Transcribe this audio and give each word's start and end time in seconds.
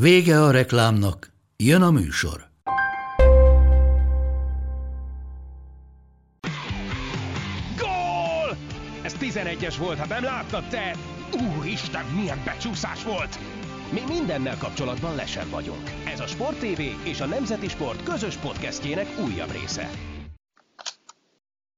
Vége 0.00 0.42
a 0.42 0.50
reklámnak, 0.50 1.32
jön 1.56 1.82
a 1.82 1.90
műsor. 1.90 2.46
Gól! 7.78 8.56
Ez 9.02 9.16
11-es 9.20 9.74
volt, 9.78 9.98
ha 9.98 10.06
nem 10.06 10.24
láttad 10.24 10.68
te! 10.68 10.96
Úristen, 11.56 12.04
milyen 12.04 12.42
becsúszás 12.44 13.04
volt! 13.04 13.38
Mi 13.92 14.00
mindennel 14.08 14.56
kapcsolatban 14.58 15.14
lesen 15.14 15.50
vagyunk. 15.50 15.90
Ez 16.06 16.20
a 16.20 16.26
Sport 16.26 16.58
TV 16.58 16.80
és 17.04 17.20
a 17.20 17.26
Nemzeti 17.26 17.68
Sport 17.68 18.02
közös 18.02 18.36
podcastjének 18.36 19.06
újabb 19.18 19.50
része. 19.50 19.90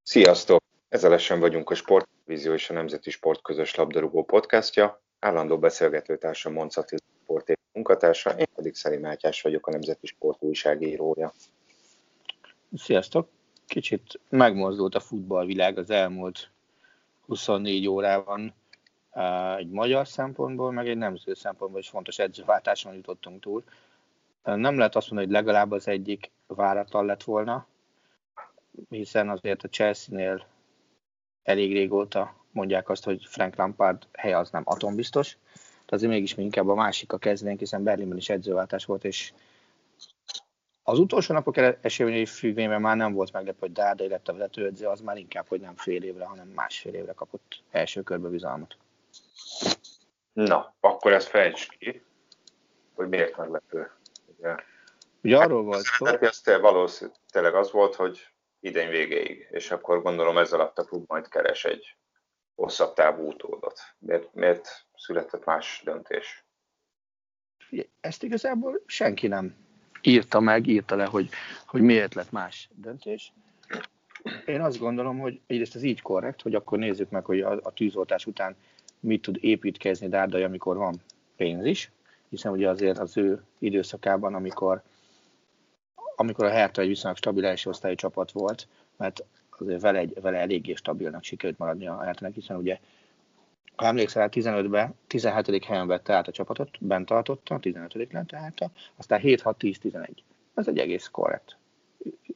Sziasztok! 0.03 0.63
Ezzel 0.89 1.11
lesen 1.11 1.41
vagyunk 1.41 1.71
a 1.71 1.75
Sportvízió 1.75 2.53
és 2.53 2.71
a 2.71 2.73
Nemzeti 2.73 3.11
Sport 3.11 3.43
közös 3.43 3.75
labdarúgó 3.75 4.25
podcastja. 4.25 5.03
Állandó 5.19 5.59
beszélgetőtársam 5.59 6.53
Moncati 6.53 6.97
Sport 7.29 7.59
munkatársa, 7.73 8.31
én 8.31 8.47
pedig 8.55 8.75
Szeli 8.75 8.97
Mátyás 8.97 9.43
vagyok, 9.43 9.67
a 9.67 9.71
Nemzeti 9.71 10.07
Sport 10.07 10.43
újságírója. 10.43 11.33
Sziasztok! 12.77 13.29
Kicsit 13.67 14.21
megmozdult 14.29 14.95
a 14.95 15.01
futballvilág 15.01 15.79
az 15.79 15.91
elmúlt 15.91 16.51
24 17.27 17.89
órában 17.89 18.55
egy 19.57 19.71
magyar 19.71 20.09
szempontból, 20.09 20.73
meg 20.73 20.89
egy 20.89 20.97
nemzeti 20.97 21.41
szempontból 21.41 21.81
is 21.81 21.89
fontos 21.89 22.19
edzőváltáson 22.19 22.95
jutottunk 22.95 23.41
túl. 23.41 23.65
Nem 24.43 24.79
lehet 24.79 24.97
azt 24.97 25.11
mondani, 25.11 25.33
hogy 25.33 25.45
legalább 25.45 25.71
az 25.71 25.89
egyik 25.89 26.31
váratlan 26.47 27.07
lett 27.07 27.23
volna, 27.23 27.67
hiszen 28.89 29.29
azért 29.29 29.63
a 29.63 29.69
Chelsea-nél 29.69 30.47
elég 31.43 31.73
régóta 31.73 32.35
mondják 32.51 32.89
azt, 32.89 33.05
hogy 33.05 33.25
Frank 33.25 33.57
Lampard 33.57 34.07
helye 34.13 34.39
az 34.39 34.51
nem 34.51 34.63
atombiztos, 34.65 35.37
de 35.89 35.97
azért 35.97 36.13
mégis 36.13 36.35
mi 36.35 36.43
inkább 36.43 36.69
a 36.69 36.75
másik 36.75 37.13
a 37.13 37.19
kezdénk, 37.19 37.59
hiszen 37.59 37.83
Berlinben 37.83 38.19
is 38.19 38.29
edzőváltás 38.29 38.85
volt, 38.85 39.05
és 39.05 39.33
az 40.83 40.99
utolsó 40.99 41.35
napok 41.35 41.57
eseményei 41.81 42.27
függvényben 42.27 42.81
már 42.81 42.97
nem 42.97 43.13
volt 43.13 43.33
meglepő, 43.33 43.59
hogy 43.61 43.73
Dárdai 43.73 44.09
lett 44.09 44.29
a 44.29 44.33
vezetőedző, 44.33 44.87
az 44.87 45.01
már 45.01 45.17
inkább, 45.17 45.49
hogy 45.49 45.61
nem 45.61 45.77
fél 45.77 46.03
évre, 46.03 46.25
hanem 46.25 46.49
másfél 46.49 46.95
évre 46.95 47.13
kapott 47.13 47.63
első 47.71 48.03
körbe 48.03 48.29
bizalmat. 48.29 48.77
Na, 50.33 50.75
akkor 50.81 51.13
ezt 51.13 51.29
fejtsd 51.29 51.71
ki, 51.79 52.03
hogy 52.95 53.09
miért 53.09 53.37
meglepő. 53.37 53.91
Ugye, 54.37 54.55
Ugye 55.23 55.37
arról 55.37 55.63
volt 55.63 55.83
szó. 55.85 56.07
Ez 56.07 56.43
valószínűleg 56.45 57.55
az 57.55 57.71
volt, 57.71 57.95
hogy 57.95 58.29
idén 58.61 58.89
végéig, 58.89 59.49
és 59.51 59.71
akkor 59.71 60.03
gondolom 60.03 60.39
ez 60.39 60.53
alatt 60.53 60.79
a 60.79 60.85
klub 60.85 61.05
majd 61.07 61.29
keres 61.29 61.65
egy 61.65 61.97
hosszabb 62.59 62.95
távú 62.95 63.29
utódot. 63.29 63.81
Miért, 63.99 64.35
miért 64.35 64.87
született 64.95 65.45
más 65.45 65.83
döntés? 65.85 66.45
Ezt 68.01 68.23
igazából 68.23 68.83
senki 68.87 69.27
nem 69.27 69.57
írta 70.03 70.41
meg, 70.41 70.67
írta 70.67 70.97
le, 70.97 71.05
hogy, 71.05 71.29
hogy 71.67 71.81
miért 71.81 72.15
lett 72.15 72.31
más 72.31 72.71
döntés. 72.75 73.33
Én 74.47 74.61
azt 74.61 74.79
gondolom, 74.79 75.19
hogy 75.19 75.41
egyrészt 75.47 75.75
ez 75.75 75.83
így 75.83 76.03
korrekt, 76.03 76.43
hogy 76.43 76.55
akkor 76.55 76.79
nézzük 76.79 77.11
meg, 77.11 77.25
hogy 77.25 77.41
a, 77.41 77.51
a 77.63 77.73
tűzoltás 77.73 78.27
után 78.27 78.57
mit 79.01 79.23
tud 79.23 79.39
építkezni 79.41 80.09
Dárdai, 80.09 80.43
amikor 80.43 80.77
van 80.77 81.03
pénz 81.37 81.65
is, 81.65 81.91
hiszen 82.29 82.53
ugye 82.53 82.69
azért 82.69 82.99
az 82.99 83.17
ő 83.17 83.43
időszakában, 83.59 84.35
amikor, 84.35 84.83
amikor 86.17 86.45
a 86.45 86.51
Hertha 86.51 86.83
egy 86.83 86.89
viszonylag 86.89 87.17
stabil 87.17 87.45
első 87.45 87.71
osztályi 87.71 87.95
csapat 87.95 88.33
volt, 88.33 88.69
mert 88.97 89.25
azért 89.61 89.81
vele, 89.81 89.99
egy, 89.99 90.21
vele 90.21 90.39
eléggé 90.39 90.75
stabilnak 90.75 91.25
sikerült 91.25 91.59
maradni 91.59 91.87
a 91.87 92.03
Hertha-nek, 92.03 92.35
hiszen 92.35 92.57
ugye 92.57 92.79
ha 93.77 93.87
emlékszel, 93.87 94.29
15-ben 94.33 94.95
17. 95.07 95.65
helyen 95.65 95.87
vette 95.87 96.15
át 96.15 96.29
a 96.29 96.33
csapatot, 96.33 96.71
bent 96.81 97.07
tartotta, 97.07 97.59
15. 97.59 97.95
lett 97.95 98.27
tehát, 98.27 98.71
aztán 98.97 99.21
7-6-10-11. 99.23 100.09
Ez 100.55 100.69
egy 100.69 100.79
egész 100.79 101.09
korrekt 101.09 101.57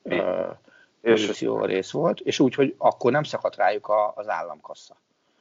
uh, 0.03 0.57
pozíció 1.01 1.65
rész 1.65 1.91
volt, 1.91 2.21
és 2.21 2.41
úgy, 2.41 2.55
hogy 2.55 2.75
akkor 2.79 3.13
nem 3.13 3.23
szakadt 3.23 3.57
rájuk 3.57 3.89
a, 3.89 4.13
az 4.17 4.29
államkassa. 4.29 4.97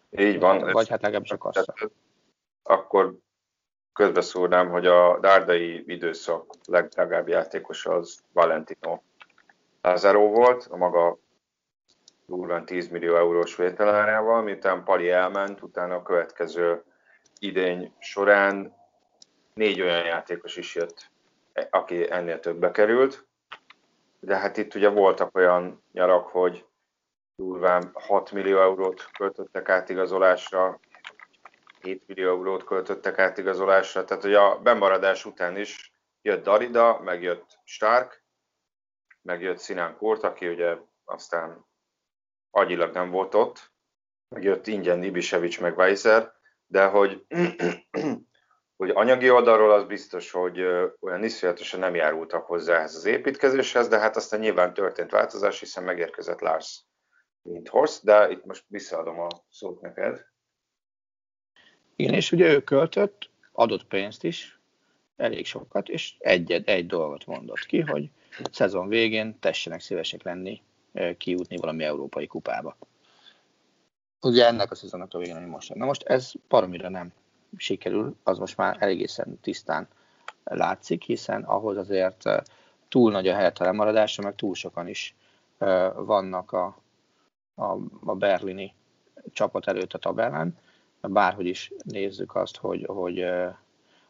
Így 0.09 0.39
van. 0.39 0.71
Vagy 0.71 0.89
hát 0.89 1.01
legalábbis 1.01 1.31
a 1.31 1.37
kassa. 1.37 1.73
Akkor 2.63 3.17
közbeszúrnám, 3.93 4.69
hogy 4.69 4.85
a 4.85 5.19
dárdai 5.19 5.83
időszak 5.87 6.53
legdrágább 6.65 7.27
játékos 7.27 7.85
az 7.85 8.23
Valentino 8.31 9.01
Lázaro 9.81 10.29
volt, 10.29 10.67
a 10.69 10.77
maga 10.77 11.17
durván 12.35 12.65
10 12.65 12.87
millió 12.87 13.15
eurós 13.15 13.55
vételárával, 13.55 14.41
miután 14.41 14.83
Pali 14.83 15.09
elment, 15.09 15.61
utána 15.61 15.95
a 15.95 16.01
következő 16.01 16.83
idény 17.39 17.93
során 17.99 18.75
négy 19.53 19.81
olyan 19.81 20.05
játékos 20.05 20.57
is 20.57 20.75
jött, 20.75 21.11
aki 21.69 22.11
ennél 22.11 22.39
többbe 22.39 22.71
került. 22.71 23.25
De 24.19 24.37
hát 24.37 24.57
itt 24.57 24.75
ugye 24.75 24.89
voltak 24.89 25.35
olyan 25.35 25.83
nyarak, 25.91 26.27
hogy 26.27 26.65
durván 27.35 27.89
6 27.93 28.31
millió 28.31 28.61
eurót 28.61 29.09
költöttek 29.17 29.69
átigazolásra, 29.69 30.79
7 31.81 32.07
millió 32.07 32.29
eurót 32.29 32.63
költöttek 32.63 33.19
átigazolásra, 33.19 34.03
tehát 34.03 34.23
hogy 34.23 34.33
a 34.33 34.59
bemaradás 34.59 35.25
után 35.25 35.57
is 35.57 35.91
jött 36.21 36.43
Darida, 36.43 36.99
megjött 37.03 37.59
Stark, 37.63 38.23
megjött 39.21 39.59
Sinán 39.59 39.97
Kurt, 39.97 40.23
aki 40.23 40.47
ugye 40.47 40.77
aztán 41.05 41.69
agyilag 42.51 42.93
nem 42.93 43.09
volt 43.09 43.33
ott, 43.33 43.71
megjött 44.29 44.67
ingyen 44.67 45.03
Ibisevics 45.03 45.61
meg 45.61 45.77
Weiser, 45.77 46.31
de 46.65 46.85
hogy, 46.85 47.25
hogy 48.77 48.89
anyagi 48.89 49.29
oldalról 49.29 49.71
az 49.71 49.83
biztos, 49.83 50.31
hogy 50.31 50.61
olyan 50.99 51.23
iszonyatosan 51.23 51.79
nem 51.79 51.95
járultak 51.95 52.45
hozzá 52.45 52.77
ehhez 52.77 52.95
az 52.95 53.05
építkezéshez, 53.05 53.87
de 53.87 53.99
hát 53.99 54.15
aztán 54.15 54.39
nyilván 54.39 54.73
történt 54.73 55.11
változás, 55.11 55.59
hiszen 55.59 55.83
megérkezett 55.83 56.39
Lars 56.39 56.85
mint 57.41 57.67
Horst, 57.67 58.03
de 58.03 58.29
itt 58.29 58.45
most 58.45 58.63
visszaadom 58.67 59.19
a 59.19 59.27
szót 59.49 59.81
neked. 59.81 60.25
Igen, 61.95 62.13
és 62.13 62.31
ugye 62.31 62.53
ő 62.53 62.63
költött, 62.63 63.29
adott 63.51 63.83
pénzt 63.83 64.23
is, 64.23 64.59
elég 65.15 65.45
sokat, 65.45 65.89
és 65.89 66.15
egy, 66.19 66.51
egy 66.51 66.87
dolgot 66.87 67.25
mondott 67.25 67.65
ki, 67.65 67.79
hogy 67.79 68.09
szezon 68.51 68.87
végén 68.87 69.39
tessenek 69.39 69.79
szívesek 69.79 70.23
lenni 70.23 70.61
kijutni 71.17 71.57
valami 71.57 71.83
európai 71.83 72.27
kupába. 72.27 72.77
Ugye 74.21 74.45
ennek 74.45 74.71
a 74.71 74.75
szezonnak 74.75 75.13
a 75.13 75.17
végén, 75.17 75.35
ami 75.35 75.45
most 75.45 75.73
Na 75.73 75.85
most 75.85 76.03
ez 76.03 76.31
baromira 76.47 76.89
nem 76.89 77.13
sikerül, 77.57 78.15
az 78.23 78.37
most 78.37 78.57
már 78.57 78.77
elégészen 78.79 79.39
tisztán 79.41 79.87
látszik, 80.43 81.03
hiszen 81.03 81.43
ahhoz 81.43 81.77
azért 81.77 82.23
túl 82.89 83.11
nagy 83.11 83.27
a 83.27 83.35
helyet 83.35 83.59
a 83.59 83.63
lemaradása, 83.63 84.21
meg 84.21 84.35
túl 84.35 84.55
sokan 84.55 84.87
is 84.87 85.15
vannak 85.95 86.51
a, 86.51 86.77
a, 87.55 87.77
a 88.05 88.15
berlini 88.15 88.73
csapat 89.33 89.67
előtt 89.67 89.93
a 89.93 89.97
tabellán. 89.97 90.57
Bárhogy 91.01 91.45
is 91.45 91.71
nézzük 91.83 92.35
azt, 92.35 92.57
hogy, 92.57 92.85
hogy 92.85 93.21
a 93.21 93.59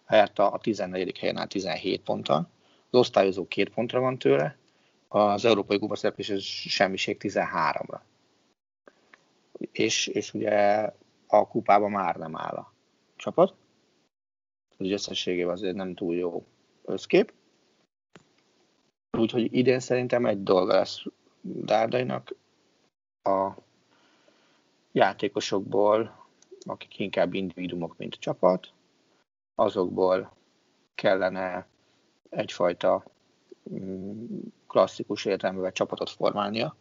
Hertha 0.05 0.43
a 0.43 0.57
14. 0.57 1.17
helyen 1.17 1.37
áll 1.37 1.47
17 1.47 2.01
ponttal, 2.01 2.49
az 2.89 2.99
osztályozó 2.99 3.47
két 3.47 3.69
pontra 3.69 3.99
van 3.99 4.17
tőle, 4.17 4.57
az 5.13 5.45
Európai 5.45 5.79
Kupa 5.79 5.95
szereplés 5.95 6.29
ez 6.29 6.43
semmiség 6.43 7.17
13-ra. 7.19 7.99
És, 9.71 10.07
és 10.07 10.33
ugye 10.33 10.89
a 11.27 11.47
kupában 11.47 11.91
már 11.91 12.15
nem 12.15 12.37
áll 12.37 12.55
a 12.55 12.73
csapat. 13.15 13.55
Az 14.77 14.89
összességében 14.89 15.53
azért 15.53 15.75
nem 15.75 15.93
túl 15.93 16.15
jó 16.15 16.45
összkép. 16.83 17.33
Úgyhogy 19.17 19.53
idén 19.55 19.79
szerintem 19.79 20.25
egy 20.25 20.43
dolga 20.43 20.73
lesz 20.73 21.03
Dárdainak 21.41 22.35
a 23.23 23.51
játékosokból, 24.91 26.25
akik 26.59 26.99
inkább 26.99 27.33
individumok, 27.33 27.97
mint 27.97 28.15
csapat, 28.15 28.73
azokból 29.55 30.31
kellene 30.95 31.67
egyfajta 32.29 33.03
mm, 33.73 34.39
klasszikus 34.71 35.25
értelemben 35.25 35.73
csapatot 35.73 36.09
formálnia. 36.09 36.75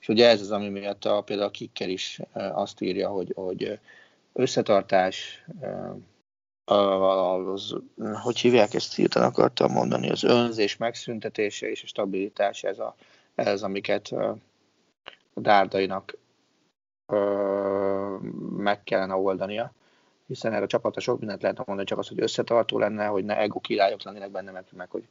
És 0.00 0.08
ugye 0.08 0.28
ez 0.28 0.40
az, 0.40 0.50
ami 0.50 0.68
miatt 0.68 1.04
a, 1.04 1.20
például 1.20 1.48
a 1.48 1.50
Kicker 1.50 1.88
is 1.88 2.20
azt 2.32 2.80
írja, 2.80 3.08
hogy, 3.08 3.32
hogy 3.34 3.78
összetartás, 4.32 5.44
az, 6.64 7.74
hogy 8.22 8.38
hívják 8.38 8.74
ezt, 8.74 8.94
hirtelen 8.94 9.28
akartam 9.28 9.72
mondani, 9.72 10.10
az 10.10 10.24
önzés 10.24 10.76
megszüntetése 10.76 11.70
és 11.70 11.82
a 11.82 11.86
stabilitás, 11.86 12.62
ez, 12.62 12.78
a, 12.78 12.94
ez 13.34 13.62
amiket 13.62 14.08
a 14.08 14.36
Dárdainak 15.34 16.18
meg 18.56 18.84
kellene 18.84 19.14
oldania, 19.14 19.72
hiszen 20.26 20.52
erre 20.52 20.64
a 20.64 20.66
csapatra 20.66 21.00
sok 21.00 21.18
mindent 21.18 21.42
lehet 21.42 21.66
mondani, 21.66 21.88
csak 21.88 21.98
az, 21.98 22.08
hogy 22.08 22.22
összetartó 22.22 22.78
lenne, 22.78 23.06
hogy 23.06 23.24
ne 23.24 23.36
ego 23.36 23.60
királyok 23.60 24.02
lennének 24.02 24.30
benne, 24.30 24.50
meg, 24.50 24.64
meg 24.72 24.90
hogy 24.90 25.08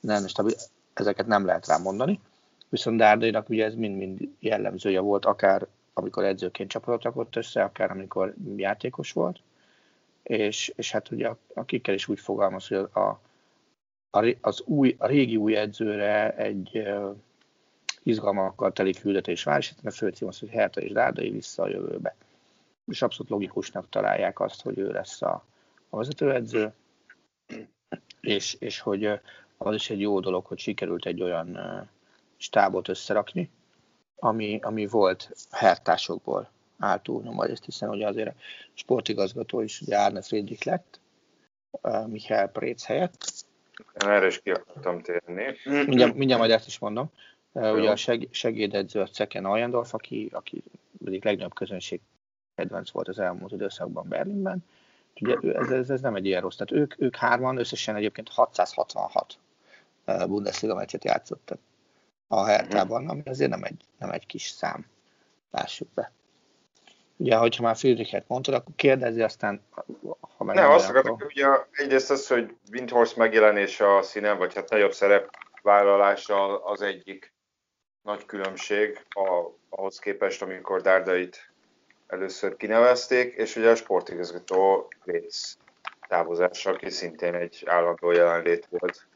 nem 0.00 0.26
stabil, 0.26 0.54
ezeket 1.00 1.26
nem 1.26 1.44
lehet 1.44 1.66
rá 1.66 1.76
mondani. 1.76 2.20
Viszont 2.68 2.98
Dárdainak 2.98 3.48
ugye 3.48 3.64
ez 3.64 3.74
mind-mind 3.74 4.28
jellemzője 4.38 5.00
volt, 5.00 5.24
akár 5.24 5.66
amikor 5.92 6.24
edzőként 6.24 6.70
csapatot 6.70 7.02
rakott 7.02 7.36
össze, 7.36 7.62
akár 7.62 7.90
amikor 7.90 8.34
játékos 8.56 9.12
volt 9.12 9.40
és, 10.28 10.72
és 10.76 10.90
hát 10.90 11.10
ugye 11.10 11.30
akikkel 11.54 11.94
is 11.94 12.08
úgy 12.08 12.20
fogalmaz, 12.20 12.66
hogy 12.66 12.88
a, 12.92 13.20
a, 14.10 14.26
az 14.40 14.62
új, 14.64 14.96
a 14.98 15.06
régi 15.06 15.36
új 15.36 15.56
edzőre 15.56 16.36
egy 16.36 16.70
uh, 16.74 17.16
izgalmakkal 18.02 18.72
teli 18.72 18.92
küldetés 18.92 19.42
vár, 19.42 19.58
és 19.58 19.72
a 19.84 19.90
főcím 19.90 20.28
az, 20.28 20.38
hogy 20.38 20.48
Herta 20.48 20.80
és 20.80 20.92
Dárdai 20.92 21.30
vissza 21.30 21.62
a 21.62 21.68
jövőbe. 21.68 22.14
És 22.86 23.02
abszolút 23.02 23.30
logikusnak 23.30 23.88
találják 23.88 24.40
azt, 24.40 24.62
hogy 24.62 24.78
ő 24.78 24.90
lesz 24.90 25.22
a, 25.22 25.44
a 25.88 25.96
vezetőedző, 25.96 26.72
és, 28.20 28.56
és 28.58 28.80
hogy 28.80 29.20
az 29.58 29.74
is 29.74 29.90
egy 29.90 30.00
jó 30.00 30.20
dolog, 30.20 30.44
hogy 30.44 30.58
sikerült 30.58 31.06
egy 31.06 31.22
olyan 31.22 31.58
stábot 32.36 32.88
összerakni, 32.88 33.50
ami, 34.18 34.58
ami 34.62 34.86
volt 34.86 35.30
hertásokból 35.50 36.50
áll 36.78 37.02
túlnyomva 37.02 37.46
ezt, 37.46 37.64
hiszen 37.64 37.88
ugye 37.88 38.06
azért 38.06 38.28
a 38.28 38.34
sportigazgató 38.74 39.60
is 39.60 39.80
ugye 39.80 39.96
Árne 39.96 40.22
Friedrich 40.22 40.66
lett, 40.66 41.00
Michael 42.06 42.48
Préc 42.48 42.84
helyett. 42.84 43.46
Erre 43.94 44.26
is 44.26 44.42
ki 44.42 44.50
akartam 44.50 45.02
térni. 45.02 45.56
Mindjárt, 45.64 46.14
mindjárt 46.14 46.40
majd 46.40 46.52
ezt 46.52 46.66
is 46.66 46.78
mondom. 46.78 47.10
Uh, 47.52 47.72
ugye 47.72 47.90
a 47.90 47.96
seg, 47.96 48.28
segédedző 48.30 49.00
a 49.00 49.06
Ceken 49.06 49.44
Aljendorf, 49.44 49.94
aki, 49.94 50.28
aki 50.32 50.62
egyik 51.06 51.24
legnagyobb 51.24 51.54
közönség 51.54 52.00
kedvenc 52.54 52.90
volt 52.90 53.08
az 53.08 53.18
elmúlt 53.18 53.52
időszakban 53.52 54.08
Berlinben. 54.08 54.64
Ugye 55.20 55.36
ez, 55.52 55.70
ez, 55.70 55.90
ez 55.90 56.00
nem 56.00 56.14
egy 56.14 56.26
ilyen 56.26 56.40
rossz. 56.40 56.56
Tehát 56.56 56.82
ők, 56.82 57.00
ők 57.00 57.16
hárman 57.16 57.58
összesen 57.58 57.96
egyébként 57.96 58.28
666 58.28 59.38
Bundesliga 60.26 60.74
meccset 60.74 61.04
játszottak 61.04 61.58
a 62.28 62.44
Hertában, 62.44 63.08
ami 63.08 63.22
azért 63.24 63.50
nem 63.50 63.64
egy, 63.64 63.84
nem 63.98 64.10
egy 64.10 64.26
kis 64.26 64.48
szám. 64.48 64.86
Lássuk 65.50 65.88
be. 65.94 66.12
Ugye, 67.16 67.36
hogyha 67.36 67.62
már 67.62 67.76
Friedrichet 67.76 68.28
mondtad, 68.28 68.54
akkor 68.54 68.74
kérdezi, 68.76 69.22
aztán 69.22 69.62
ha 70.36 70.44
meg 70.44 70.56
nem, 70.56 70.70
azt 70.70 70.88
akarok, 70.88 71.14
akkor... 71.14 71.26
ugye 71.26 71.46
egyrészt 71.70 72.10
az, 72.10 72.26
hogy 72.26 72.56
Windhorst 72.72 73.16
megjelenése 73.16 73.96
a 73.96 74.02
színen, 74.02 74.38
vagy 74.38 74.54
hát 74.54 74.70
nagyobb 74.70 74.92
szerepvállalása 74.92 76.64
az 76.64 76.82
egyik 76.82 77.32
nagy 78.02 78.24
különbség 78.24 79.06
a, 79.08 79.50
ahhoz 79.68 79.98
képest, 79.98 80.42
amikor 80.42 80.80
Dárdait 80.80 81.52
először 82.06 82.56
kinevezték, 82.56 83.34
és 83.34 83.56
ugye 83.56 83.70
a 83.70 83.74
sportigazgató 83.74 84.88
Létsz 85.04 85.56
távozása, 86.08 86.70
aki 86.70 86.90
szintén 86.90 87.34
egy 87.34 87.62
állandó 87.66 88.10
jelenlét 88.10 88.66
volt. 88.70 89.06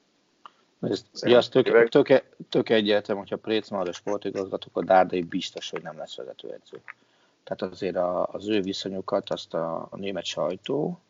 Ez, 0.90 1.04
ugye 1.22 1.36
az 1.36 1.48
tök, 1.48 1.88
tök, 1.88 2.24
tök 2.48 2.68
egyértelmű, 2.68 3.20
hogyha 3.20 3.36
Préc 3.36 3.68
marad 3.70 3.88
a 3.88 3.92
sportigazgató, 3.92 4.66
akkor 4.68 4.84
Dárdai 4.84 5.22
biztos, 5.22 5.70
hogy 5.70 5.82
nem 5.82 5.98
lesz 5.98 6.16
vezetőedző. 6.16 6.82
Tehát 7.44 7.72
azért 7.72 7.96
a, 7.96 8.26
az 8.26 8.48
ő 8.48 8.60
viszonyukat, 8.60 9.30
azt 9.30 9.54
a, 9.54 9.86
a 9.90 9.96
német 9.96 10.24
sajtó, 10.24 11.00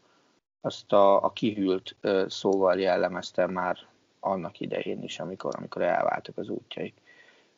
azt 0.61 0.93
a, 0.93 1.25
a 1.25 1.33
kihűlt 1.33 1.97
szóval 2.27 2.81
jellemezte 2.81 3.47
már 3.47 3.79
annak 4.21 4.61
idején 4.61 5.03
is, 5.03 5.19
amikor, 5.19 5.55
amikor 5.57 5.83
elváltak 5.83 6.39
az 6.39 6.49
útjaik. 6.49 6.95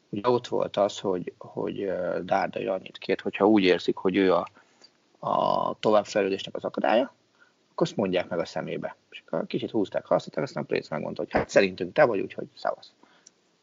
Ugye 0.09 0.29
ott 0.29 0.47
volt 0.47 0.77
az, 0.77 0.99
hogy, 0.99 1.33
hogy 1.39 1.93
Dárdai 2.23 2.67
annyit 2.67 2.99
kért, 2.99 3.21
hogyha 3.21 3.47
úgy 3.47 3.63
érzik, 3.63 3.97
hogy 3.97 4.17
ő 4.17 4.35
a, 4.35 4.49
a 5.19 5.79
továbbfejlődésnek 5.79 6.57
az 6.57 6.65
akadálya, 6.65 7.15
akkor 7.75 7.87
azt 7.87 7.97
mondják 7.97 8.29
meg 8.29 8.39
a 8.39 8.45
szemébe. 8.45 8.97
És 9.11 9.23
akkor 9.27 9.47
kicsit 9.47 9.71
húzták, 9.71 10.07
használták, 10.07 10.45
aztán 10.45 10.67
Préc 10.67 10.89
megmondta, 10.89 11.23
hogy 11.23 11.33
hát 11.33 11.49
szerintünk 11.49 11.93
te 11.93 12.05
vagy, 12.05 12.21
úgyhogy 12.21 12.47
szavasz. 12.55 12.93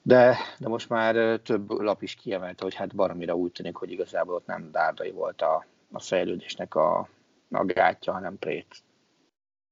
De, 0.01 0.37
de 0.59 0.67
most 0.67 0.89
már 0.89 1.39
több 1.39 1.69
lap 1.69 2.01
is 2.01 2.15
kiemelte, 2.15 2.63
hogy 2.63 2.75
hát 2.75 2.95
baromira 2.95 3.35
úgy 3.35 3.51
tűnik, 3.51 3.75
hogy 3.75 3.91
igazából 3.91 4.35
ott 4.35 4.45
nem 4.45 4.71
Dárdai 4.71 5.11
volt 5.11 5.41
a, 5.41 5.65
a 5.91 5.99
fejlődésnek 5.99 6.75
a, 6.75 7.09
a 7.51 7.65
gátja, 7.65 8.13
hanem 8.13 8.39
Prét. 8.39 8.75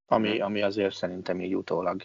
Ami, 0.06 0.34
mhm. 0.34 0.42
ami 0.42 0.62
azért 0.62 0.94
szerintem 0.94 1.40
így 1.40 1.56
utólag 1.56 2.02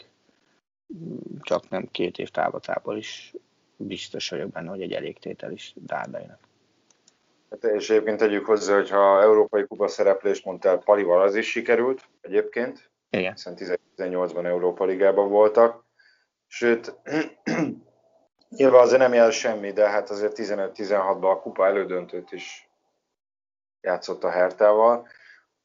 mm, 0.98 1.18
csak 1.42 1.70
nem 1.70 1.88
két 1.92 2.18
év 2.18 2.30
távlatából 2.30 2.98
is 2.98 3.34
biztos 3.78 4.30
vagyok 4.30 4.50
benne, 4.50 4.70
hogy 4.70 4.82
egy 4.82 4.92
elégtétel 4.92 5.52
is 5.52 5.74
Dárdainak. 5.76 6.40
Hát 7.62 7.72
és 7.72 7.90
egyébként 7.90 8.18
tegyük 8.18 8.46
hozzá, 8.46 8.76
hogy 8.76 8.90
ha 8.90 9.22
Európai 9.22 9.68
Kupa 9.68 9.88
szereplést 9.88 10.46
mondtál, 10.46 10.78
Palival 10.78 11.22
az 11.22 11.36
is 11.36 11.50
sikerült 11.50 12.02
egyébként. 12.22 12.92
Igen. 13.10 13.32
Hiszen 13.32 13.56
18-ban 13.98 14.46
Európa 14.46 14.86
Ligában 14.86 15.30
voltak. 15.30 15.86
Sőt, 16.48 16.96
Nyilván 18.50 18.82
azért 18.82 19.00
nem 19.00 19.14
jel 19.14 19.32
semmi, 19.32 19.72
de 19.72 19.90
hát 19.90 20.10
azért 20.10 20.34
15-16-ban 20.36 21.32
a 21.32 21.40
kupa 21.40 21.66
elődöntőt 21.66 22.32
is 22.32 22.70
játszott 23.82 24.24
a 24.24 24.30
Hertával. 24.30 25.08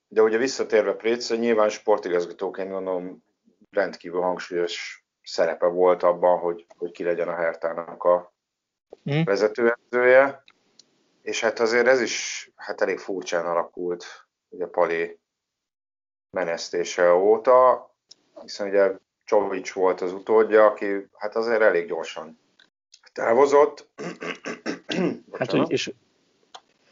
De 0.08 0.22
ugye 0.22 0.36
visszatérve 0.36 0.92
Préc, 0.92 1.30
nyilván 1.30 1.68
sportigazgatóként 1.68 2.70
mondom, 2.70 3.24
rendkívül 3.70 4.20
hangsúlyos 4.20 5.04
szerepe 5.22 5.66
volt 5.66 6.02
abban, 6.02 6.38
hogy, 6.38 6.66
hogy 6.76 6.90
ki 6.90 7.04
legyen 7.04 7.28
a 7.28 7.34
Hertának 7.34 8.02
a 8.04 8.32
mm. 9.10 9.22
vezetőedzője. 9.24 10.42
És 11.22 11.40
hát 11.40 11.58
azért 11.58 11.86
ez 11.86 12.00
is 12.00 12.50
hát 12.56 12.80
elég 12.80 12.98
furcsán 12.98 13.46
alakult 13.46 14.04
ugye 14.48 14.66
Pali 14.66 15.18
menesztése 16.30 17.14
óta, 17.14 17.90
hiszen 18.42 18.68
ugye 18.68 18.92
Csovics 19.24 19.72
volt 19.72 20.00
az 20.00 20.12
utódja, 20.12 20.64
aki 20.64 21.08
hát 21.16 21.36
azért 21.36 21.60
elég 21.60 21.86
gyorsan 21.86 22.40
távozott. 23.12 23.88
hát, 25.38 25.50
hogy, 25.50 25.70
és 25.70 25.92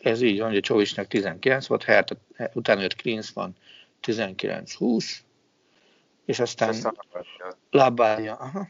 ez 0.01 0.21
így 0.21 0.39
van, 0.39 0.51
hogy 0.51 0.61
Csovicsnak 0.61 1.07
19 1.07 1.67
volt, 1.67 1.83
Herta, 1.83 2.17
utána 2.53 2.81
jött 2.81 3.31
van 3.33 3.57
19-20, 4.03 5.17
és 6.25 6.41
aztán, 6.41 6.69
aztán. 6.69 6.95
Aha. 8.29 8.69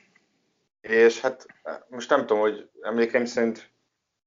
És 0.80 1.20
hát 1.20 1.46
most 1.88 2.10
nem 2.10 2.20
tudom, 2.20 2.38
hogy 2.38 2.70
emlékeim 2.80 3.24
szerint 3.24 3.70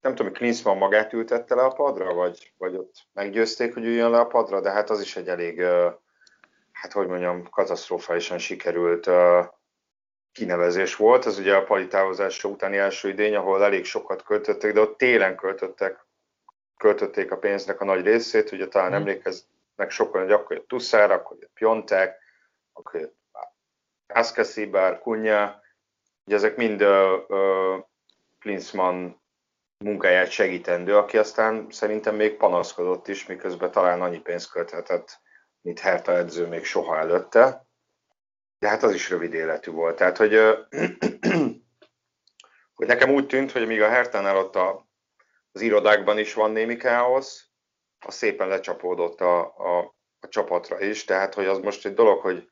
nem 0.02 0.16
tudom, 0.16 0.34
hogy 0.38 0.62
van 0.64 0.78
magát 0.78 1.14
ültette 1.14 1.56
le 1.56 1.64
a 1.64 1.74
padra, 1.74 2.14
vagy, 2.14 2.54
vagy 2.58 2.76
ott 2.76 2.96
meggyőzték, 3.14 3.74
hogy 3.74 3.86
üljön 3.86 4.10
le 4.10 4.20
a 4.20 4.26
padra, 4.26 4.62
de 4.62 4.72
hát 4.72 4.90
az 4.90 5.02
is 5.02 5.16
egy 5.16 5.28
elég, 5.28 5.62
hát 6.72 6.92
hogy 6.92 7.08
mondjam, 7.08 7.50
katasztrofálisan 7.50 8.38
sikerült 8.38 9.10
kinevezés 10.32 10.96
volt, 10.96 11.26
ez 11.26 11.40
ugye 11.40 11.56
a 11.56 11.64
Pali 11.64 11.88
távozása 11.88 12.48
utáni 12.48 12.78
első 12.78 13.10
idény, 13.10 13.36
ahol 13.36 13.64
elég 13.64 13.86
sokat 13.86 14.24
költöttek, 14.24 14.74
de 14.74 14.80
ott 14.80 14.98
télen 14.98 15.36
költöttek, 15.36 16.06
költötték 16.78 17.32
a 17.32 17.38
pénznek 17.38 17.82
a 17.82 17.86
nagy 17.86 18.06
részét, 18.06 18.52
ugye 18.52 18.68
talán 18.68 18.92
mm. 18.92 18.94
emlékeznek 18.94 19.90
sokan, 19.90 20.22
hogy 20.22 20.32
akkor 20.32 20.56
jött 20.56 20.68
Tuszár, 20.68 21.12
akkor 21.12 21.38
jött 21.40 21.52
Piontek, 21.54 22.20
akkor 22.74 23.00
jött 23.00 23.16
Aszkaszibár, 24.08 25.00
Kunya, 25.00 25.62
ugye 26.26 26.36
ezek 26.36 26.56
mind 26.56 26.82
uh, 26.82 27.24
uh, 27.28 27.80
Klinsmann 28.40 29.21
munkáját 29.82 30.30
segítendő, 30.30 30.98
aki 30.98 31.18
aztán 31.18 31.68
szerintem 31.70 32.16
még 32.16 32.38
panaszkodott 32.38 33.08
is, 33.08 33.26
miközben 33.26 33.72
talán 33.72 34.02
annyi 34.02 34.20
pénzt 34.20 34.52
költhetett, 34.52 35.20
mint 35.62 35.80
Herta 35.80 36.18
edző 36.18 36.48
még 36.48 36.66
soha 36.66 36.98
előtte 36.98 37.70
de 38.62 38.68
hát 38.68 38.84
az 38.84 38.94
is 38.94 39.10
rövid 39.10 39.34
életű 39.34 39.72
volt. 39.72 39.96
Tehát, 39.96 40.18
hogy, 40.18 40.34
hogy 42.78 42.88
nekem 42.88 43.10
úgy 43.10 43.28
tűnt, 43.28 43.52
hogy 43.52 43.68
míg 43.68 43.82
a 43.82 43.90
Hertánál 43.90 44.38
ott 44.38 44.56
a, 44.56 44.88
az 45.52 45.62
irodákban 45.62 46.18
is 46.18 46.34
van 46.34 46.52
némi 46.52 46.76
káosz, 46.76 47.46
az 48.06 48.16
szépen 48.16 48.48
lecsapódott 48.48 49.22
a, 49.22 49.40
a, 49.40 49.96
a 50.20 50.28
csapatra 50.28 50.80
is, 50.80 51.06
tehát 51.06 51.34
hogy 51.34 51.46
az 51.46 51.60
most 51.60 51.86
egy 51.86 51.94
dolog, 51.94 52.22
hogy 52.22 52.50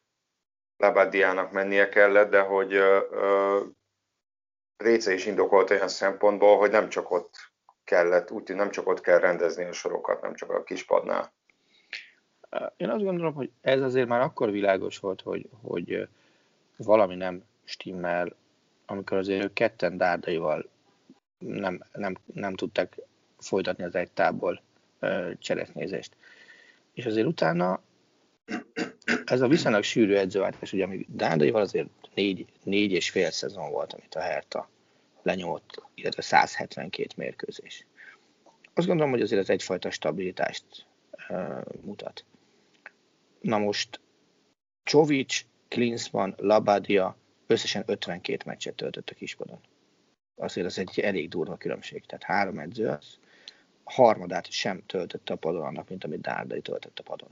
Labadiának 0.78 1.52
mennie 1.52 1.90
kellett, 1.90 2.30
de 2.30 2.42
hogy 2.42 2.74
ö, 2.74 3.00
ö, 3.12 3.64
Réce 4.80 5.14
is 5.14 5.26
indokolt 5.26 5.70
olyan 5.70 5.88
szempontból, 5.88 6.58
hogy 6.58 6.72
nem 6.72 6.90
csak 6.90 7.12
ott 7.12 7.52
kellett, 7.84 8.32
úgy 8.32 8.56
nem 8.56 8.72
csak 8.72 8.88
ott 8.88 9.02
kell 9.02 9.20
rendezni 9.20 9.64
a 9.64 9.72
sorokat, 9.72 10.22
nem 10.22 10.36
csak 10.36 10.50
a 10.50 10.64
kispadnál. 10.64 11.34
Én 12.78 12.90
azt 12.90 13.04
gondolom, 13.04 13.34
hogy 13.34 13.52
ez 13.62 13.82
azért 13.82 14.08
már 14.08 14.22
akkor 14.22 14.52
világos 14.52 15.00
volt, 15.00 15.22
hogy, 15.22 15.50
hogy 15.62 16.08
valami 16.78 17.16
nem 17.16 17.44
stimmel, 17.64 18.36
amikor 18.86 19.18
azért 19.18 19.44
ők 19.44 19.54
ketten 19.54 19.98
dárdaival 19.98 20.70
nem, 21.38 21.84
nem, 21.92 22.16
nem 22.34 22.56
tudták 22.56 22.96
folytatni 23.40 23.84
az 23.84 23.96
egy 23.96 24.12
tából 24.12 24.62
cseretnézést. 25.40 26.16
És 26.94 27.06
azért 27.06 27.28
utána 27.28 27.82
ez 29.32 29.42
a 29.42 29.48
viszonylag 29.48 29.84
sűrű 29.84 30.14
edzőváltás, 30.14 30.74
ugye 30.74 30.84
ami 30.84 31.06
Dárdaival 31.10 31.62
azért 31.62 31.90
négy, 32.14 32.46
négy 32.64 32.92
és 32.92 33.10
fél 33.10 33.32
szezon 33.32 33.72
volt, 33.72 33.94
amit 33.94 34.16
a 34.16 34.20
Herta 34.20 34.70
lenyomott, 35.22 35.84
illetve 35.96 36.22
172 36.22 37.08
mérkőzés. 37.16 37.86
Azt 38.74 38.88
gondolom, 38.88 39.12
hogy 39.12 39.22
azért 39.22 39.42
ez 39.42 39.50
egyfajta 39.50 39.92
stabilitást 39.92 40.66
uh, 41.30 41.62
mutat. 41.82 42.26
Na 43.42 43.58
most 43.58 44.00
Csovics, 44.84 45.46
Klinsmann, 45.68 46.34
Labadia 46.38 47.18
összesen 47.48 47.84
52 47.86 48.44
meccset 48.46 48.76
töltött 48.76 49.10
a 49.10 49.16
kispadon. 49.16 49.60
Azért 50.36 50.68
az 50.68 50.80
egy 50.80 51.00
elég 51.00 51.30
durva 51.30 51.58
különbség. 51.58 52.06
Tehát 52.06 52.24
három 52.24 52.60
edző 52.60 52.88
az 52.88 53.18
harmadát 53.84 54.52
sem 54.52 54.86
töltötte 54.86 55.34
a 55.34 55.38
padon 55.38 55.66
annak, 55.66 55.90
mint 55.90 56.04
amit 56.04 56.22
Dárdai 56.22 56.62
töltött 56.62 57.00
a 57.00 57.04
padon. 57.04 57.30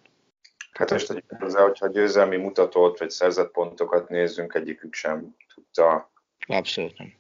Hát 0.77 0.91
most 0.91 1.23
hozzá, 1.39 1.61
hogyha 1.61 1.87
győzelmi 1.87 2.37
mutatót 2.37 2.99
vagy 2.99 3.09
szerzett 3.09 3.51
pontokat 3.51 4.09
nézzünk, 4.09 4.53
egyikük 4.53 4.93
sem 4.93 5.35
tudta 5.53 6.11
Abszolút 6.47 6.97
nem. 6.97 7.13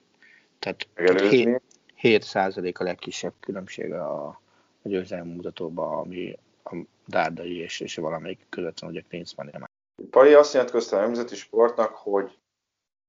Tehát 0.59 0.87
megelőzni. 0.95 1.61
7 1.95 2.23
százalék 2.23 2.79
a 2.79 2.83
legkisebb 2.83 3.33
különbség 3.39 3.93
a, 3.93 4.25
a 4.27 4.39
győzelmi 4.81 5.33
mutatóban, 5.33 5.97
ami 5.97 6.37
a 6.63 6.75
Dárdai 7.05 7.57
és, 7.57 7.79
és 7.79 7.95
valamelyik 7.95 8.39
között 8.49 8.79
van, 8.79 8.89
ugye 8.89 9.01
Klinsmann 9.09 9.49
Pali 10.09 10.33
azt 10.33 10.53
nyilatkozta 10.53 10.97
a 10.97 10.99
nemzeti 10.99 11.35
sportnak, 11.35 11.95
hogy 11.95 12.37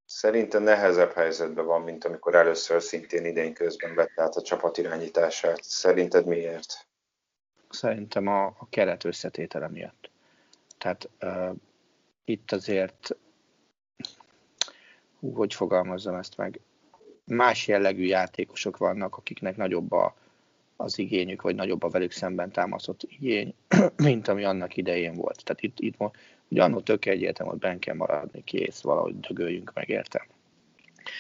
szerinte 0.05 0.59
nehezebb 0.59 1.13
helyzetben 1.13 1.67
van, 1.67 1.83
mint 1.83 2.05
amikor 2.05 2.35
először 2.35 2.83
szintén 2.83 3.25
idén 3.25 3.55
közben 3.55 3.95
vette 3.95 4.23
át 4.23 4.35
a 4.35 4.43
csapat 4.43 4.79
irányítását. 4.79 5.63
Szerinted 5.63 6.27
miért? 6.27 6.87
Szerintem 7.69 8.27
a, 8.27 8.45
a 8.45 8.69
keret 8.71 9.05
összetétele 9.05 9.69
miatt. 9.69 10.11
Tehát 10.79 11.11
uh, 11.21 11.57
itt 12.25 12.53
azért, 12.53 13.17
hú, 15.21 15.33
hogy 15.33 15.55
fogalmazzam 15.55 16.15
ezt 16.15 16.37
meg, 16.37 16.61
más 17.25 17.67
jellegű 17.67 18.05
játékosok 18.05 18.77
vannak, 18.77 19.17
akiknek 19.17 19.57
nagyobb 19.57 19.93
a, 19.93 20.15
az 20.77 20.99
igényük, 20.99 21.43
vagy 21.43 21.55
nagyobb 21.55 21.83
a 21.83 21.89
velük 21.89 22.13
szemben 22.13 22.51
támasztott 22.51 23.03
igény, 23.03 23.55
mint 23.97 24.29
ami 24.29 24.45
annak 24.45 24.77
idején 24.77 25.15
volt. 25.15 25.45
Tehát 25.45 25.63
itt, 25.63 25.81
itt 25.81 25.97
ugye 26.49 26.63
annól 26.63 26.83
tök 26.83 27.07
egyértelmű, 27.07 27.53
hogy 27.53 27.61
benn 27.61 27.79
kell 27.79 27.95
maradni, 27.95 28.45
kész, 28.45 28.81
valahogy 28.81 29.21
dögöljünk 29.21 29.73
meg, 29.75 29.89
értem. 29.89 30.27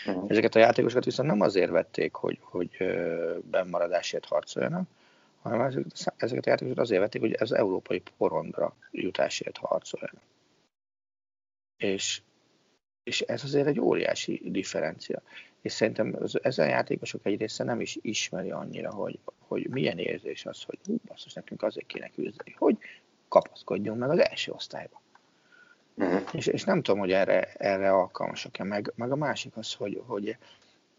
Uh-huh. 0.07 0.25
Ezeket 0.31 0.55
a 0.55 0.59
játékosokat 0.59 1.05
viszont 1.05 1.29
nem 1.29 1.41
azért 1.41 1.71
vették, 1.71 2.15
hogy, 2.15 2.39
hogy 2.41 2.71
bennmaradásért 3.51 4.25
harcoljanak, 4.25 4.89
hanem 5.49 5.67
ezeket, 5.67 6.15
ezeket 6.17 6.47
a 6.47 6.49
játékosokat 6.49 6.85
azért 6.85 7.01
vették, 7.01 7.21
hogy 7.21 7.37
az 7.39 7.53
európai 7.53 8.03
porondra 8.17 8.77
jutásért 8.91 9.57
harcoljanak. 9.57 10.23
És, 11.77 12.23
és 13.03 13.21
ez 13.21 13.45
azért 13.45 13.67
egy 13.67 13.81
óriási 13.81 14.43
differencia. 14.45 15.23
És 15.61 15.73
szerintem 15.73 16.17
az, 16.21 16.45
ezen 16.45 16.69
játékosok 16.69 17.27
egy 17.27 17.41
része 17.41 17.65
nem 17.65 17.81
is 17.81 17.99
ismeri 18.01 18.51
annyira, 18.51 18.93
hogy, 18.93 19.19
hogy 19.39 19.69
milyen 19.69 19.99
érzés 19.99 20.47
az, 20.47 20.63
hogy 20.63 20.79
hú, 20.85 21.01
basszus, 21.05 21.33
nekünk 21.33 21.63
azért 21.63 21.87
kéne 21.87 22.09
küzdeni, 22.09 22.55
hogy 22.59 22.79
kapaszkodjunk 23.29 23.99
meg 23.99 24.11
az 24.11 24.19
első 24.19 24.53
osztályba. 24.53 25.01
Uh-huh. 25.95 26.29
És, 26.33 26.47
és 26.47 26.65
nem 26.65 26.83
tudom, 26.83 27.01
hogy 27.01 27.13
erre, 27.13 27.53
erre 27.53 27.91
alkalmasak-e. 27.91 28.65
Meg, 28.65 28.93
meg 28.95 29.13
a 29.13 29.17
másik 29.17 29.57
az, 29.57 29.75
hogy, 29.75 30.03
hogy 30.07 30.37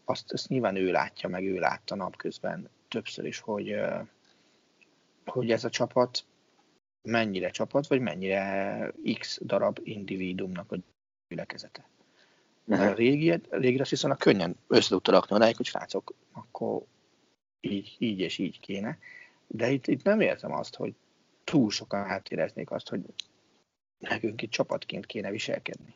azt, 0.04 0.32
azt 0.32 0.48
nyilván 0.48 0.76
ő 0.76 0.90
látja, 0.90 1.28
meg 1.28 1.44
ő 1.44 1.58
látta 1.58 1.94
napközben 1.94 2.68
többször 2.88 3.24
is, 3.24 3.38
hogy, 3.38 3.74
hogy 5.24 5.50
ez 5.50 5.64
a 5.64 5.70
csapat 5.70 6.24
mennyire 7.02 7.50
csapat, 7.50 7.86
vagy 7.86 8.00
mennyire 8.00 8.92
X 9.18 9.40
darab 9.42 9.80
individuumnak 9.82 10.72
a 10.72 10.76
gyülekezete. 11.28 11.88
Uh-huh. 12.64 12.86
A 12.86 12.92
régi, 12.94 13.40
régi 13.50 13.78
azt 13.78 14.04
a 14.04 14.16
könnyen 14.16 14.56
össze 14.66 14.88
tudta 14.88 15.12
rakni 15.12 15.36
odáig, 15.36 15.56
hogy 15.56 15.66
srácok, 15.66 16.14
akkor 16.32 16.82
így, 17.60 17.96
így 17.98 18.18
és 18.18 18.38
így 18.38 18.60
kéne. 18.60 18.98
De 19.46 19.70
itt, 19.70 19.86
itt 19.86 20.02
nem 20.02 20.20
értem 20.20 20.52
azt, 20.52 20.74
hogy 20.76 20.94
túl 21.44 21.70
sokan 21.70 22.00
átéreznék 22.00 22.70
azt, 22.70 22.88
hogy 22.88 23.00
nekünk 23.98 24.42
itt 24.42 24.50
csapatként 24.50 25.06
kéne 25.06 25.30
viselkedni. 25.30 25.94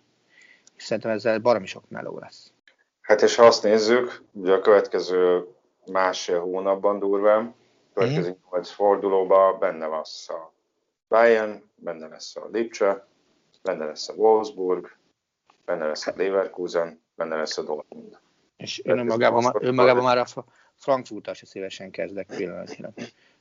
És 0.76 0.82
szerintem 0.82 1.12
ezzel 1.12 1.38
baromi 1.38 1.66
sok 1.66 1.88
meló 1.88 2.18
lesz. 2.18 2.52
Hát 3.00 3.22
és 3.22 3.34
ha 3.34 3.44
azt 3.44 3.62
nézzük, 3.62 4.22
ugye 4.32 4.52
a 4.52 4.60
következő 4.60 5.46
másfél 5.86 6.40
hónapban 6.40 6.98
durván, 6.98 7.54
következő 7.94 8.30
mm. 8.30 8.50
8 8.50 8.70
fordulóban 8.70 9.58
benne 9.58 9.86
lesz 9.86 10.28
a 10.28 10.52
Bayern, 11.08 11.62
benne 11.74 12.08
lesz 12.08 12.36
a 12.36 12.48
Lipcse, 12.52 13.06
benne 13.62 13.84
lesz 13.84 14.08
a 14.08 14.12
Wolfsburg, 14.12 14.96
benne 15.64 15.86
lesz 15.86 16.06
a 16.06 16.12
Leverkusen, 16.16 17.02
benne 17.14 17.36
lesz 17.36 17.58
a 17.58 17.62
Dortmund. 17.62 18.18
És 18.56 18.84
ön 18.84 18.98
önmagában, 18.98 19.42
már, 19.42 19.54
önmagában 19.58 20.04
már 20.04 20.18
a 20.18 20.26
Frankfurttal 20.74 21.34
se 21.34 21.46
szívesen 21.46 21.90
kezdek 21.90 22.26
pillanatilag. 22.26 22.92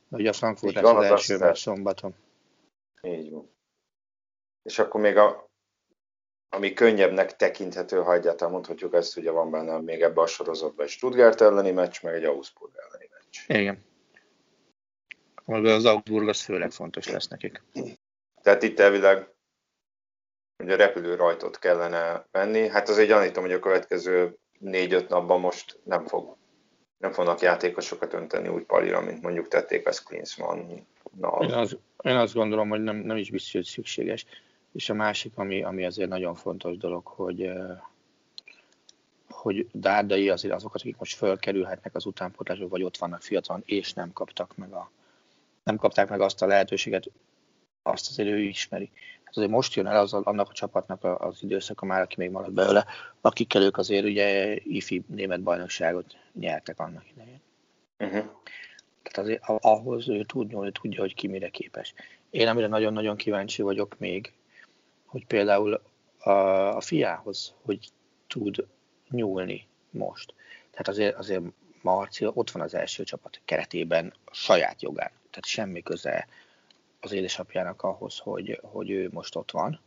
Ugye 0.10 0.29
a 0.29 0.33
Frankfurt 0.33 0.77
az, 0.77 0.83
az 1.12 1.41
első 1.41 1.53
szombaton. 1.53 2.15
Így 3.01 3.31
van 3.31 3.51
és 4.63 4.79
akkor 4.79 5.01
még 5.01 5.17
a, 5.17 5.50
ami 6.50 6.74
könnyebbnek 6.74 7.36
tekinthető, 7.36 8.01
ha 8.01 8.13
egyáltalán 8.13 8.53
mondhatjuk 8.53 8.93
ezt, 8.93 9.17
ugye 9.17 9.31
van 9.31 9.51
benne 9.51 9.79
még 9.79 10.01
ebbe 10.01 10.22
a 10.22 10.27
sorozatban 10.27 10.86
egy 10.86 10.91
Stuttgart 10.91 11.41
elleni 11.41 11.72
meccs, 11.72 12.03
meg 12.03 12.13
egy 12.13 12.24
Augsburg 12.24 12.74
elleni 12.75 13.10
meccs. 13.12 13.60
Igen. 13.60 13.86
Az 15.45 15.85
Augsburg 15.85 16.27
az 16.27 16.41
főleg 16.41 16.71
fontos 16.71 17.07
lesz 17.07 17.27
nekik. 17.27 17.63
Tehát 18.41 18.63
itt 18.63 18.79
elvileg 18.79 19.29
ugye 20.63 20.75
repülő 20.75 21.15
rajtot 21.15 21.59
kellene 21.59 22.25
venni. 22.31 22.67
Hát 22.67 22.89
azért 22.89 23.07
gyanítom, 23.07 23.43
hogy 23.43 23.53
a 23.53 23.59
következő 23.59 24.38
négy-öt 24.59 25.09
napban 25.09 25.39
most 25.39 25.79
nem 25.83 26.05
fog 26.05 26.35
nem 26.97 27.12
fognak 27.12 27.39
játékosokat 27.39 28.13
önteni 28.13 28.47
úgy 28.47 28.63
palira, 28.63 29.01
mint 29.01 29.21
mondjuk 29.21 29.47
tették 29.47 29.85
ezt 29.85 30.03
Klinsmann. 30.03 30.69
Én, 30.69 31.51
az, 31.51 31.77
én 32.01 32.15
azt 32.15 32.33
gondolom, 32.33 32.69
hogy 32.69 32.81
nem, 32.83 32.95
nem 32.95 33.17
is 33.17 33.31
biztos, 33.31 33.51
hogy 33.51 33.65
szükséges. 33.65 34.25
És 34.71 34.89
a 34.89 34.93
másik, 34.93 35.31
ami, 35.35 35.63
ami 35.63 35.85
azért 35.85 36.09
nagyon 36.09 36.35
fontos 36.35 36.77
dolog, 36.77 37.05
hogy 37.05 37.51
hogy 39.29 39.67
Dárdai 39.71 40.29
azért 40.29 40.53
azokat, 40.53 40.81
akik 40.81 40.97
most 40.97 41.15
fölkerülhetnek 41.15 41.95
az 41.95 42.05
utánpótlások, 42.05 42.69
vagy 42.69 42.83
ott 42.83 42.97
vannak 42.97 43.21
fiatalon, 43.21 43.62
és 43.65 43.93
nem 43.93 44.13
kaptak 44.13 44.55
meg 44.57 44.71
a, 44.73 44.89
nem 45.63 45.77
kapták 45.77 46.10
meg 46.10 46.22
azt 46.22 46.41
a 46.41 46.48
lehetőséget, 46.48 47.12
azt 47.82 48.10
azért 48.10 48.29
ő 48.29 48.39
ismeri. 48.39 48.91
Hát 49.24 49.38
azért 49.38 49.51
most 49.51 49.74
jön 49.74 49.88
el 49.88 49.98
az, 49.98 50.13
annak 50.13 50.50
a 50.50 50.53
csapatnak 50.53 51.03
az 51.03 51.43
időszaka 51.43 51.86
már, 51.86 52.01
aki 52.01 52.15
még 52.17 52.29
marad 52.29 52.51
belőle, 52.51 52.86
akikkel 53.22 53.62
ők 53.62 53.77
azért 53.77 54.05
ugye 54.05 54.55
ifi 54.55 55.03
német 55.08 55.41
bajnokságot 55.41 56.17
nyertek 56.34 56.79
annak 56.79 57.10
idején. 57.10 57.41
Uh-huh. 58.00 58.25
Tehát 59.01 59.17
azért 59.17 59.41
ahhoz 59.46 60.10
ő 60.10 60.24
tud 60.24 60.48
nyúlni, 60.48 60.72
tudja, 60.72 61.00
hogy 61.00 61.13
ki 61.13 61.27
mire 61.27 61.50
képes. 61.50 61.93
Én 62.29 62.48
amire 62.48 62.67
nagyon-nagyon 62.67 63.15
kíváncsi 63.15 63.62
vagyok 63.62 64.00
még, 64.00 64.34
hogy 65.05 65.25
például 65.25 65.82
a, 66.17 66.29
a 66.75 66.82
fiához, 66.82 67.53
hogy 67.62 67.89
tud 68.27 68.67
nyúlni 69.10 69.67
most. 69.89 70.34
Tehát 70.72 70.88
azért, 70.88 71.15
azért 71.15 71.43
Marcia 71.82 72.32
ott 72.34 72.51
van 72.51 72.63
az 72.63 72.74
első 72.74 73.03
csapat 73.03 73.41
keretében 73.46 74.13
a 74.25 74.34
saját 74.34 74.82
jogán. 74.82 75.12
Tehát 75.33 75.45
semmi 75.45 75.81
köze 75.81 76.27
az 76.99 77.11
édesapjának 77.11 77.81
ahhoz, 77.81 78.19
hogy, 78.19 78.59
hogy 78.61 78.89
ő 78.91 79.09
most 79.11 79.35
ott 79.35 79.51
van, 79.51 79.79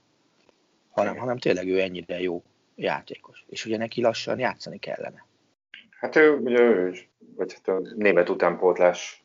hanem, 0.91 1.17
hanem 1.17 1.39
tényleg 1.39 1.69
ő 1.69 1.81
ennyire 1.81 2.21
jó 2.21 2.43
játékos. 2.75 3.45
És 3.49 3.65
ugye 3.65 3.77
neki 3.77 4.01
lassan 4.01 4.39
játszani 4.39 4.79
kellene. 4.79 5.25
Hát 5.91 6.17
ő, 6.17 6.37
ugye 6.37 6.61
ő 6.61 6.89
is, 6.89 7.09
vagy 7.19 7.53
hát 7.53 7.69
a 7.69 7.81
német 7.95 8.29
utánpótlás 8.29 9.25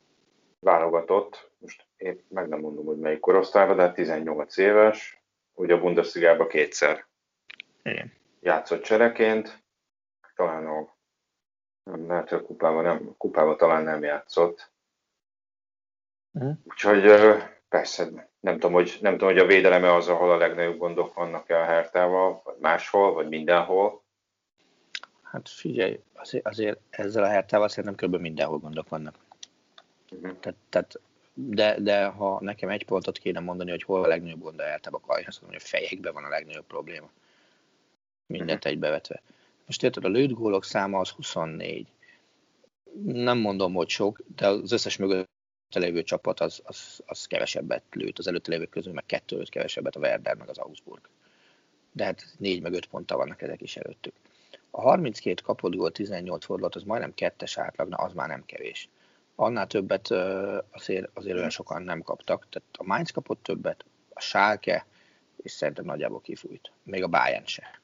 válogatott, 0.60 1.50
most 1.58 1.86
én 1.98 2.24
meg 2.28 2.48
nem 2.48 2.60
mondom, 2.60 2.86
hogy 2.86 2.98
melyik 2.98 3.20
korosztályban, 3.20 3.78
de 3.78 3.92
18 3.92 4.38
hát 4.38 4.58
éves, 4.58 5.22
ugye 5.54 5.74
a 5.74 5.80
Bundesliga-ba 5.80 6.48
kétszer 6.48 7.06
Igen. 7.84 8.12
játszott 8.40 8.82
csereként, 8.84 9.64
talán 10.36 10.66
a 10.66 10.96
nem, 11.84 12.08
lehet, 12.08 12.30
hogy 12.30 12.38
a 12.38 12.46
kupában, 12.46 12.84
nem, 12.84 13.16
kupában 13.18 13.58
talán 13.58 13.84
nem 13.84 14.04
játszott. 14.04 14.71
Uh-huh. 16.32 16.58
Úgyhogy 16.64 17.04
persze, 17.70 18.30
nem 18.40 18.54
tudom, 18.54 18.74
hogy, 18.74 18.98
nem 19.02 19.12
tudom, 19.12 19.30
hogy 19.30 19.44
a 19.44 19.46
védeleme 19.46 19.96
az, 19.96 20.08
ahol 20.08 20.32
a 20.32 20.38
legnagyobb 20.38 20.78
gondok 20.78 21.14
vannak-e 21.14 21.60
a 21.60 21.64
Hertával, 21.64 22.42
vagy 22.44 22.56
máshol, 22.60 23.14
vagy 23.14 23.28
mindenhol. 23.28 24.04
Hát 25.22 25.50
figyelj, 25.50 26.00
azért, 26.14 26.46
azért 26.46 26.80
ezzel 26.90 27.24
a 27.24 27.28
Hertával 27.28 27.68
szerintem 27.68 28.10
kb. 28.10 28.16
mindenhol 28.16 28.58
gondok 28.58 28.90
vannak. 28.90 29.16
Uh-huh. 30.12 30.40
Tehát, 30.40 30.58
tehát 30.70 31.00
de, 31.34 31.80
de 31.80 32.06
ha 32.06 32.38
nekem 32.42 32.70
egy 32.70 32.86
pontot 32.86 33.18
kéne 33.18 33.40
mondani, 33.40 33.70
hogy 33.70 33.84
hol 33.84 34.04
a 34.04 34.08
legnagyobb 34.08 34.42
gond 34.42 34.60
a 34.60 34.64
Hertában, 34.64 35.02
akkor 35.04 35.24
azt 35.28 35.42
mondom, 35.42 35.60
hogy 35.60 35.70
a 35.74 35.78
fejekben 35.78 36.14
van 36.14 36.24
a 36.24 36.30
legnagyobb 36.30 36.66
probléma. 36.66 37.10
Mindent 38.26 38.58
uh-huh. 38.58 38.72
egybevetve. 38.72 39.22
Most 39.66 39.84
érted, 39.84 40.06
a 40.06 40.08
lőtt 40.08 40.32
gólok 40.32 40.64
száma 40.64 41.00
az 41.00 41.10
24. 41.10 41.88
Nem 43.04 43.38
mondom, 43.38 43.74
hogy 43.74 43.90
sok, 43.90 44.22
de 44.36 44.48
az 44.48 44.72
összes 44.72 44.98
mögött 44.98 45.30
lévő 45.80 46.04
csapat 46.04 46.40
az, 46.40 46.62
az, 46.64 47.02
az 47.06 47.26
kevesebbet 47.26 47.84
lőtt, 47.92 48.18
az 48.18 48.28
előtte 48.28 48.52
lévők 48.52 48.70
közül 48.70 48.94
meg 48.94 49.06
kettő 49.06 49.44
kevesebbet, 49.44 49.96
a 49.96 50.00
Werder 50.00 50.36
meg 50.36 50.50
az 50.50 50.58
Augsburg. 50.58 51.10
De 51.92 52.04
hát 52.04 52.26
négy 52.38 52.62
meg 52.62 52.74
öt 52.74 52.86
ponttal 52.86 53.18
vannak 53.18 53.42
ezek 53.42 53.62
is 53.62 53.78
előttük. 53.78 54.14
A 54.72 54.82
32 54.82 55.42
kapott 55.44 55.76
gól 55.76 55.92
18 55.92 56.46
fordulat, 56.46 56.76
az 56.76 56.84
majdnem 56.84 57.14
kettes 57.14 57.58
átlag, 57.58 57.88
na 57.88 57.96
az 57.96 58.14
már 58.14 58.28
nem 58.28 58.46
kevés. 58.46 58.90
Annál 59.36 59.68
többet 59.68 60.10
azért, 60.72 61.10
azért 61.14 61.38
olyan 61.38 61.50
sokan 61.50 61.82
nem 61.82 62.02
kaptak. 62.02 62.50
Tehát 62.50 62.70
a 62.78 62.84
Mainz 62.84 63.10
kapott 63.10 63.44
többet, 63.44 63.86
a 64.10 64.22
Schalke, 64.22 64.86
és 65.38 65.52
szerintem 65.52 65.86
nagyjából 65.86 66.22
kifújt. 66.22 66.72
Még 66.84 67.04
a 67.04 67.08
Bayern 67.08 67.46
se. 67.46 67.82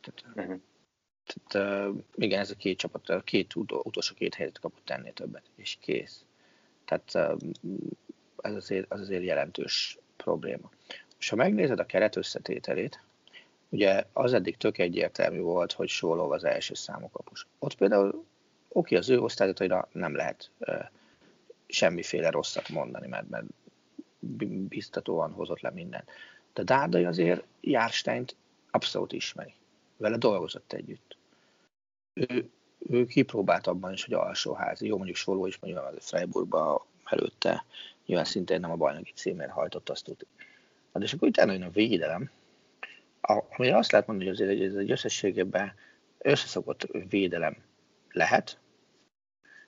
Tehát, 0.00 0.36
uh-huh. 0.36 0.60
tehát 1.46 1.94
igen, 2.14 2.40
ez 2.40 2.50
a 2.50 2.54
két 2.54 2.78
csapat, 2.78 3.08
a 3.08 3.20
két 3.20 3.54
utolsó 3.54 4.14
két 4.14 4.34
helyzet 4.34 4.58
kapott 4.58 4.90
ennél 4.90 5.12
többet, 5.12 5.50
és 5.56 5.76
kész. 5.80 6.24
Tehát 6.90 7.38
ez 8.36 8.54
azért, 8.54 8.92
az 8.92 9.00
azért 9.00 9.22
jelentős 9.22 9.98
probléma. 10.16 10.70
És 11.18 11.28
ha 11.28 11.36
megnézed 11.36 11.78
a 11.78 11.86
keret 11.86 12.16
összetételét, 12.16 13.02
ugye 13.68 14.04
az 14.12 14.32
eddig 14.32 14.56
tök 14.56 14.78
egyértelmű 14.78 15.40
volt, 15.40 15.72
hogy 15.72 15.88
Sólov 15.88 16.32
az 16.32 16.44
első 16.44 16.74
számú 16.74 17.08
kapus. 17.10 17.46
Ott 17.58 17.74
például 17.74 18.24
oké, 18.68 18.96
az 18.96 19.08
ő 19.08 19.20
osztályzataira 19.20 19.88
nem 19.92 20.14
lehet 20.14 20.50
semmiféle 21.66 22.30
rosszat 22.30 22.68
mondani, 22.68 23.06
mert, 23.06 23.28
mert 23.28 23.46
biztatóan 24.68 25.32
hozott 25.32 25.60
le 25.60 25.70
mindent. 25.70 26.10
De 26.52 26.62
Dárdai 26.62 27.04
azért 27.04 27.44
Jársteint 27.60 28.36
abszolút 28.70 29.12
ismeri. 29.12 29.54
Vele 29.96 30.16
dolgozott 30.16 30.72
együtt. 30.72 31.16
Ő, 32.12 32.50
ő 32.88 33.06
kipróbált 33.06 33.66
abban 33.66 33.92
is, 33.92 34.04
hogy 34.04 34.14
alsóházi. 34.14 34.86
Jó, 34.86 34.96
mondjuk 34.96 35.16
Soló 35.16 35.46
is 35.46 35.58
mondjuk 35.58 35.84
a 35.84 35.92
Freiburgba 36.00 36.86
előtte 37.04 37.64
nyilván 38.06 38.28
szintén 38.28 38.60
nem 38.60 38.70
a 38.70 38.76
bajnoki 38.76 39.12
címért 39.14 39.50
hajtott 39.50 39.88
azt 39.88 40.04
tudni. 40.04 40.26
De 40.92 41.04
és 41.04 41.12
akkor 41.12 41.28
utána 41.28 41.52
jön 41.52 41.62
a 41.62 41.70
védelem, 41.70 42.30
amire 43.20 43.76
azt 43.76 43.92
lehet 43.92 44.06
mondani, 44.06 44.28
hogy 44.28 44.40
azért 44.40 44.60
ez 44.60 44.74
egy 44.74 44.90
összességében 44.90 45.74
összeszokott 46.18 46.86
védelem 47.08 47.56
lehet, 48.10 48.58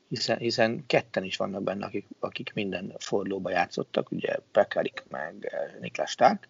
hiszen, 0.08 0.38
hiszen 0.38 0.86
ketten 0.86 1.24
is 1.24 1.36
vannak 1.36 1.62
benne, 1.62 1.84
akik, 1.86 2.06
akik 2.18 2.52
minden 2.54 2.94
fordulóba 2.98 3.50
játszottak, 3.50 4.10
ugye 4.10 4.36
Pekarik 4.52 5.04
meg 5.08 5.44
eh, 5.44 5.74
Niklas 5.80 6.10
Stark, 6.10 6.48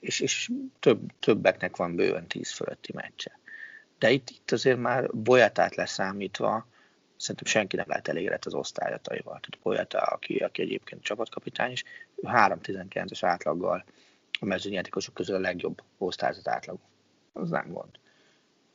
és, 0.00 0.20
és 0.20 0.50
több, 0.78 1.00
többeknek 1.18 1.76
van 1.76 1.96
bőven 1.96 2.26
10 2.26 2.52
fölötti 2.52 2.92
meccse. 2.92 3.37
De 3.98 4.10
itt, 4.10 4.30
itt 4.30 4.50
azért 4.50 4.78
már 4.78 5.10
Bolyatát 5.14 5.74
leszámítva, 5.74 6.66
szerintem 7.16 7.46
senki 7.46 7.76
nem 7.76 7.88
lehet 7.88 8.08
elégedett 8.08 8.44
az 8.44 8.54
osztályataival. 8.54 9.40
Tehát 9.40 9.58
Bolyata, 9.62 9.98
aki, 9.98 10.36
aki 10.36 10.62
egyébként 10.62 11.02
csapatkapitány 11.02 11.70
is, 11.70 11.84
3-19-es 12.22 13.18
átlaggal 13.20 13.84
a 14.40 14.44
mezőnyjátékosok 14.44 15.14
közül 15.14 15.34
a 15.34 15.40
legjobb 15.40 15.82
osztályzat 15.98 16.48
átlag. 16.48 16.78
Az 17.32 17.50
nem 17.50 17.72
gond. 17.72 17.98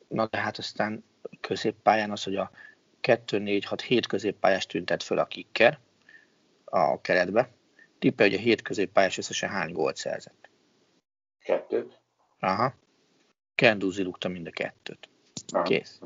Na 0.08 0.26
de 0.26 0.38
hát 0.38 0.58
aztán 0.58 1.04
középpályán 1.40 2.10
az, 2.10 2.24
hogy 2.24 2.36
a 2.36 2.50
2-4-6-7 3.02 4.02
középpályást 4.08 4.68
tüntet 4.68 5.02
föl 5.02 5.18
a 5.18 5.24
kicker 5.24 5.78
a 6.64 7.00
keretbe. 7.00 7.50
Tippel, 7.98 8.26
hogy 8.28 8.36
a 8.36 8.40
7 8.40 8.62
középpályás 8.62 9.18
összesen 9.18 9.48
hány 9.48 9.72
gólt 9.72 9.96
szerzett? 9.96 10.48
Kettőt. 11.38 12.00
Aha. 12.38 12.74
Kenduzi 13.54 14.02
lukta 14.02 14.28
mind 14.28 14.46
a 14.46 14.50
kettőt. 14.50 15.08
Kész. 15.62 16.00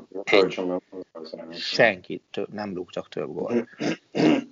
Senki 1.51 2.21
több, 2.31 2.53
nem 2.53 2.73
luktak 2.73 3.09
több 3.09 3.33
gólt. 3.33 3.69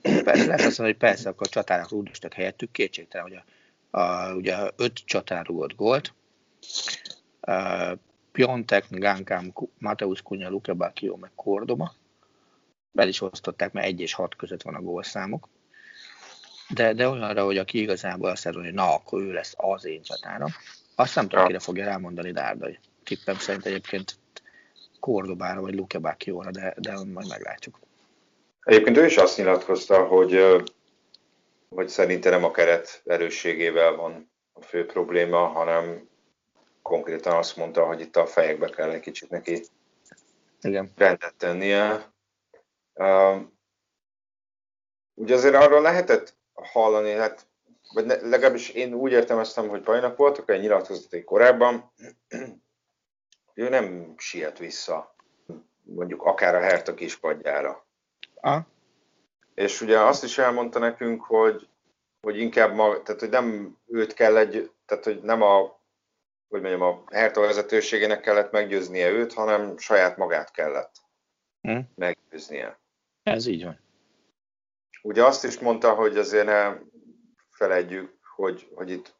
Persze 0.02 0.46
lehet 0.46 0.66
azt 0.66 0.78
mondani, 0.78 0.88
hogy 0.88 0.98
persze, 0.98 1.30
akkor 1.30 1.48
a 1.48 1.50
csatának 1.50 1.90
rúdostak 1.90 2.34
helyettük, 2.34 2.72
kétségtelen, 2.72 3.28
hogy 3.28 3.40
a, 3.92 4.00
a, 4.00 4.34
ugye 4.34 4.58
öt 4.76 5.02
csatán 5.06 5.44
rúgott 5.44 5.76
gólt. 5.76 6.14
Uh, 7.42 8.00
Piontek, 8.32 8.86
Gánkám, 8.90 9.54
Mateusz 9.78 10.22
Kunya, 10.22 10.50
Luke 10.50 10.74
Bacchio, 10.74 11.16
meg 11.16 11.32
Kordoma. 11.36 11.94
Be 12.92 13.08
is 13.08 13.22
osztották, 13.22 13.72
mert 13.72 13.88
egy 13.88 14.02
és 14.02 14.14
hat 14.14 14.36
között 14.36 14.62
van 14.62 14.76
a 14.76 14.82
gólszámok. 14.82 15.50
De, 16.70 16.94
de 16.94 17.10
olyanra, 17.10 17.44
hogy 17.44 17.58
aki 17.58 17.82
igazából 17.82 18.30
azt 18.30 18.44
mondja, 18.44 18.64
hogy 18.64 18.74
na, 18.74 18.94
akkor 18.94 19.22
ő 19.22 19.32
lesz 19.32 19.54
az 19.58 19.86
én 19.86 20.02
csatárom, 20.02 20.50
azt 20.96 21.16
nem 21.16 21.28
tudom, 21.28 21.46
kire 21.46 21.60
fogja 21.60 21.86
rámondani 21.86 22.32
Dárdai. 22.32 22.80
Tippem 23.04 23.36
szerint 23.36 23.66
egyébként 23.66 24.16
Kordobára 25.00 25.62
vagy 25.62 25.76
Luke 25.76 26.00
Bacchióra, 26.00 26.52
de, 26.52 26.76
de 26.78 26.94
majd 26.94 27.28
meglátjuk. 27.28 27.80
Egyébként 28.64 28.98
ő 28.98 29.06
is 29.06 29.18
azt 29.18 29.38
nyilatkozta, 29.38 30.06
hogy, 30.06 30.64
hogy 31.70 31.88
szerintem 31.90 32.32
nem 32.32 32.44
a 32.44 32.52
keret 32.52 33.02
erősségével 33.06 33.96
van 33.96 34.32
a 34.54 34.62
fő 34.62 34.86
probléma, 34.86 35.48
hanem 35.48 36.10
konkrétan 36.82 37.36
azt 37.36 37.58
mondta, 37.58 37.86
hogy 37.86 38.02
itt 38.02 38.16
a 38.16 38.26
fejekbe 38.26 38.70
kell 38.70 38.90
egy 38.90 39.00
kicsit 39.00 39.30
neki 39.30 39.64
Igen. 40.62 40.92
rendet 40.96 41.36
tennie. 41.38 42.12
Ugye 45.14 45.36
azért 45.36 45.56
arról 45.56 45.82
lehetett 45.82 46.38
hallani, 46.54 47.12
hát, 47.12 47.48
vagy 47.94 48.06
legalábbis 48.06 48.70
én 48.70 48.94
úgy 48.94 49.12
értelmeztem, 49.12 49.68
hogy 49.68 49.84
Bajnak 49.84 50.18
voltak 50.18 50.50
egy 50.50 50.62
nyilatkozatai 50.62 51.24
korábban, 51.24 51.92
ő 53.58 53.70
nem 53.70 54.14
siet 54.18 54.58
vissza, 54.58 55.16
mondjuk 55.84 56.24
akár 56.24 56.56
a 56.56 56.60
Herta 56.60 56.94
kispadjára. 56.94 57.86
Ah. 58.36 58.64
És 59.54 59.82
ugye 59.82 60.00
azt 60.00 60.24
is 60.24 60.38
elmondta 60.38 60.80
nekünk, 60.80 61.24
hogy, 61.24 61.68
hogy 62.22 62.40
inkább 62.40 62.74
ma, 62.74 63.02
tehát 63.02 63.20
hogy 63.20 63.30
nem 63.30 63.78
őt 63.88 64.14
kell 64.14 64.38
egy, 64.38 64.72
tehát 64.86 65.04
hogy 65.04 65.22
nem 65.22 65.42
a 65.42 65.76
hogy 66.50 66.62
mondjam, 66.62 66.82
a 66.82 67.04
Hertha 67.12 67.42
vezetőségének 67.42 68.22
kellett 68.22 68.52
meggyőznie 68.52 69.10
őt, 69.10 69.34
hanem 69.34 69.78
saját 69.78 70.18
magát 70.18 70.52
kellett 70.52 70.92
hm? 71.62 71.80
meggyőznie. 71.96 72.80
Ez 73.24 73.46
így 73.46 73.64
van. 73.64 73.80
Ugye 75.02 75.26
azt 75.26 75.44
is 75.44 75.60
mondta, 75.60 75.94
hogy 75.94 76.18
azért 76.18 76.46
ne 76.46 76.78
felejtjük, 77.50 78.18
hogy, 78.36 78.72
hogy 78.74 78.90
itt 78.90 79.16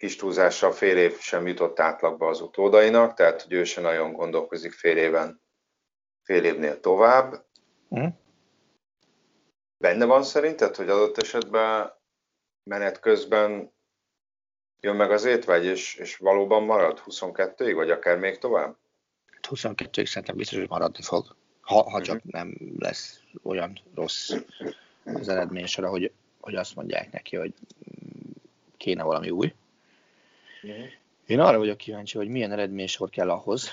kis 0.00 0.16
túlzással 0.16 0.72
fél 0.72 0.96
év 0.96 1.18
sem 1.18 1.46
jutott 1.46 1.80
átlagba 1.80 2.28
az 2.28 2.40
utódainak, 2.40 3.14
tehát 3.14 3.42
hogy 3.42 3.52
ő 3.52 3.64
sem 3.64 3.82
nagyon 3.82 4.12
gondolkozik 4.12 4.72
fél 4.72 4.96
éven, 4.96 5.42
fél 6.22 6.44
évnél 6.44 6.80
tovább. 6.80 7.46
Mm. 7.98 8.06
Benne 9.76 10.04
van 10.04 10.22
szerinted, 10.22 10.76
hogy 10.76 10.88
adott 10.88 11.18
esetben 11.18 11.92
menet 12.62 13.00
közben 13.00 13.72
jön 14.80 14.96
meg 14.96 15.10
az 15.10 15.24
étvágy, 15.24 15.64
és, 15.64 15.94
és 15.94 16.16
valóban 16.16 16.62
marad 16.62 17.02
22-ig, 17.06 17.72
vagy 17.74 17.90
akár 17.90 18.18
még 18.18 18.38
tovább? 18.38 18.76
22-ig 19.48 20.06
szerintem 20.06 20.36
biztos, 20.36 20.58
hogy 20.58 20.68
maradni 20.68 21.02
fog, 21.02 21.36
ha, 21.60 21.90
ha 21.90 22.00
csak 22.00 22.16
uh-huh. 22.16 22.32
nem 22.32 22.56
lesz 22.78 23.20
olyan 23.42 23.80
rossz 23.94 24.30
az 25.04 25.28
eredmény 25.28 25.66
sora, 25.66 25.88
hogy, 25.88 26.12
hogy 26.40 26.54
azt 26.54 26.74
mondják 26.74 27.12
neki, 27.12 27.36
hogy 27.36 27.54
kéne 28.76 29.02
valami 29.02 29.30
új. 29.30 29.54
Uh-huh. 30.62 30.86
Én 31.26 31.40
arra 31.40 31.58
vagyok 31.58 31.76
kíváncsi, 31.76 32.16
hogy 32.16 32.28
milyen 32.28 32.52
eredménysor 32.52 33.10
kell 33.10 33.30
ahhoz, 33.30 33.70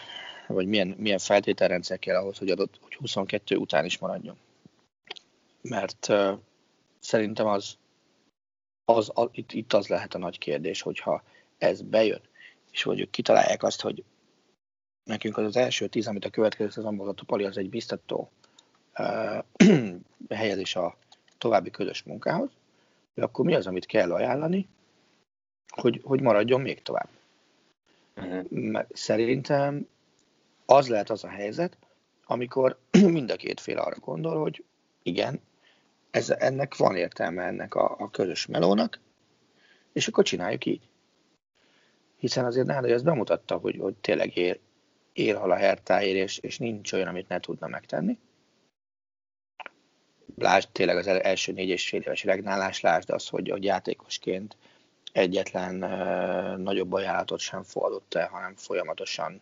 vagy 0.47 0.67
milyen, 0.67 0.95
milyen 0.97 1.17
feltételrendszer 1.17 1.99
kell 1.99 2.15
ahhoz, 2.15 2.37
hogy 2.37 2.49
adott, 2.49 2.79
hogy 2.81 2.93
22 2.93 3.55
után 3.55 3.85
is 3.85 3.97
maradjon. 3.97 4.37
Mert 5.61 6.07
uh, 6.09 6.39
szerintem 6.99 7.47
az, 7.47 7.77
az, 8.85 9.11
az 9.13 9.29
itt, 9.31 9.51
itt 9.51 9.73
az 9.73 9.87
lehet 9.87 10.13
a 10.13 10.17
nagy 10.17 10.37
kérdés, 10.37 10.81
hogyha 10.81 11.23
ez 11.57 11.81
bejön, 11.81 12.21
és 12.71 12.83
hogy 12.83 13.09
kitalálják 13.09 13.63
azt, 13.63 13.81
hogy 13.81 14.03
nekünk 15.03 15.37
az 15.37 15.45
az 15.45 15.55
első 15.55 15.87
tíz, 15.87 16.07
amit 16.07 16.25
a 16.25 16.29
következő 16.29 16.69
szezonban 16.69 17.07
a 17.07 17.23
Pali, 17.25 17.43
az 17.43 17.57
egy 17.57 17.69
biztató 17.69 18.31
uh, 18.99 19.43
helyezés 20.29 20.75
a 20.75 20.97
további 21.37 21.69
közös 21.69 22.03
munkához, 22.03 22.49
de 23.13 23.23
akkor 23.23 23.45
mi 23.45 23.55
az, 23.55 23.67
amit 23.67 23.85
kell 23.85 24.13
ajánlani, 24.13 24.67
hogy, 25.75 26.01
hogy 26.03 26.21
maradjon 26.21 26.61
még 26.61 26.81
tovább. 26.81 27.09
Uh-huh. 28.15 28.81
Szerintem 28.89 29.87
az 30.65 30.87
lehet 30.87 31.09
az 31.09 31.23
a 31.23 31.29
helyzet, 31.29 31.77
amikor 32.25 32.79
mind 33.17 33.31
a 33.31 33.35
két 33.35 33.59
fél 33.59 33.77
arra 33.77 33.99
gondol, 33.99 34.41
hogy 34.41 34.63
igen, 35.03 35.41
ez, 36.11 36.29
ennek 36.29 36.75
van 36.75 36.95
értelme 36.95 37.43
ennek 37.43 37.75
a, 37.75 37.95
a 37.99 38.09
közös 38.11 38.45
melónak, 38.45 38.99
és 39.93 40.07
akkor 40.07 40.23
csináljuk 40.23 40.65
így. 40.65 40.89
Hiszen 42.17 42.45
azért 42.45 42.67
Nádai 42.67 42.91
az 42.91 43.01
bemutatta, 43.01 43.57
hogy, 43.57 43.77
hogy 43.77 43.95
tényleg 43.95 44.37
ér, 44.37 44.59
ér 45.13 45.35
hal 45.35 45.51
a 45.51 45.55
hertáért, 45.55 46.17
és, 46.17 46.37
és 46.37 46.57
nincs 46.57 46.93
olyan, 46.93 47.07
amit 47.07 47.27
ne 47.27 47.39
tudna 47.39 47.67
megtenni. 47.67 48.17
Lásd 50.35 50.69
tényleg 50.71 50.97
az 50.97 51.07
első 51.07 51.51
négy 51.51 51.69
és 51.69 51.87
fél 51.87 52.01
éves 52.01 52.23
regnálás, 52.23 52.81
lásd 52.81 53.09
az, 53.09 53.27
hogy, 53.27 53.49
hogy 53.49 53.63
játékosként 53.63 54.57
egyetlen 55.17 55.83
uh, 55.83 56.57
nagyobb 56.57 56.93
ajánlatot 56.93 57.39
sem 57.39 57.63
fordult 57.63 58.15
el, 58.15 58.27
hanem 58.27 58.55
folyamatosan 58.55 59.41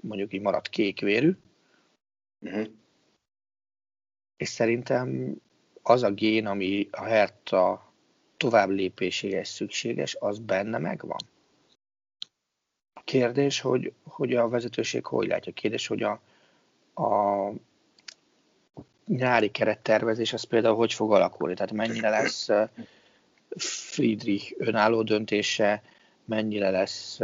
mondjuk 0.00 0.32
így 0.32 0.40
maradt 0.40 0.68
kékvérű. 0.68 1.36
Uh-huh. 2.40 2.66
És 4.36 4.48
szerintem 4.48 5.34
az 5.82 6.02
a 6.02 6.10
gén, 6.10 6.46
ami 6.46 6.88
a 6.90 7.04
Hertha 7.04 7.92
tovább 8.36 8.68
lépéséhez 8.68 9.48
szükséges, 9.48 10.16
az 10.20 10.38
benne 10.38 10.78
megvan? 10.78 11.20
Kérdés, 13.04 13.60
hogy, 13.60 13.92
hogy 14.04 14.34
a 14.34 14.48
vezetőség 14.48 15.06
hogy 15.06 15.26
látja. 15.26 15.52
Kérdés, 15.52 15.86
hogy 15.86 16.02
a, 16.02 16.20
a 17.02 17.50
nyári 19.06 19.50
kerettervezés 19.50 20.32
az 20.32 20.42
például 20.42 20.76
hogy 20.76 20.92
fog 20.92 21.12
alakulni. 21.12 21.54
Tehát 21.54 21.72
mennyire 21.72 22.08
lesz 22.08 22.48
Friedrich 23.56 24.54
önálló 24.58 25.02
döntése, 25.02 25.82
mennyire 26.24 26.70
lesz 26.70 27.18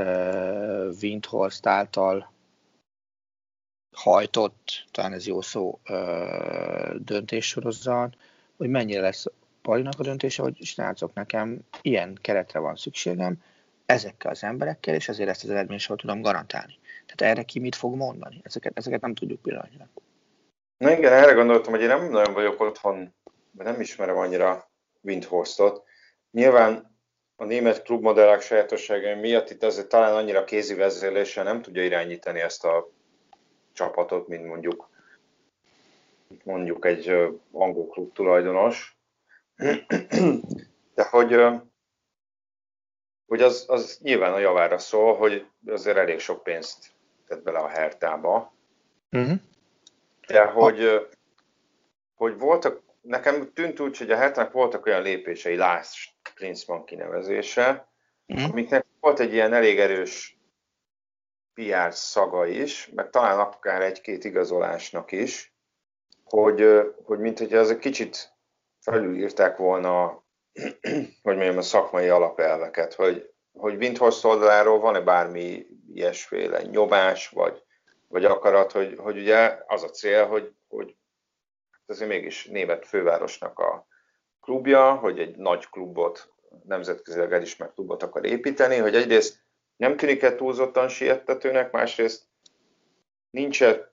Windhorst 1.03 1.67
által 1.67 2.33
hajtott, 3.97 4.85
talán 4.91 5.13
ez 5.13 5.27
jó 5.27 5.41
szó, 5.41 5.81
döntéssorozat, 6.99 8.17
hogy 8.57 8.69
mennyire 8.69 9.01
lesz 9.01 9.27
Palinak 9.63 9.99
a 9.99 10.03
döntése, 10.03 10.43
hogy 10.43 10.57
srácok, 10.63 11.15
nekem 11.15 11.59
ilyen 11.83 12.19
keretre 12.21 12.59
van 12.59 12.77
szükségem, 12.77 13.43
ezekkel 13.87 14.31
az 14.31 14.45
emberekkel, 14.45 14.95
és 14.95 15.09
ezért 15.09 15.29
ezt 15.29 15.45
az 15.45 15.51
eredményt 15.51 15.87
tudom 15.97 16.21
garantálni. 16.21 16.79
Tehát 17.07 17.35
erre 17.35 17.45
ki 17.45 17.59
mit 17.59 17.75
fog 17.75 17.95
mondani? 17.95 18.41
Ezeket, 18.43 18.79
ezeket 18.79 19.01
nem 19.01 19.15
tudjuk 19.15 19.43
pillanatnyilag. 19.43 19.89
Na 20.77 20.91
igen, 20.91 21.13
erre 21.13 21.33
gondoltam, 21.33 21.73
hogy 21.73 21.83
én 21.83 21.89
nem 21.89 22.11
nagyon 22.11 22.35
vagyok 22.35 22.61
otthon, 22.61 23.15
mert 23.51 23.71
nem 23.71 23.81
ismerem 23.81 24.17
annyira 24.17 24.71
Windhorstot. 25.01 25.85
Nyilván 26.31 26.97
a 27.37 27.45
német 27.45 27.83
klubmodellek 27.83 28.41
sajátosságai 28.41 29.15
miatt 29.15 29.51
itt 29.51 29.63
azért 29.63 29.89
talán 29.89 30.15
annyira 30.15 30.45
kézi 30.45 30.75
vezérléssel 30.75 31.45
nem 31.45 31.63
tudja 31.63 31.85
irányítani 31.85 32.41
ezt 32.41 32.65
a 32.65 32.91
csapatot, 33.73 34.29
mint 34.29 34.47
mondjuk 34.47 34.91
mondjuk 36.45 36.85
egy 36.85 37.09
angol 37.53 37.89
klub 37.89 38.13
tulajdonos. 38.13 38.99
De 40.95 41.03
hogy, 41.11 41.45
hogy 43.27 43.43
az, 43.43 43.65
az 43.69 43.99
nyilván 44.03 44.33
a 44.33 44.39
javára 44.39 44.79
szól, 44.79 45.17
hogy 45.17 45.47
azért 45.67 45.97
elég 45.97 46.19
sok 46.19 46.43
pénzt 46.43 46.93
tett 47.27 47.43
bele 47.43 47.59
a 47.59 47.69
hertába. 47.69 48.55
Uh-huh. 49.11 49.39
De 50.27 50.45
hogy, 50.45 51.09
hogy 52.15 52.39
voltak, 52.39 52.83
nekem 53.01 53.53
tűnt 53.53 53.81
úgy, 53.81 53.99
hogy 53.99 54.11
a 54.11 54.17
hertának 54.17 54.53
voltak 54.53 54.87
olyan 54.87 55.03
lépései, 55.03 55.57
Lars 55.57 56.19
Klinsmann 56.41 56.85
kinevezése, 56.85 57.89
uh-huh. 58.27 58.51
amiknek 58.51 58.87
volt 59.01 59.21
egy 59.21 59.33
ilyen 59.33 59.53
elég 59.53 59.79
erős 59.79 60.39
PR 61.55 61.93
szaga 61.95 62.47
is, 62.47 62.91
meg 62.95 63.11
talán 63.11 63.39
akár 63.39 63.83
egy-két 63.83 64.25
igazolásnak 64.25 65.13
is, 65.13 65.55
hogy, 66.25 66.83
hogy 67.05 67.19
mint 67.19 67.39
hogy 67.39 67.53
ez 67.53 67.71
egy 67.71 67.79
kicsit 67.79 68.33
felülírták 68.81 69.57
volna, 69.57 70.25
hogy 71.23 71.37
mondjam, 71.37 71.59
a 71.59 71.63
szakmai 71.63 72.09
alapelveket, 72.09 72.95
hogy, 72.95 73.31
hogy 73.53 73.77
Windhorst 73.77 74.25
oldaláról 74.25 74.79
van-e 74.79 75.01
bármi 75.01 75.67
ilyesféle 75.95 76.63
nyomás, 76.63 77.29
vagy, 77.29 77.63
vagy 78.09 78.25
akarat, 78.25 78.73
hogy, 78.73 78.99
hogy 78.99 79.19
ugye 79.19 79.59
az 79.67 79.83
a 79.83 79.89
cél, 79.91 80.27
hogy, 80.27 80.55
hogy 80.69 80.97
azért 81.87 82.11
mégis 82.11 82.47
német 82.47 82.87
fővárosnak 82.87 83.59
a 83.59 83.89
klubja, 84.41 84.95
hogy 84.95 85.19
egy 85.19 85.37
nagy 85.37 85.69
klubot, 85.69 86.33
nemzetközileg 86.65 87.33
elismert 87.33 87.75
klubot 87.75 88.03
akar 88.03 88.25
építeni, 88.25 88.77
hogy 88.77 88.95
egyrészt 88.95 89.43
nem 89.77 89.97
tűnik-e 89.97 90.35
túlzottan 90.35 90.89
siettetőnek, 90.89 91.71
másrészt 91.71 92.25
nincs 93.31 93.63
-e 93.63 93.93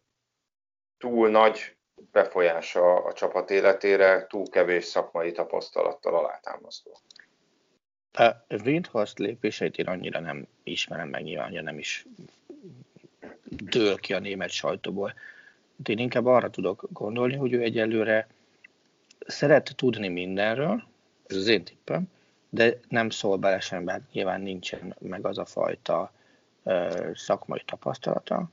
túl 0.97 1.29
nagy 1.29 1.75
befolyása 2.11 3.03
a 3.03 3.13
csapat 3.13 3.51
életére, 3.51 4.27
túl 4.27 4.49
kevés 4.49 4.85
szakmai 4.85 5.31
tapasztalattal 5.31 6.15
alátámasztó. 6.15 6.97
A 8.13 8.35
Windhorst 8.63 9.19
lépéseit 9.19 9.77
én 9.77 9.87
annyira 9.87 10.19
nem 10.19 10.47
ismerem 10.63 11.09
meg, 11.09 11.23
nyilván 11.23 11.63
nem 11.63 11.77
is 11.77 12.05
dől 13.49 13.95
ki 13.95 14.13
a 14.13 14.19
német 14.19 14.49
sajtóból. 14.49 15.13
De 15.75 15.91
én 15.91 15.99
inkább 15.99 16.25
arra 16.25 16.49
tudok 16.49 16.87
gondolni, 16.91 17.35
hogy 17.35 17.53
ő 17.53 17.61
egyelőre 17.61 18.27
szeret 19.27 19.73
tudni 19.75 20.07
mindenről, 20.07 20.83
ez 21.27 21.35
az 21.35 21.47
én 21.47 21.63
tippem, 21.63 22.09
de 22.49 22.79
nem 22.89 23.09
szól 23.09 23.37
bele 23.37 23.59
sem, 23.59 23.83
mert 23.83 24.11
nyilván 24.11 24.41
nincsen 24.41 24.95
meg 24.99 25.25
az 25.25 25.37
a 25.37 25.45
fajta 25.45 26.11
ö, 26.63 27.09
szakmai 27.13 27.61
tapasztalata, 27.65 28.49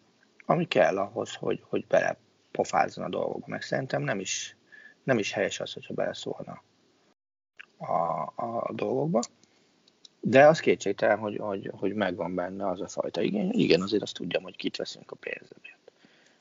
ami 0.47 0.69
kell 0.69 0.99
ahhoz, 0.99 1.35
hogy, 1.35 1.63
hogy 1.69 1.87
bele 1.87 2.17
pofázzon 2.51 3.05
a 3.05 3.09
dolgokba. 3.09 3.47
Meg 3.47 3.63
szerintem 3.63 4.03
nem 4.03 4.21
is, 4.21 4.57
nem 5.03 5.19
is 5.19 5.33
helyes 5.33 5.61
az, 5.61 5.73
hogyha 5.73 5.95
beleszólna 5.95 6.63
a, 7.77 8.33
a 8.35 8.73
dolgokba. 8.73 9.21
De 10.21 10.47
az 10.47 10.61
kétségtelen, 10.61 11.19
hogy, 11.19 11.37
hogy, 11.37 11.71
hogy 11.77 11.95
megvan 11.95 12.35
benne 12.35 12.69
az 12.69 12.81
a 12.81 12.89
fajta 12.89 13.21
igény. 13.21 13.51
Igen, 13.53 13.81
azért 13.83 14.03
azt 14.03 14.15
tudjam, 14.15 14.43
hogy 14.43 14.57
kit 14.57 14.77
veszünk 14.77 15.11
a 15.11 15.17
pénzemért. 15.17 15.93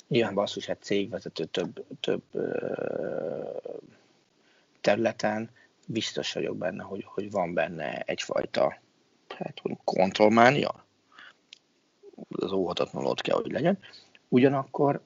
Nyilván 0.08 0.34
basszus, 0.34 0.66
hát 0.66 0.82
cégvezető 0.82 1.46
több, 1.46 1.86
több 2.00 2.24
területen, 4.84 5.50
biztos 5.88 6.34
vagyok 6.34 6.58
benne, 6.58 6.84
hogy, 6.84 7.04
hogy 7.06 7.32
van 7.32 7.54
benne 7.54 8.00
egyfajta 8.00 8.78
hát, 9.38 9.62
kontrollmánia. 9.84 10.86
Az 12.30 12.52
óhatatlanul 12.52 13.10
ott 13.10 13.22
kell, 13.22 13.36
hogy 13.36 13.52
legyen. 13.52 13.80
Ugyanakkor, 14.28 15.02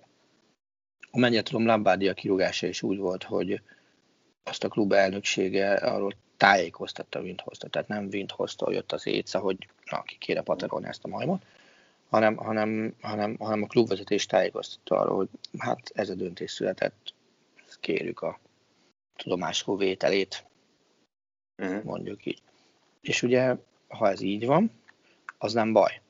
amennyire 1.11 1.43
tudom, 1.43 1.65
Lambádia 1.65 2.13
kirúgása 2.13 2.67
is 2.67 2.81
úgy 2.81 2.97
volt, 2.97 3.23
hogy 3.23 3.61
azt 4.43 4.63
a 4.63 4.67
klub 4.67 4.91
elnöksége 4.91 5.73
arról 5.73 6.13
tájékoztatta 6.37 7.19
Windhozta, 7.19 7.67
tehát 7.67 7.87
nem 7.87 8.07
Windhozta 8.11 8.71
jött 8.71 8.91
az 8.91 9.07
éjsza, 9.07 9.39
hogy 9.39 9.67
na, 9.91 10.01
ki 10.01 10.17
kéne 10.17 10.41
paterolni 10.41 10.87
ezt 10.87 11.03
a 11.03 11.07
majmot, 11.07 11.45
hanem, 12.09 12.35
hanem, 12.35 12.95
hanem, 13.01 13.35
hanem 13.39 13.63
a 13.63 13.67
klubvezetés 13.67 14.25
tájékoztatta 14.25 14.99
arról, 14.99 15.15
hogy 15.15 15.29
hát 15.57 15.91
ez 15.93 16.09
a 16.09 16.15
döntés 16.15 16.51
született, 16.51 17.13
kérjük 17.79 18.21
a 18.21 18.39
tudomásról 19.17 19.77
vételét, 19.77 20.45
uh-huh. 21.57 21.83
mondjuk 21.83 22.25
így. 22.25 22.41
És 23.01 23.21
ugye, 23.21 23.55
ha 23.87 24.09
ez 24.09 24.21
így 24.21 24.45
van, 24.45 24.71
az 25.37 25.53
nem 25.53 25.73
baj. 25.73 26.01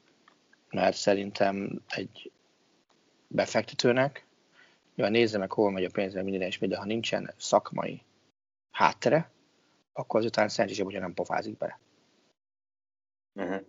Mert 0.69 0.95
szerintem 0.95 1.81
egy 1.87 2.31
befektetőnek, 3.27 4.25
mivel 4.95 5.11
nézze 5.11 5.37
meg, 5.37 5.51
hol 5.51 5.71
megy 5.71 5.83
a 5.83 5.89
pénzre, 5.89 6.21
minden 6.21 6.41
és 6.41 6.57
minden, 6.57 6.79
ha 6.79 6.85
nincsen 6.85 7.33
szakmai 7.37 8.01
háttere, 8.71 9.31
akkor 9.93 10.19
azután 10.19 10.49
szerencsésebb, 10.49 10.85
hogyha 10.85 11.01
nem 11.01 11.13
pofázik 11.13 11.57
bele. 11.57 11.79
Uh-huh. 13.33 13.65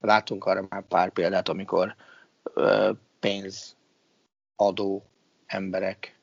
Látunk 0.00 0.44
arra 0.44 0.66
már 0.68 0.86
pár 0.86 1.10
példát, 1.12 1.48
amikor 1.48 1.94
ö, 2.42 2.92
pénzadó 3.20 5.04
emberek 5.46 6.17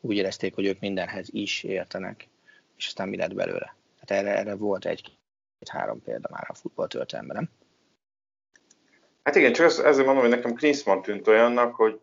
úgy 0.00 0.16
érezték, 0.16 0.54
hogy 0.54 0.66
ők 0.66 0.80
mindenhez 0.80 1.28
is 1.30 1.62
értenek, 1.62 2.28
és 2.76 2.86
aztán 2.86 3.08
mi 3.08 3.16
lett 3.16 3.34
belőle. 3.34 3.74
Tehát 4.00 4.24
erre, 4.24 4.38
erre 4.38 4.54
volt 4.54 4.84
egy-három 4.84 6.02
példa 6.02 6.28
már 6.30 6.46
a 6.48 6.54
futball 6.54 6.86
történelemben, 6.86 7.36
nem? 7.36 7.50
Hát 9.22 9.34
igen, 9.34 9.52
csak 9.52 9.66
ezért 9.66 10.06
mondom, 10.06 10.16
hogy 10.16 10.28
nekem 10.28 10.54
Klinsmann 10.54 11.02
tűnt 11.02 11.28
olyannak, 11.28 11.74
hogy 11.74 12.00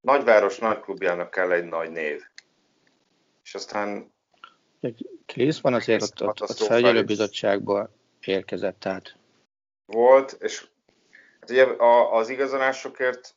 nagyváros 0.00 0.58
nagyklubjának 0.58 1.30
kell 1.30 1.52
egy 1.52 1.64
nagy 1.64 1.90
név. 1.90 2.22
És 3.42 3.54
aztán 3.54 4.12
van 5.60 5.74
azért 5.74 6.02
ott, 6.02 6.22
ott, 6.22 6.42
ott 6.42 6.56
felügyelőbizottságból 6.56 7.90
érkezett, 8.20 8.80
tehát. 8.80 9.16
Volt, 9.86 10.36
és 10.40 10.68
hát 11.40 11.50
ugye 11.50 11.66
az 12.10 12.28
igazolásokért 12.28 13.34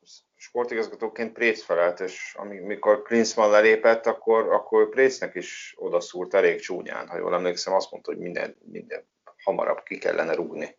sportigazgatóként 0.51 1.33
Préc 1.33 1.63
felelt, 1.63 1.99
és 1.99 2.35
amikor 2.35 3.01
Klinsmann 3.01 3.51
lelépett, 3.51 4.05
akkor, 4.05 4.51
akkor 4.53 4.89
Précnek 4.89 5.35
is 5.35 5.73
odaszúrt 5.77 6.33
elég 6.33 6.59
csúnyán, 6.59 7.07
ha 7.07 7.17
jól 7.17 7.33
emlékszem, 7.33 7.73
azt 7.73 7.91
mondta, 7.91 8.11
hogy 8.11 8.19
minden, 8.19 8.55
minden 8.65 9.03
hamarabb 9.43 9.83
ki 9.83 9.97
kellene 9.97 10.33
rúgni. 10.33 10.77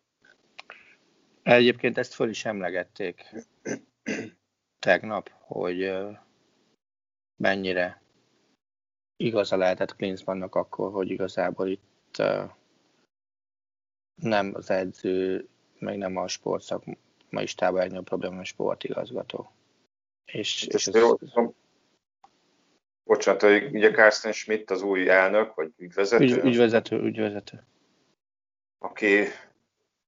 Egyébként 1.43 1.97
ezt 1.97 2.13
föl 2.13 2.29
is 2.29 2.45
emlegették 2.45 3.23
tegnap, 4.79 5.29
hogy 5.39 5.93
mennyire 7.35 8.01
igaza 9.17 9.57
lehetett 9.57 9.95
Klinsmannnak 9.95 10.55
akkor, 10.55 10.91
hogy 10.91 11.09
igazából 11.09 11.67
itt 11.67 12.21
nem 14.21 14.51
az 14.53 14.69
edző, 14.69 15.47
meg 15.79 15.97
nem 15.97 16.17
a 16.17 16.27
sportszakmaistában 16.27 17.79
legnagyobb 17.79 18.05
probléma 18.05 18.39
a 18.39 18.43
sportigazgató. 18.43 19.51
És, 20.25 20.67
és 20.67 20.87
ez, 20.87 20.95
jó, 20.95 21.17
Bocsánat, 23.03 23.41
hogy 23.41 23.75
ugye 23.75 23.91
Carsten 23.91 24.31
Schmidt 24.31 24.71
az 24.71 24.81
új 24.81 25.09
elnök, 25.09 25.53
vagy 25.53 25.71
ügyvezető? 25.77 26.23
Ügy, 26.23 26.45
ügyvezető, 26.45 27.01
ügyvezető. 27.01 27.63
Aki 28.79 29.23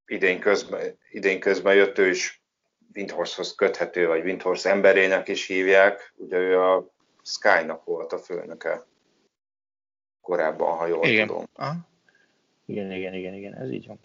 idén 0.06 0.40
közben, 0.40 0.98
idén 1.10 1.40
közben 1.40 1.76
jött, 1.76 1.98
ő 1.98 2.10
is 2.10 2.42
Windhorsthoz 2.96 3.56
köthető, 3.56 4.08
vagy 4.08 4.24
Windhorst 4.24 4.66
emberének 4.66 5.28
is 5.28 5.48
hívják. 5.48 6.14
Ugye 6.16 6.38
ő 6.38 6.60
a 6.60 6.88
Sky-nak 7.24 7.84
volt 7.84 8.14
a 8.14 8.18
főnöke 8.18 8.86
korábban, 10.22 10.78
ha 10.78 10.88
jól 10.88 11.06
igen. 11.06 11.28
tudom. 11.28 11.46
Aha. 11.54 11.76
Igen, 12.66 12.92
igen, 12.92 13.14
igen, 13.14 13.34
igen, 13.34 13.54
ez 13.54 13.72
így 13.72 13.88
van. 13.88 14.00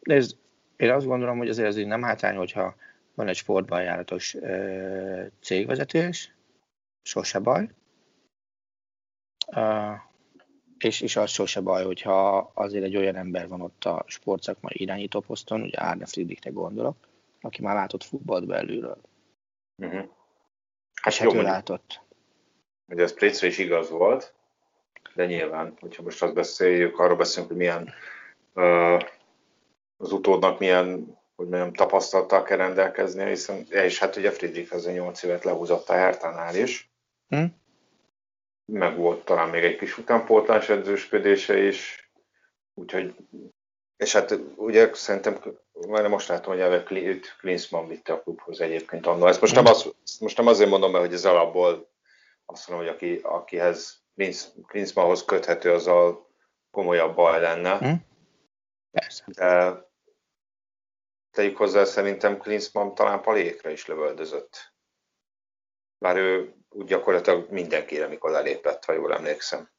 De 0.00 0.14
ez, 0.14 0.36
én 0.76 0.90
azt 0.90 1.06
gondolom, 1.06 1.38
hogy 1.38 1.48
azért 1.48 1.68
ez 1.68 1.76
nem 1.76 2.02
hátrány, 2.02 2.36
hogyha 2.36 2.76
van 3.14 3.28
egy 3.28 3.36
sportban 3.36 3.82
járatos 3.82 4.34
ö, 4.34 5.24
cégvezetés, 5.40 6.34
sose 7.02 7.38
baj. 7.38 7.68
Uh, 9.46 9.94
és, 10.78 11.00
és 11.00 11.16
az 11.16 11.30
sose 11.30 11.60
baj, 11.60 11.84
hogyha 11.84 12.50
azért 12.54 12.84
egy 12.84 12.96
olyan 12.96 13.16
ember 13.16 13.48
van 13.48 13.60
ott 13.60 13.84
a 13.84 14.04
sportszakmai 14.06 14.72
irányító 14.80 15.20
poszton, 15.20 15.62
ugye 15.62 15.80
Árne 15.80 16.06
Friedrichre 16.06 16.50
gondolok, 16.50 16.96
aki 17.40 17.62
már 17.62 17.74
látott 17.74 18.02
futballt 18.02 18.46
belülről. 18.46 19.00
Uh-huh. 19.76 20.08
Hát 21.02 21.14
hát 21.14 21.32
jó, 21.32 21.38
ő 21.38 21.42
látott. 21.42 22.00
Ugye 22.88 23.02
ez 23.02 23.14
Pritzre 23.14 23.46
is 23.46 23.58
igaz 23.58 23.90
volt, 23.90 24.34
de 25.14 25.26
nyilván, 25.26 25.76
hogyha 25.80 26.02
most 26.02 26.22
azt 26.22 26.34
beszéljük, 26.34 26.98
arról 26.98 27.16
beszélünk, 27.16 27.48
hogy 27.48 27.58
milyen 27.58 27.92
uh, 28.54 29.02
az 29.96 30.12
utódnak 30.12 30.58
milyen 30.58 31.18
hogy 31.36 31.48
mondjam, 31.48 31.72
tapasztalattal 31.72 32.42
kell 32.42 32.56
rendelkezni, 32.56 33.28
hiszen, 33.28 33.66
és 33.70 33.98
hát 33.98 34.16
ugye 34.16 34.30
Friedrich 34.30 34.74
az 34.74 34.86
8 34.86 35.22
évet 35.22 35.44
lehúzott 35.44 35.88
a 35.88 35.92
Hertánál 35.92 36.54
is. 36.54 36.90
Hm? 37.28 37.44
Meg 38.64 38.96
volt 38.96 39.24
talán 39.24 39.48
még 39.48 39.64
egy 39.64 39.76
kis 39.76 39.98
utánpótlás 39.98 40.68
edzősködése 40.68 41.58
is, 41.58 42.10
úgyhogy, 42.74 43.14
és 43.96 44.12
hát 44.12 44.38
ugye 44.56 44.94
szerintem, 44.94 45.40
már 45.88 46.08
most 46.08 46.28
látom, 46.28 46.58
hogy 46.58 47.02
őt 47.02 47.36
Klinsmann 47.38 47.88
vitte 47.88 48.12
a 48.12 48.22
klubhoz 48.22 48.60
egyébként 48.60 49.06
annól. 49.06 49.28
Ezt 49.28 49.40
most 49.40 49.54
nem, 49.54 49.66
az, 49.66 49.94
most 50.20 50.36
nem 50.36 50.46
azért 50.46 50.70
mondom 50.70 50.92
be, 50.92 50.98
hogy 50.98 51.12
ez 51.12 51.24
alapból 51.24 51.92
azt 52.44 52.68
mondom, 52.68 52.86
hogy 52.86 52.94
aki, 52.94 53.20
akihez 53.22 54.02
Klinsmannhoz 54.66 55.24
köthető, 55.24 55.72
az 55.72 55.86
a 55.86 56.28
komolyabb 56.70 57.14
baj 57.14 57.40
lenne. 57.40 57.78
Hm? 57.78 57.92
Persze. 58.90 59.24
De 59.26 59.92
tegyük 61.34 61.56
hozzá, 61.56 61.84
szerintem 61.84 62.38
Klinsmann 62.38 62.94
talán 62.94 63.22
palékra 63.22 63.70
is 63.70 63.86
lövöldözött. 63.86 64.72
Bár 65.98 66.16
ő 66.16 66.54
úgy 66.70 66.86
gyakorlatilag 66.86 67.50
mindenkire, 67.50 68.06
mikor 68.06 68.30
lelépett, 68.30 68.84
ha 68.84 68.92
jól 68.92 69.14
emlékszem. 69.14 69.70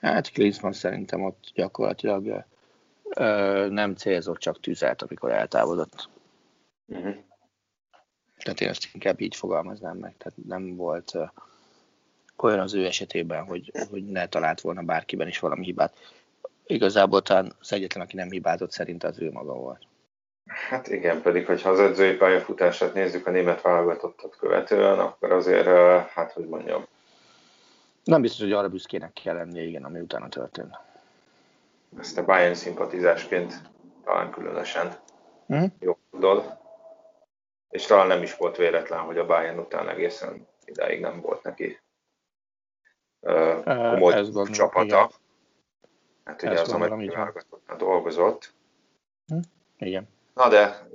Hát 0.00 0.30
Klinsmann 0.30 0.72
szerintem 0.72 1.24
ott 1.24 1.50
gyakorlatilag 1.54 2.44
ö, 3.14 3.66
nem 3.70 3.94
célzott, 3.94 4.38
csak 4.38 4.60
tüzelt, 4.60 5.02
amikor 5.02 5.32
eltávolodott. 5.32 6.08
Uh-huh. 6.86 7.14
Tehát 8.36 8.60
én 8.60 8.68
ezt 8.68 8.88
inkább 8.92 9.20
így 9.20 9.36
fogalmaznám 9.36 9.96
meg. 9.96 10.16
Tehát 10.16 10.38
nem 10.44 10.76
volt 10.76 11.14
ö, 11.14 11.24
olyan 12.36 12.58
az 12.58 12.74
ő 12.74 12.86
esetében, 12.86 13.44
hogy, 13.44 13.72
hogy 13.90 14.04
ne 14.04 14.28
talált 14.28 14.60
volna 14.60 14.82
bárkiben 14.82 15.28
is 15.28 15.38
valami 15.38 15.64
hibát. 15.64 15.96
Igazából 16.66 17.22
talán 17.22 17.56
az 17.60 17.72
egyetlen, 17.72 18.02
aki 18.02 18.16
nem 18.16 18.30
hibázott, 18.30 18.70
szerint 18.70 19.04
az 19.04 19.20
ő 19.20 19.30
maga 19.30 19.54
volt. 19.54 19.86
Hát 20.46 20.88
igen, 20.88 21.22
pedig 21.22 21.46
hogyha 21.46 21.70
az 21.70 21.80
edzői 21.80 22.16
pályafutását 22.16 22.94
nézzük 22.94 23.26
a 23.26 23.30
német 23.30 23.60
válogatottat 23.60 24.36
követően, 24.36 24.98
akkor 24.98 25.32
azért, 25.32 25.66
hát 26.08 26.32
hogy 26.32 26.46
mondjam. 26.46 26.86
Nem 28.04 28.20
biztos, 28.20 28.40
hogy 28.40 28.52
arra 28.52 28.68
büszkének 28.68 29.12
kell 29.12 29.34
lennie, 29.34 29.62
igen, 29.62 29.84
ami 29.84 30.00
utána 30.00 30.28
történt. 30.28 30.78
Ezt 31.98 32.18
a 32.18 32.24
Bayern 32.24 32.54
szimpatizásként 32.54 33.54
talán 34.04 34.30
különösen 34.30 34.92
mm. 35.54 35.64
jó 35.78 35.98
tudod. 36.10 36.58
És 37.70 37.86
talán 37.86 38.06
nem 38.06 38.22
is 38.22 38.36
volt 38.36 38.56
véletlen, 38.56 38.98
hogy 38.98 39.18
a 39.18 39.26
Bayern 39.26 39.58
után 39.58 39.88
egészen 39.88 40.46
idáig 40.64 41.00
nem 41.00 41.20
volt 41.20 41.42
neki 41.42 41.80
uh, 43.20 43.64
komoly 43.64 44.20
uh, 44.20 44.48
csapata. 44.48 44.84
Igen. 44.84 45.08
Hát 46.24 46.42
ugye 46.42 46.50
Ezt 46.50 46.62
az 46.62 46.72
amerikai 46.72 47.30
dolgozott. 47.76 48.54
Hm? 49.26 49.38
Igen. 49.78 50.08
Na 50.34 50.48
de, 50.48 50.88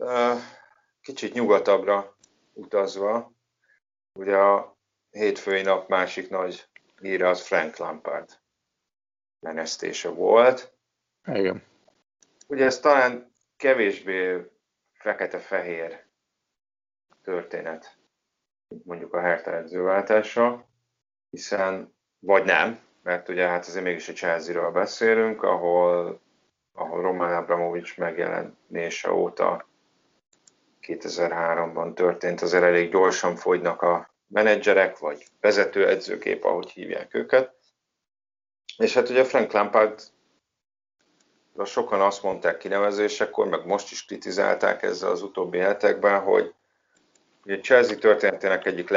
kicsit 1.02 1.34
nyugatabbra 1.34 2.18
utazva, 2.54 3.32
ugye 4.14 4.38
a 4.38 4.78
hétfői 5.10 5.62
nap 5.62 5.88
másik 5.88 6.30
nagy 6.30 6.68
híre 7.02 7.28
az 7.28 7.42
Frank 7.42 7.78
Lampard 7.78 8.40
menesztése 9.40 10.10
volt. 10.10 10.74
Igen. 11.26 11.64
Ugye 12.48 12.66
ez 12.66 12.80
talán 12.80 13.34
kevésbé 13.58 14.52
fekete-fehér 14.94 16.06
történet, 17.22 17.98
mondjuk 18.84 19.14
a 19.14 19.20
Hertha 19.20 19.56
edzőváltása, 19.56 20.68
hiszen, 21.30 21.96
vagy 22.20 22.46
nem, 22.46 22.80
mert 23.04 23.30
ugye 23.30 23.48
hát 23.48 23.66
azért 23.66 23.84
mégis 23.84 24.10
a 24.10 24.14
Chelsea-ről 24.14 24.72
beszélünk, 24.72 25.44
ahol 25.44 26.22
ahol 26.78 27.02
Roman 27.02 27.34
Abramovics 27.34 27.98
megjelenése 27.98 29.12
óta 29.12 29.68
2003-ban 30.82 31.94
történt, 31.94 32.42
azért 32.42 32.64
elég 32.64 32.92
gyorsan 32.92 33.36
fogynak 33.36 33.82
a 33.82 34.10
menedzserek, 34.28 34.98
vagy 34.98 35.26
vezetőedzőkép, 35.42 36.44
ahogy 36.44 36.70
hívják 36.70 37.14
őket. 37.14 37.56
És 38.78 38.94
hát 38.94 39.10
ugye 39.10 39.24
Frank 39.24 39.52
Lampard 39.52 40.02
sokan 41.66 42.02
azt 42.02 42.24
mondták 42.24 42.58
kinevezésekor, 42.58 43.48
meg 43.48 43.66
most 43.66 43.92
is 43.92 44.06
kritizálták 44.06 44.84
ezzel 44.84 45.12
az 45.12 45.22
utóbbi 45.22 45.58
hetekben, 45.58 46.22
hogy 46.22 46.54
ugye 47.44 47.60
Chelsea 47.60 47.98
történetének 47.98 48.66
egyik 48.66 48.90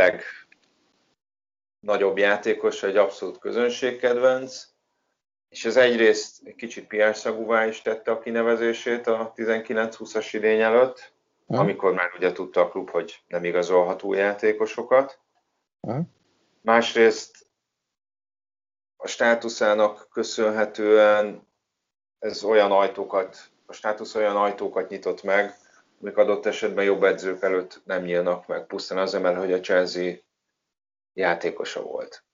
legnagyobb 1.83 2.19
játékos, 2.19 2.83
egy 2.83 2.97
abszolút 2.97 3.38
közönségkedvenc, 3.38 4.69
és 5.50 5.64
ez 5.64 5.76
egyrészt 5.76 6.40
egy 6.44 6.54
kicsit 6.54 6.86
piásszagúvá 6.86 7.66
is 7.66 7.82
tette 7.82 8.10
a 8.10 8.18
kinevezését 8.18 9.06
a 9.06 9.32
19-20-as 9.36 10.28
idény 10.32 10.60
előtt, 10.60 11.12
ha. 11.46 11.58
amikor 11.58 11.92
már 11.92 12.10
ugye 12.16 12.32
tudta 12.32 12.60
a 12.60 12.68
klub, 12.68 12.90
hogy 12.90 13.22
nem 13.28 13.44
igazolható 13.44 14.12
játékosokat. 14.12 15.18
Ha. 15.80 16.00
Másrészt 16.60 17.46
a 18.96 19.06
státuszának 19.06 20.08
köszönhetően 20.12 21.48
ez 22.18 22.44
olyan 22.44 22.72
ajtókat, 22.72 23.50
a 23.66 23.72
státusz 23.72 24.14
olyan 24.14 24.36
ajtókat 24.36 24.88
nyitott 24.88 25.22
meg, 25.22 25.54
amik 26.00 26.16
adott 26.16 26.46
esetben 26.46 26.84
jobb 26.84 27.02
edzők 27.02 27.42
előtt 27.42 27.80
nem 27.84 28.02
nyílnak 28.02 28.46
meg, 28.46 28.66
pusztán 28.66 28.98
azért, 28.98 29.22
mert 29.22 29.38
hogy 29.38 29.52
a 29.52 29.60
Chelsea 29.60 30.14
játékosa 31.12 31.82
volt. 31.82 32.24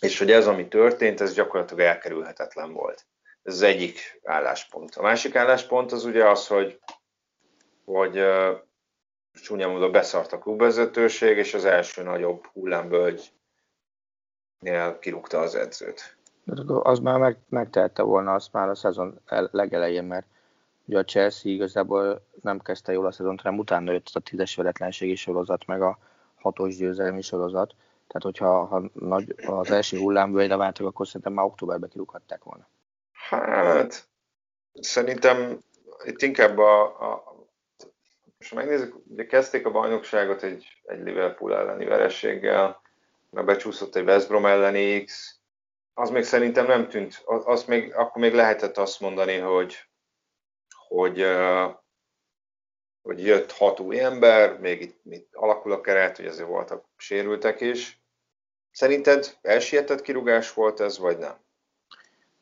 És 0.00 0.18
hogy 0.18 0.30
ez, 0.30 0.46
ami 0.46 0.68
történt, 0.68 1.20
ez 1.20 1.34
gyakorlatilag 1.34 1.86
elkerülhetetlen 1.86 2.72
volt. 2.72 3.06
Ez 3.42 3.54
az 3.54 3.62
egyik 3.62 4.20
álláspont. 4.24 4.94
A 4.94 5.02
másik 5.02 5.36
álláspont 5.36 5.92
az 5.92 6.04
ugye 6.04 6.28
az, 6.28 6.46
hogy, 6.46 6.80
hogy 7.84 8.24
csúnya 9.42 9.68
módon 9.68 9.92
beszart 9.92 10.32
a 10.32 10.38
klubvezetőség, 10.38 11.36
és 11.36 11.54
az 11.54 11.64
első 11.64 12.02
nagyobb 12.02 12.46
hullámbölgynél 12.46 13.32
kirúgta 15.00 15.38
az 15.38 15.54
edzőt. 15.54 16.16
Az 16.66 16.98
már 16.98 17.18
meg, 17.18 17.38
megtehette 17.48 18.02
volna 18.02 18.34
azt 18.34 18.52
már 18.52 18.68
a 18.68 18.74
szezon 18.74 19.20
legelején, 19.50 20.04
mert 20.04 20.26
ugye 20.84 20.98
a 20.98 21.04
Chelsea 21.04 21.52
igazából 21.52 22.26
nem 22.42 22.58
kezdte 22.60 22.92
jól 22.92 23.06
a 23.06 23.12
szezont, 23.12 23.40
hanem 23.40 23.58
utána 23.58 23.92
jött 23.92 24.10
a 24.12 24.20
tízes 24.20 24.54
veretlenségi 24.54 25.14
sorozat, 25.14 25.66
meg 25.66 25.82
a 25.82 25.98
hatos 26.34 26.76
győzelmi 26.76 27.22
sorozat, 27.22 27.74
tehát, 28.18 28.38
hogyha 28.38 28.64
ha 28.64 28.90
nagy, 28.92 29.34
az 29.46 29.70
első 29.70 29.98
hullámvölgyre 29.98 30.56
váltak, 30.56 30.86
akkor 30.86 31.06
szerintem 31.06 31.32
már 31.32 31.44
októberben 31.44 31.88
kirúghatták 31.88 32.44
volna. 32.44 32.68
Hát, 33.12 34.08
szerintem 34.72 35.58
itt 36.04 36.22
inkább 36.22 36.58
a, 36.58 36.82
a 37.12 37.36
most 38.38 38.54
megnézzük, 38.54 38.96
ugye 39.08 39.26
kezdték 39.26 39.66
a 39.66 39.70
bajnokságot 39.70 40.42
egy, 40.42 40.80
egy 40.82 41.02
Liverpool 41.02 41.56
elleni 41.56 41.84
verességgel, 41.84 42.80
meg 43.30 43.44
becsúszott 43.44 43.94
egy 43.94 44.04
West 44.04 44.28
Brom 44.28 44.46
elleni 44.46 45.04
X, 45.04 45.38
az 45.94 46.10
még 46.10 46.24
szerintem 46.24 46.66
nem 46.66 46.88
tűnt, 46.88 47.22
az 47.24 47.64
még, 47.64 47.94
akkor 47.94 48.22
még 48.22 48.34
lehetett 48.34 48.76
azt 48.76 49.00
mondani, 49.00 49.36
hogy, 49.36 49.76
hogy, 50.88 51.26
hogy 53.02 53.24
jött 53.24 53.52
hat 53.52 53.80
új 53.80 54.00
ember, 54.00 54.58
még 54.58 54.80
itt, 54.80 55.00
itt 55.04 55.34
alakul 55.34 55.72
a 55.72 55.80
keret, 55.80 56.16
hogy 56.16 56.26
azért 56.26 56.48
voltak 56.48 56.84
sérültek 56.96 57.60
is, 57.60 58.02
Szerinted 58.70 59.36
elsietett 59.42 60.00
kirúgás 60.00 60.54
volt 60.54 60.80
ez, 60.80 60.98
vagy 60.98 61.18
nem? 61.18 61.34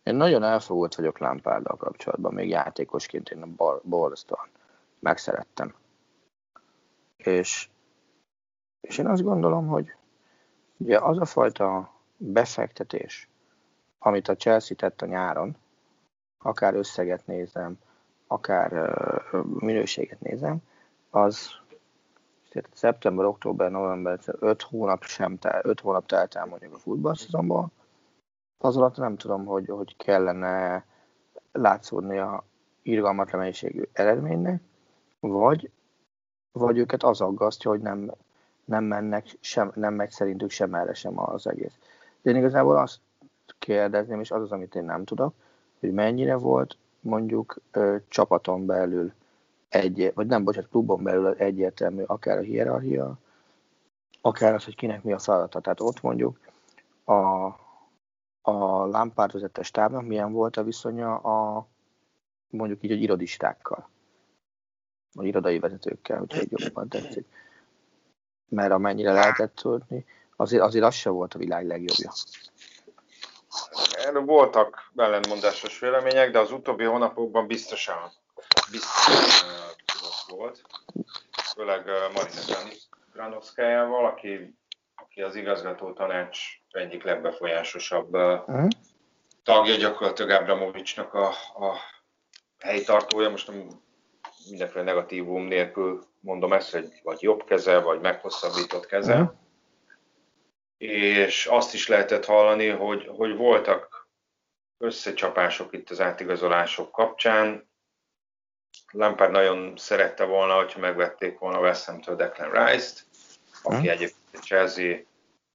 Én 0.03 0.15
nagyon 0.15 0.43
elfogult 0.43 0.95
vagyok 0.95 1.19
Lampárddal 1.19 1.77
kapcsolatban, 1.77 2.35
még 2.35 2.49
játékosként 2.49 3.29
én 3.29 3.43
a 3.43 3.81
borzasztóan 3.83 4.49
megszerettem. 4.99 5.75
És, 7.17 7.69
és 8.81 8.99
én 8.99 9.07
azt 9.07 9.23
gondolom, 9.23 9.67
hogy 9.67 9.95
ugye 10.77 10.99
az 10.99 11.19
a 11.19 11.25
fajta 11.25 11.95
befektetés, 12.17 13.29
amit 13.99 14.29
a 14.29 14.37
Chelsea 14.37 14.77
tett 14.77 15.03
a 15.03 15.07
nyáron, 15.07 15.57
akár 16.39 16.75
összeget 16.75 17.27
nézem, 17.27 17.79
akár 18.27 18.73
minőséget 19.59 20.21
nézem, 20.21 20.59
az 21.11 21.51
tehát 22.61 22.77
szeptember, 22.77 23.25
október, 23.25 23.71
november, 23.71 24.19
5 24.27 24.63
hónap 24.63 25.03
sem 25.03 25.39
tel, 25.39 25.61
5 25.65 25.81
hónap 25.81 26.07
telt 26.07 26.35
el 26.35 26.47
mondjuk 26.47 26.75
a 26.75 26.79
futballszezonból, 26.79 27.71
az 28.59 28.77
alatt 28.77 28.97
nem 28.97 29.17
tudom, 29.17 29.45
hogy, 29.45 29.69
hogy 29.69 29.97
kellene 29.97 30.85
látszódni 31.53 32.19
a 32.19 32.45
irgalmatlan 32.83 33.41
mennyiségű 33.41 33.83
eredménynek, 33.93 34.61
vagy, 35.21 35.71
vagy 36.53 36.79
őket 36.79 37.03
az 37.03 37.21
aggasztja, 37.21 37.71
hogy 37.71 37.81
nem, 37.81 38.11
nem 38.65 38.85
mennek, 38.85 39.27
sem, 39.41 39.73
nem 39.75 39.95
megy 39.95 40.11
szerintük 40.11 40.51
sem 40.51 40.75
erre 40.75 40.95
sem 40.95 41.21
az 41.21 41.47
egész. 41.47 41.79
De 42.23 42.31
én 42.31 42.37
igazából 42.37 42.77
azt 42.77 43.01
kérdezném, 43.59 44.21
és 44.21 44.31
az 44.31 44.43
az, 44.43 44.53
amit 44.53 44.75
én 44.75 44.85
nem 44.85 45.05
tudok, 45.05 45.35
hogy 45.81 45.93
mennyire 45.93 46.37
volt 46.37 46.77
mondjuk 47.01 47.57
ö, 47.71 47.97
csapaton 48.09 48.67
belül 48.67 49.13
egy, 49.81 50.13
vagy 50.15 50.27
nem, 50.27 50.45
bocsánat, 50.45 50.71
klubon 50.71 51.03
belül 51.03 51.35
egyértelmű, 51.35 52.03
akár 52.03 52.39
a 52.39 52.41
hierarchia, 52.43 53.19
akár 54.21 54.55
az, 54.55 54.65
hogy 54.65 54.75
kinek 54.75 55.03
mi 55.03 55.13
a 55.13 55.19
feladata. 55.19 55.61
Tehát 55.61 55.81
ott 55.81 56.01
mondjuk 56.03 56.39
a, 57.05 57.47
a 58.43 58.87
Lampard 58.87 59.33
vezette 59.33 59.63
stábnak 59.63 60.07
milyen 60.07 60.33
volt 60.33 60.57
a 60.57 60.63
viszonya 60.63 61.17
a 61.17 61.67
mondjuk 62.51 62.83
így, 62.83 62.91
hogy 62.91 63.03
irodistákkal, 63.03 63.89
vagy 65.13 65.27
irodai 65.27 65.59
vezetőkkel, 65.59 66.19
hogyha 66.19 66.39
egy 66.39 66.51
jobban 66.51 66.89
tetszik. 66.89 67.27
Mert 68.49 68.73
amennyire 68.73 69.13
lehetett 69.13 69.55
tudni, 69.55 70.05
azért, 70.37 70.63
azért 70.63 70.85
az 70.85 70.95
se 70.95 71.11
volt 71.11 71.35
a 71.35 71.39
világ 71.39 71.67
legjobbja. 71.67 72.13
Erről 74.07 74.25
voltak 74.25 74.91
ellenmondásos 74.97 75.79
vélemények, 75.79 76.31
de 76.31 76.39
az 76.39 76.53
utóbbi 76.53 76.85
hónapokban 76.85 77.47
biztosan, 77.47 78.13
biztosan 78.71 79.15
uh, 80.29 80.37
volt. 80.37 80.63
Főleg 81.55 81.87
Marina 81.87 82.71
Granovszkájával, 83.13 84.07
aki, 84.07 84.55
aki 84.95 85.23
az 85.23 85.35
igazgató 85.35 85.93
tanács 85.93 86.39
egyik 86.71 87.03
legbefolyásosabb 87.03 88.15
uh, 88.15 88.69
tagja 89.43 89.77
gyakorlatilag 89.77 90.31
Abramovicsnak 90.31 91.15
a, 91.15 91.29
a 91.55 91.77
helytartója. 92.59 93.31
Most 93.31 93.47
nem 93.47 93.69
mindenféle 94.49 94.85
negatívum 94.85 95.43
nélkül 95.43 96.05
mondom 96.21 96.53
ezt, 96.53 96.73
hogy 96.73 97.01
vagy 97.03 97.23
jobb 97.23 97.45
keze, 97.45 97.79
vagy 97.79 98.01
meghosszabbított 98.01 98.87
keze. 98.87 99.15
Uh-huh 99.15 99.45
és 100.79 101.47
azt 101.47 101.75
is 101.75 101.89
lehetett 101.89 102.25
hallani, 102.25 102.69
hogy, 102.69 103.07
hogy 103.07 103.37
voltak 103.37 104.09
összecsapások 104.79 105.73
itt 105.73 105.91
az 105.91 106.01
átigazolások 106.01 106.93
kapcsán. 106.93 107.69
Lampard 108.93 109.31
nagyon 109.31 109.73
szerette 109.77 110.25
volna, 110.25 110.55
hogyha 110.55 110.81
megvették 110.81 111.39
volna 111.39 111.61
West 111.61 111.85
Ham-től 111.85 112.17
Declan 112.17 112.51
Rice-t, 112.51 113.05
aki 113.63 113.77
hmm. 113.77 113.89
egyébként 113.89 114.45
Chelsea 114.45 114.97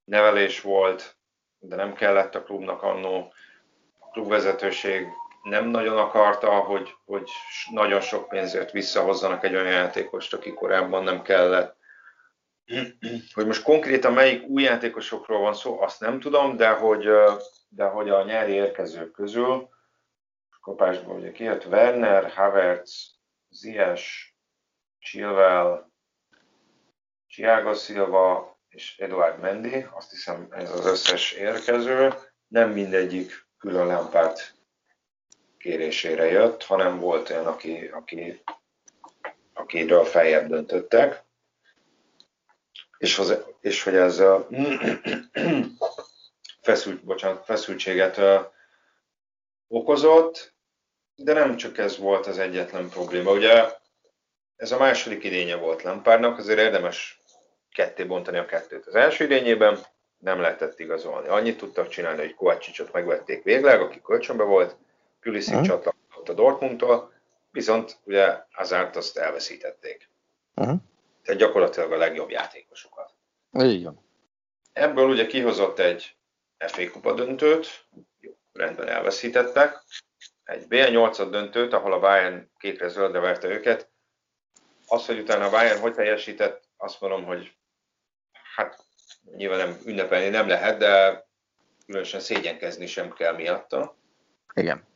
nevelés 0.04 0.62
volt, 0.62 1.16
de 1.60 1.76
nem 1.76 1.94
kellett 1.94 2.36
a 2.36 2.44
klubnak 2.44 2.82
annó. 2.84 3.34
A 4.00 4.10
klubvezetőség 4.12 5.08
nem 5.44 5.68
nagyon 5.68 5.98
akarta, 5.98 6.50
hogy, 6.50 6.90
hogy 7.06 7.30
nagyon 7.72 8.02
sok 8.02 8.28
pénzért 8.28 8.72
visszahozzanak 8.72 9.44
egy 9.44 9.54
olyan 9.54 9.72
játékost, 9.72 10.34
aki 10.34 10.54
korábban 10.54 11.04
nem 11.04 11.22
kellett. 11.22 11.80
Hogy 13.34 13.46
most 13.46 13.64
konkrétan 13.64 14.14
melyik 14.14 14.48
új 14.48 14.64
játékosokról 14.64 15.40
van 15.40 15.54
szó, 15.54 15.82
azt 15.82 16.00
nem 16.00 16.20
tudom, 16.20 16.56
de 16.56 16.70
hogy, 16.70 17.10
de 17.70 17.84
hogy 17.84 18.10
a 18.10 18.24
nyári 18.24 18.52
érkezők 18.52 19.12
közül 19.12 19.70
kapásból 20.62 21.16
ugye 21.16 21.32
kijött 21.32 21.66
Werner, 21.66 22.32
Havertz, 22.32 23.20
Zies, 23.50 24.36
Chilwell, 25.00 25.90
Thiago 27.28 27.74
Silva 27.74 28.60
és 28.70 28.98
Eduard 28.98 29.40
Mendy, 29.40 29.86
azt 29.94 30.10
hiszem 30.10 30.48
ez 30.52 30.72
az 30.72 30.86
összes 30.86 31.32
érkező, 31.32 32.14
nem 32.48 32.72
mindegyik 32.72 33.48
külön 33.58 33.86
Lampard 33.86 34.38
kérésére 35.58 36.26
jött, 36.26 36.64
hanem 36.64 37.00
volt 37.00 37.30
olyan, 37.30 37.46
aki, 37.46 37.88
aki, 37.88 38.44
akiről 39.54 40.04
feljebb 40.04 40.50
döntöttek. 40.50 41.24
És, 42.98 43.20
az, 43.20 43.44
és 43.60 43.84
hogy 43.84 43.96
ez 43.96 44.20
a 44.20 44.48
feszült, 46.62 47.04
bocsánat, 47.04 47.46
feszültséget 47.46 48.18
okozott, 49.72 50.54
de 51.16 51.34
nem 51.34 51.56
csak 51.56 51.78
ez 51.78 51.98
volt 51.98 52.28
az 52.28 52.40
egyetlen 52.40 52.90
probléma. 52.90 53.32
Ugye 53.32 53.72
ez 54.56 54.72
a 54.72 54.78
második 54.78 55.24
idénye 55.24 55.56
volt 55.56 55.84
Lampárnak, 55.84 56.38
azért 56.38 56.60
érdemes 56.60 57.22
ketté 57.72 58.04
bontani 58.04 58.38
a 58.38 58.46
kettőt. 58.46 58.86
Az 58.86 58.96
első 58.96 59.24
idényében 59.24 59.80
nem 60.18 60.40
lehetett 60.40 60.80
igazolni. 60.80 61.28
Annyit 61.28 61.58
tudtak 61.58 61.88
csinálni, 61.88 62.22
hogy 62.22 62.36
Kovácsicsot 62.36 62.92
megvették 62.92 63.44
végleg, 63.44 63.82
aki 63.82 64.02
kölcsönbe 64.02 64.44
volt, 64.44 64.76
Pulisic 65.20 65.54
uh-huh. 65.54 65.68
csatlakozott 65.68 66.30
a 66.30 66.34
Dortmundtól, 66.34 67.14
viszont 67.52 67.98
ugye 68.04 68.38
Azárt 68.52 68.96
azt 68.96 69.18
elveszítették. 69.18 70.10
Uh-huh 70.56 70.80
tehát 71.24 71.40
gyakorlatilag 71.40 71.92
a 71.92 71.98
legjobb 71.98 72.30
játékosokat. 72.30 73.14
Így 73.60 73.84
van. 73.84 74.06
Ebből 74.74 75.10
ugye 75.10 75.26
kihozott 75.26 75.80
egy 75.80 76.16
FA 76.58 76.90
Kupa 76.92 77.14
döntőt, 77.14 77.86
rendben 78.54 78.88
elveszítettek, 78.88 79.84
egy 80.44 80.66
BL8 80.70 81.28
döntőt, 81.30 81.74
ahol 81.74 81.94
a 81.94 82.00
Bayern 82.00 82.52
kékre-zöldre 82.58 83.20
verte 83.20 83.48
őket. 83.48 83.90
Az, 84.88 85.06
hogy 85.06 85.20
utána 85.20 85.46
a 85.46 85.50
Bayern 85.50 85.80
hogy 85.80 85.94
teljesített, 85.94 86.64
azt 86.78 87.02
mondom, 87.02 87.26
hogy 87.26 87.56
hát 88.56 88.86
nyilván 89.36 89.58
nem 89.58 89.80
ünnepelni 89.86 90.30
nem 90.30 90.48
lehet, 90.48 90.78
de 90.78 91.26
különösen 91.86 92.20
szégyenkezni 92.20 92.86
sem 92.86 93.14
kell 93.14 93.36
miatta. 93.36 93.98
Igen. 94.54 94.88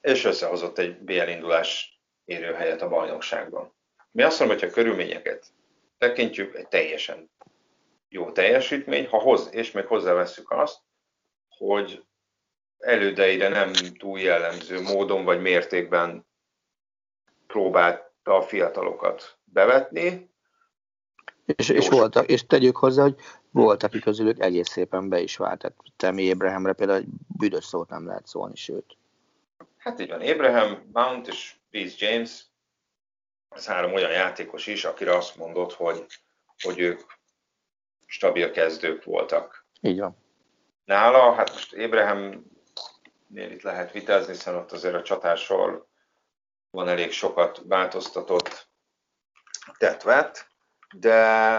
És 0.00 0.24
összehozott 0.24 0.78
egy 0.78 0.98
BL 0.98 1.28
indulás 1.28 2.00
érő 2.24 2.52
helyet 2.52 2.82
a 2.82 2.88
bajnokságban. 2.88 3.74
Mi 4.10 4.22
azt 4.22 4.38
mondom, 4.38 4.58
hogy 4.58 4.68
a 4.68 4.72
körülményeket 4.72 5.46
tekintjük, 5.98 6.54
egy 6.54 6.68
teljesen 6.68 7.30
jó 8.08 8.32
teljesítmény, 8.32 9.06
ha 9.06 9.18
hoz, 9.18 9.48
és 9.52 9.70
még 9.70 9.86
hozzáveszünk 9.86 10.50
azt, 10.50 10.80
hogy 11.58 12.04
elődeire 12.78 13.48
nem 13.48 13.72
túl 13.72 14.20
jellemző 14.20 14.80
módon 14.80 15.24
vagy 15.24 15.40
mértékben 15.40 16.26
próbálta 17.46 18.36
a 18.36 18.42
fiatalokat 18.42 19.38
bevetni. 19.44 20.30
És, 21.44 21.68
és, 21.68 21.88
voltak, 21.88 22.30
és 22.30 22.46
tegyük 22.46 22.76
hozzá, 22.76 23.02
hogy 23.02 23.16
volt, 23.50 23.82
aki 23.82 23.98
közülük 23.98 24.40
egész 24.40 24.68
szépen 24.68 25.08
be 25.08 25.20
is 25.20 25.36
vált. 25.36 25.58
Tehát 25.58 25.76
Temi 25.96 26.22
Ébrahamre 26.22 26.72
például 26.72 26.98
egy 26.98 27.08
büdös 27.38 27.64
szót 27.64 27.88
nem 27.88 28.06
lehet 28.06 28.26
szólni, 28.26 28.56
sőt. 28.56 28.96
Hát 29.76 30.00
így 30.00 30.08
van, 30.08 30.20
Abraham, 30.20 30.90
Mount 30.92 31.28
és 31.28 31.54
Reece 31.70 32.06
James 32.06 32.46
ez 33.48 33.66
három 33.66 33.92
olyan 33.92 34.10
játékos 34.10 34.66
is, 34.66 34.84
akire 34.84 35.16
azt 35.16 35.36
mondott, 35.36 35.72
hogy, 35.72 36.06
hogy 36.62 36.78
ők 36.78 37.00
stabil 38.06 38.50
kezdők 38.50 39.04
voltak. 39.04 39.66
Így 39.80 39.98
van. 39.98 40.16
Nála, 40.88 41.32
hát 41.32 41.50
most 41.50 41.72
Ébrahem 41.72 42.44
itt 43.34 43.62
lehet 43.62 43.92
vitázni, 43.92 44.32
hiszen 44.32 44.54
ott 44.54 44.72
azért 44.72 44.94
a 44.94 45.02
csatásról 45.02 45.88
van 46.70 46.88
elég 46.88 47.10
sokat 47.10 47.62
változtatott 47.66 48.68
tett 49.78 50.04
de, 50.96 51.58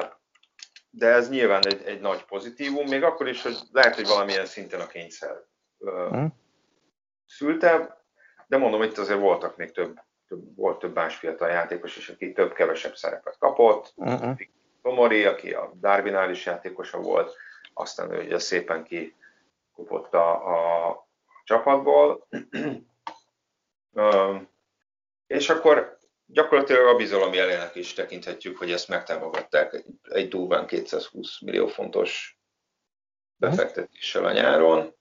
de 0.89 1.07
ez 1.07 1.29
nyilván 1.29 1.67
egy, 1.67 1.81
egy 1.85 1.99
nagy 1.99 2.25
pozitívum, 2.25 2.87
még 2.87 3.03
akkor 3.03 3.27
is, 3.27 3.41
hogy 3.41 3.57
lehet, 3.71 3.95
hogy 3.95 4.07
valamilyen 4.07 4.45
szinten 4.45 4.79
a 4.79 4.87
kényszer 4.87 5.43
hmm. 5.79 6.33
szülte, 7.25 8.03
de 8.47 8.57
mondom, 8.57 8.83
itt 8.83 8.97
azért 8.97 9.19
voltak 9.19 9.57
még 9.57 9.71
több 9.71 9.99
több, 10.27 10.55
volt 10.55 10.79
több 10.79 10.95
más 10.95 11.15
fiatal 11.15 11.49
játékos 11.49 11.97
is, 11.97 12.09
aki 12.09 12.31
több-kevesebb 12.31 12.95
szerepet 12.95 13.37
kapott. 13.37 13.93
Uh-huh. 13.95 14.39
Tomori, 14.81 15.25
aki 15.25 15.53
a 15.53 15.71
Darwinál 15.79 16.29
is 16.29 16.45
játékosa 16.45 16.97
volt, 16.97 17.35
aztán 17.73 18.11
ő 18.11 18.23
ugye 18.23 18.39
szépen 18.39 18.83
kikupott 19.79 20.13
a, 20.13 20.89
a 20.89 21.07
csapatból. 21.43 22.27
és 25.27 25.49
akkor 25.49 25.97
gyakorlatilag 26.25 26.87
a 26.87 26.95
bizalom 26.95 27.33
jelének 27.33 27.75
is 27.75 27.93
tekinthetjük, 27.93 28.57
hogy 28.57 28.71
ezt 28.71 28.87
megtámogatták 28.87 29.83
egy, 30.01 30.27
durván 30.27 30.67
220 30.67 31.41
millió 31.41 31.67
fontos 31.67 32.39
befektetéssel 33.35 34.25
a 34.25 34.31
nyáron, 34.31 34.95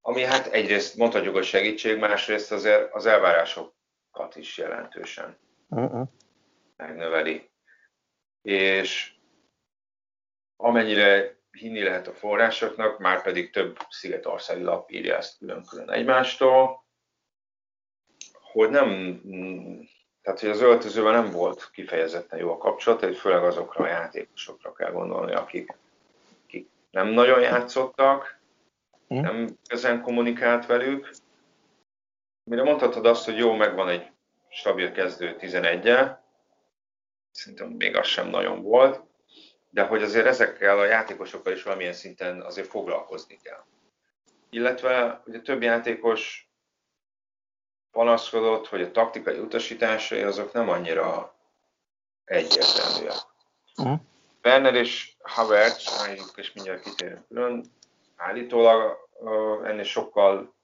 ami 0.00 0.22
hát 0.22 0.46
egyrészt 0.46 0.96
mondhatjuk 0.96 1.36
a 1.36 1.42
segítség, 1.42 1.98
másrészt 1.98 2.52
azért 2.52 2.92
az 2.94 3.06
elvárások 3.06 3.74
kat 4.10 4.36
is 4.36 4.58
jelentősen 4.58 5.38
uh-uh. 5.68 6.08
megnöveli. 6.76 7.50
És 8.42 9.14
amennyire 10.56 11.41
hinni 11.58 11.82
lehet 11.82 12.08
a 12.08 12.12
forrásoknak, 12.12 12.98
már 12.98 13.22
pedig 13.22 13.50
több 13.50 13.78
szigetországi 13.88 14.62
lap 14.62 14.90
írja 14.90 15.16
ezt 15.16 15.38
külön-külön 15.38 15.90
egymástól, 15.90 16.84
hogy 18.52 18.70
nem, 18.70 19.20
tehát 20.22 20.40
hogy 20.40 20.48
az 20.48 20.60
öltözővel 20.60 21.12
nem 21.12 21.30
volt 21.30 21.70
kifejezetten 21.70 22.38
jó 22.38 22.52
a 22.52 22.58
kapcsolat, 22.58 23.00
hogy 23.00 23.16
főleg 23.16 23.44
azokra 23.44 23.84
a 23.84 23.88
játékosokra 23.88 24.72
kell 24.72 24.92
gondolni, 24.92 25.32
akik, 25.32 25.76
akik 26.44 26.68
nem 26.90 27.08
nagyon 27.08 27.40
játszottak, 27.40 28.40
hm? 29.08 29.20
nem 29.20 29.58
ezen 29.66 30.02
kommunikált 30.02 30.66
velük. 30.66 31.10
Mire 32.44 32.62
mondhatod 32.62 33.06
azt, 33.06 33.24
hogy 33.24 33.36
jó, 33.36 33.54
megvan 33.54 33.88
egy 33.88 34.10
stabil 34.48 34.92
kezdő 34.92 35.36
11-el, 35.38 36.16
szerintem 37.30 37.68
még 37.68 37.96
az 37.96 38.06
sem 38.06 38.28
nagyon 38.28 38.62
volt, 38.62 39.00
de 39.72 39.82
hogy 39.82 40.02
azért 40.02 40.26
ezekkel 40.26 40.78
a 40.78 40.84
játékosokkal 40.84 41.52
is 41.52 41.62
valamilyen 41.62 41.92
szinten 41.92 42.40
azért 42.40 42.68
foglalkozni 42.68 43.38
kell. 43.42 43.64
Illetve 44.50 45.22
ugye 45.26 45.40
több 45.40 45.62
játékos 45.62 46.50
panaszkodott, 47.90 48.68
hogy 48.68 48.82
a 48.82 48.90
taktikai 48.90 49.38
utasításai 49.38 50.22
azok 50.22 50.52
nem 50.52 50.68
annyira 50.68 51.36
egyértelműek. 52.24 53.16
Uh-huh. 53.76 54.00
Werner 54.42 54.74
és 54.74 55.16
Havertz, 55.22 55.88
álljuk 55.98 56.32
és 56.36 56.52
mindjárt 56.52 56.82
kitérünk 56.82 57.26
külön, 57.28 57.64
állítólag 58.16 59.08
uh, 59.12 59.68
ennél 59.68 59.84
sokkal 59.84 60.54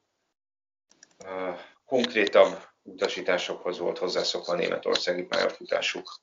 uh, 1.24 1.58
konkrétabb 1.86 2.66
utasításokhoz 2.82 3.78
volt 3.78 3.98
hozzászokva 3.98 4.52
a 4.52 4.56
németországi 4.56 5.22
pályafutásuk 5.22 6.20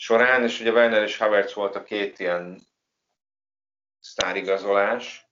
során, 0.00 0.42
és 0.42 0.60
ugye 0.60 0.72
Werner 0.72 1.02
és 1.02 1.16
Havertz 1.16 1.54
volt 1.54 1.74
a 1.74 1.82
két 1.82 2.18
ilyen 2.18 2.60
sztárigazolás, 3.98 5.30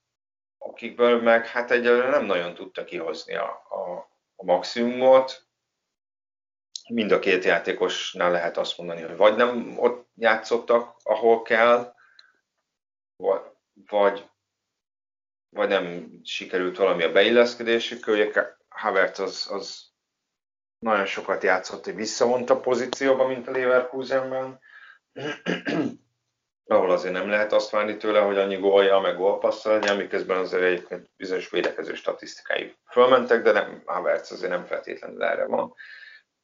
akikből 0.59 1.23
meg 1.23 1.47
hát 1.47 1.71
egyelőre 1.71 2.09
nem 2.09 2.25
nagyon 2.25 2.55
tudta 2.55 2.85
kihozni 2.85 3.35
a, 3.35 3.49
a, 3.69 4.11
a 4.37 4.45
maximumot. 4.45 5.47
Mind 6.89 7.11
a 7.11 7.19
két 7.19 7.45
játékosnál 7.45 8.31
lehet 8.31 8.57
azt 8.57 8.79
mondani, 8.79 9.03
hogy 9.03 9.17
vagy 9.17 9.37
nem 9.37 9.79
ott 9.79 10.09
játszottak, 10.15 10.97
ahol 11.03 11.43
kell, 11.43 11.95
vagy, 13.17 13.43
vagy, 15.51 15.69
nem 15.69 16.11
sikerült 16.25 16.77
valami 16.77 17.03
a 17.03 17.13
beilleszkedésük. 17.13 18.07
Ugye 18.07 18.57
Havertz 18.69 19.19
az, 19.19 19.51
az 19.51 19.88
nagyon 20.79 21.07
sokat 21.07 21.43
játszott 21.43 21.87
egy 21.87 21.95
visszavonta 21.95 22.61
pozícióba, 22.61 23.27
mint 23.27 23.49
a 23.49 23.51
Leverkusenben, 23.51 24.61
ahol 26.67 26.91
azért 26.91 27.15
nem 27.15 27.29
lehet 27.29 27.53
azt 27.53 27.71
várni 27.71 27.97
tőle, 27.97 28.21
hogy 28.21 28.39
annyi 28.39 28.57
gólja, 28.57 28.99
meg 28.99 29.17
gólpassza 29.17 29.73
legyen, 29.73 29.97
miközben 29.97 30.39
azért 30.39 30.63
egyébként 30.63 31.11
bizonyos 31.17 31.51
védekező 31.51 31.95
statisztikái 31.95 32.77
fölmentek, 32.91 33.43
de 33.43 33.53
nem, 33.53 33.83
Havertz 33.87 34.31
azért 34.31 34.51
nem 34.51 34.65
feltétlenül 34.65 35.23
erre 35.23 35.47
van. 35.47 35.75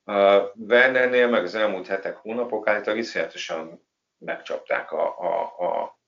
Uh, 0.05 0.51
Wernernél 0.68 1.28
meg 1.28 1.43
az 1.43 1.55
elmúlt 1.55 1.87
hetek, 1.87 2.16
hónapok 2.16 2.68
által 2.68 2.97
iszonyatosan 2.97 3.89
megcsapták 4.18 4.93
a, 4.93 5.18
a, 5.18 5.64
a, 5.64 5.99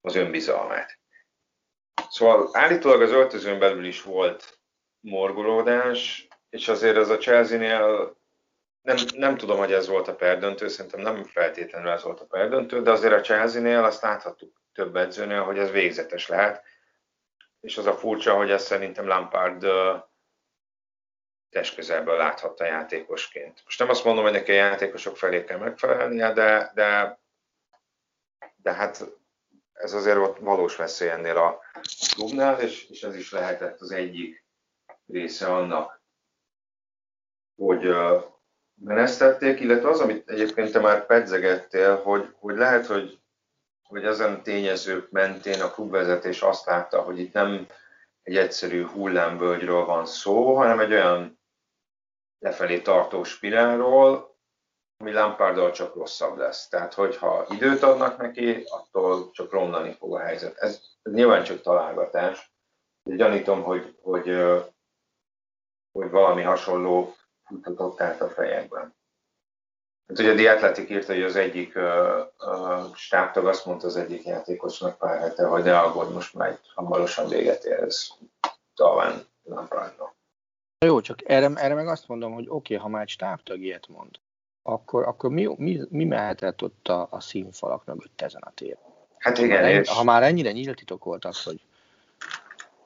az 0.00 0.14
önbizalmát. 0.14 0.98
Szóval 2.10 2.48
állítólag 2.52 3.02
az 3.02 3.10
öltözőn 3.10 3.58
belül 3.58 3.84
is 3.84 4.02
volt 4.02 4.58
morgolódás, 5.00 6.25
és 6.50 6.68
azért 6.68 6.96
ez 6.96 7.08
a 7.08 7.18
Chelsea-nél 7.18 8.16
nem, 8.82 8.96
nem 9.14 9.36
tudom, 9.36 9.58
hogy 9.58 9.72
ez 9.72 9.88
volt 9.88 10.08
a 10.08 10.14
perdöntő, 10.14 10.68
szerintem 10.68 11.00
nem 11.00 11.24
feltétlenül 11.24 11.90
ez 11.90 12.02
volt 12.02 12.20
a 12.20 12.26
perdöntő, 12.26 12.82
de 12.82 12.90
azért 12.90 13.12
a 13.12 13.20
Chelsea-nél 13.20 13.84
azt 13.84 14.02
láthattuk 14.02 14.62
több 14.72 14.96
edzőnél, 14.96 15.42
hogy 15.42 15.58
ez 15.58 15.70
végzetes 15.70 16.28
lehet. 16.28 16.64
És 17.60 17.78
az 17.78 17.86
a 17.86 17.96
furcsa, 17.96 18.34
hogy 18.34 18.50
ezt 18.50 18.66
szerintem 18.66 19.06
Lampard 19.06 19.66
testközelből 21.50 22.16
láthatta 22.16 22.64
játékosként. 22.64 23.62
Most 23.64 23.78
nem 23.78 23.88
azt 23.88 24.04
mondom, 24.04 24.24
hogy 24.24 24.32
neki 24.32 24.50
a 24.50 24.54
játékosok 24.54 25.16
felé 25.16 25.44
kell 25.44 25.58
megfelelnie, 25.58 26.32
de, 26.32 26.70
de, 26.74 27.20
de 28.56 28.72
hát 28.72 29.04
ez 29.72 29.92
azért 29.92 30.16
volt 30.16 30.38
valós 30.38 30.76
veszély 30.76 31.08
ennél 31.08 31.36
a 31.36 31.60
klubnál, 32.14 32.60
és, 32.60 32.88
és 32.88 33.02
ez 33.02 33.16
is 33.16 33.32
lehetett 33.32 33.80
az 33.80 33.90
egyik 33.90 34.44
része 35.06 35.54
annak, 35.54 35.95
hogy 37.56 37.94
menesztették, 38.74 39.60
illetve 39.60 39.88
az, 39.88 40.00
amit 40.00 40.30
egyébként 40.30 40.72
te 40.72 40.80
már 40.80 41.06
pedzegettél, 41.06 41.96
hogy, 41.96 42.34
hogy 42.38 42.56
lehet, 42.56 42.86
hogy, 42.86 43.18
hogy 43.82 44.04
ezen 44.04 44.42
tényezők 44.42 45.10
mentén 45.10 45.60
a 45.60 45.70
klubvezetés 45.70 46.42
azt 46.42 46.66
látta, 46.66 47.00
hogy 47.02 47.18
itt 47.18 47.32
nem 47.32 47.66
egy 48.22 48.36
egyszerű 48.36 48.86
hullámvölgyről 48.86 49.84
van 49.84 50.06
szó, 50.06 50.56
hanem 50.56 50.80
egy 50.80 50.92
olyan 50.92 51.40
lefelé 52.38 52.80
tartó 52.80 53.24
spirálról, 53.24 54.36
ami 54.98 55.12
Lampardal 55.12 55.70
csak 55.70 55.94
rosszabb 55.94 56.36
lesz. 56.36 56.68
Tehát, 56.68 56.94
hogyha 56.94 57.46
időt 57.48 57.82
adnak 57.82 58.16
neki, 58.16 58.64
attól 58.68 59.30
csak 59.30 59.52
romlani 59.52 59.92
fog 59.92 60.14
a 60.14 60.18
helyzet. 60.18 60.56
Ez, 60.56 60.80
ez 61.02 61.12
nyilván 61.12 61.44
csak 61.44 61.60
találgatás. 61.60 62.52
De 63.02 63.16
gyanítom, 63.16 63.62
hogy, 63.62 63.96
hogy, 64.02 64.24
hogy 65.92 66.10
valami 66.10 66.42
hasonló 66.42 67.15
futott 67.62 68.00
át 68.00 68.20
a 68.20 68.28
fejekben. 68.28 68.94
Hát 70.08 70.18
ugye 70.18 70.30
a 70.30 70.34
Diatletik 70.34 70.90
írta, 70.90 71.12
hogy 71.12 71.22
az 71.22 71.36
egyik 71.36 71.76
uh, 71.76 71.84
uh, 72.38 72.94
stábtag 72.94 73.46
azt 73.46 73.66
mondta 73.66 73.86
az 73.86 73.96
egyik 73.96 74.24
játékosnak 74.24 74.98
pár 74.98 75.20
hete, 75.20 75.46
hogy 75.46 75.62
ne 75.62 75.78
aggódj, 75.78 76.12
most 76.12 76.34
már 76.34 76.58
hamarosan 76.74 77.28
véget 77.28 77.64
ér, 77.64 77.82
ez 77.82 78.08
talán 78.74 79.24
Lampardnak. 79.42 80.14
Jó, 80.84 81.00
csak 81.00 81.28
erre, 81.30 81.50
erre 81.54 81.74
meg 81.74 81.88
azt 81.88 82.08
mondom, 82.08 82.32
hogy 82.32 82.46
oké, 82.48 82.74
okay, 82.74 82.76
ha 82.76 82.88
már 82.88 83.02
egy 83.02 83.08
stábtag 83.08 83.60
ilyet 83.60 83.88
mond, 83.88 84.10
akkor, 84.62 85.06
akkor 85.06 85.30
mi, 85.30 85.54
mi, 85.56 85.80
mi 85.88 86.04
mehetett 86.04 86.62
ott 86.62 86.88
a, 86.88 87.06
a 87.10 87.20
színfalak 87.20 87.84
mögött 87.84 88.20
ezen 88.20 88.42
a 88.42 88.50
téren? 88.50 88.78
Hát 89.18 89.38
igen, 89.38 89.62
ha, 89.62 89.68
és... 89.68 89.88
ha 89.88 90.04
már 90.04 90.22
ennyire 90.22 90.52
nyílt 90.52 90.76
titok 90.76 91.04
volt 91.04 91.24
az, 91.24 91.42
hogy 91.42 91.60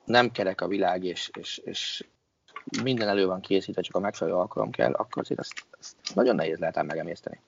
nem 0.05 0.31
kerek 0.31 0.61
a 0.61 0.67
világ, 0.67 1.05
és, 1.05 1.31
és, 1.39 1.59
és 1.59 2.05
minden 2.83 3.09
elő 3.09 3.27
van 3.27 3.41
készítve, 3.41 3.83
csak 3.83 3.95
a 3.95 4.01
megfelelő 4.01 4.37
alkalom 4.37 4.71
kell, 4.71 4.93
akkor 4.93 5.23
azért 5.23 5.41
ezt, 5.41 5.53
ezt 5.81 5.97
nagyon 6.15 6.35
nehéz 6.35 6.59
lehet 6.59 6.83
megemészteni. 6.83 7.41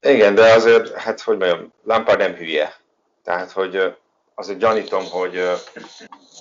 Igen, 0.00 0.34
de 0.34 0.52
azért, 0.52 0.92
hát 0.92 1.20
hogy 1.20 1.38
mondjam, 1.38 1.72
Lampard 1.82 2.18
nem 2.18 2.34
hülye. 2.34 2.74
Tehát, 3.22 3.50
hogy 3.50 3.96
azért 4.34 4.58
gyanítom, 4.58 5.04
hogy, 5.04 5.40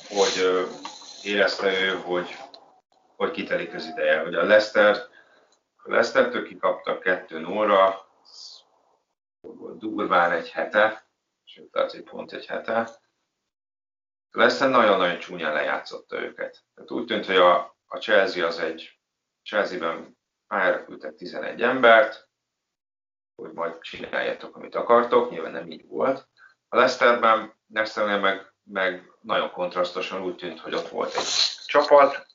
hogy 0.09 0.67
érezte 1.23 1.81
ő, 1.81 1.89
hogy, 1.89 2.37
hogy 3.15 3.31
kitelik 3.31 3.73
az 3.73 3.85
ideje. 3.85 4.19
Hogy 4.19 4.35
a 4.35 4.43
Leicester, 4.43 4.95
a 5.75 5.89
Leicester-től 5.89 6.43
kikaptak 6.43 6.99
2 6.99 7.39
0 7.39 8.07
durván 9.77 10.31
egy 10.31 10.49
hete, 10.49 11.07
sőt, 11.43 11.75
egy 11.93 12.03
pont 12.03 12.31
egy 12.31 12.45
hete. 12.45 12.89
Leicester 14.31 14.69
nagyon-nagyon 14.69 15.19
csúnyán 15.19 15.53
lejátszotta 15.53 16.21
őket. 16.21 16.63
Tehát 16.75 16.91
úgy 16.91 17.05
tűnt, 17.05 17.25
hogy 17.25 17.35
a, 17.35 17.76
a 17.87 17.97
Chelsea 17.97 18.47
az 18.47 18.59
egy, 18.59 18.99
Chelsea-ben 19.43 20.17
pályára 20.47 20.85
küldtek 20.85 21.15
11 21.15 21.61
embert, 21.61 22.29
hogy 23.35 23.51
majd 23.51 23.79
csináljátok, 23.79 24.55
amit 24.55 24.75
akartok, 24.75 25.29
nyilván 25.29 25.51
nem 25.51 25.71
így 25.71 25.87
volt. 25.87 26.27
A 26.69 26.75
Leicesterben, 26.75 27.53
Leicesternél 27.73 28.19
meg, 28.19 28.53
meg 28.63 29.11
nagyon 29.21 29.51
kontrasztosan 29.51 30.21
úgy 30.21 30.35
tűnt, 30.35 30.59
hogy 30.59 30.73
ott 30.73 30.87
volt 30.87 31.15
egy 31.15 31.27
csapat, 31.65 32.27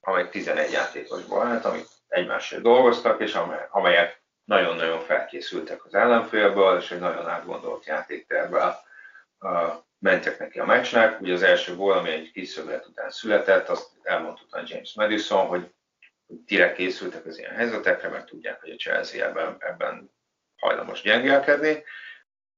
amely 0.00 0.28
11 0.28 0.72
játékosból 0.72 1.46
állt, 1.46 1.64
amik 1.64 1.86
egymással 2.08 2.60
dolgoztak, 2.60 3.20
és 3.20 3.38
amelyek 3.70 4.22
nagyon-nagyon 4.44 5.00
felkészültek 5.00 5.84
az 5.84 5.94
ellenfélből, 5.94 6.78
és 6.78 6.90
egy 6.90 7.00
nagyon 7.00 7.28
átgondolt 7.28 7.86
játéktervvel 7.86 8.84
mentek 9.98 10.38
neki 10.38 10.58
a 10.58 10.64
meccsnek. 10.64 11.20
Ugye 11.20 11.32
az 11.32 11.42
első 11.42 11.76
gól, 11.76 11.92
ami 11.92 12.10
egy 12.10 12.30
kis 12.32 12.48
szöglet 12.48 12.86
után 12.86 13.10
született, 13.10 13.68
azt 13.68 13.90
elmondta 14.02 14.62
James 14.66 14.94
Madison, 14.94 15.46
hogy, 15.46 15.74
tire 16.46 16.72
készültek 16.72 17.26
az 17.26 17.38
ilyen 17.38 17.54
helyzetekre, 17.54 18.08
mert 18.08 18.26
tudják, 18.26 18.60
hogy 18.60 18.70
a 18.70 18.76
Chelsea 18.76 19.26
ebben, 19.26 19.56
ebben 19.58 20.10
hajlamos 20.56 21.02
gyengélkedni. 21.02 21.84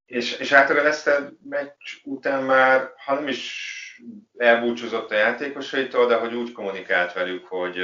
És, 0.07 0.39
és 0.39 0.53
általában 0.53 0.91
ezt 0.91 1.07
a 1.07 1.30
meccs 1.43 1.95
után 2.05 2.43
már, 2.43 2.93
ha 3.05 3.14
nem 3.14 3.28
is 3.28 4.03
elbúcsúzott 4.36 5.11
a 5.11 5.14
játékosaitól, 5.14 6.07
de 6.07 6.16
hogy 6.16 6.34
úgy 6.34 6.53
kommunikált 6.53 7.12
velük, 7.12 7.47
hogy, 7.47 7.78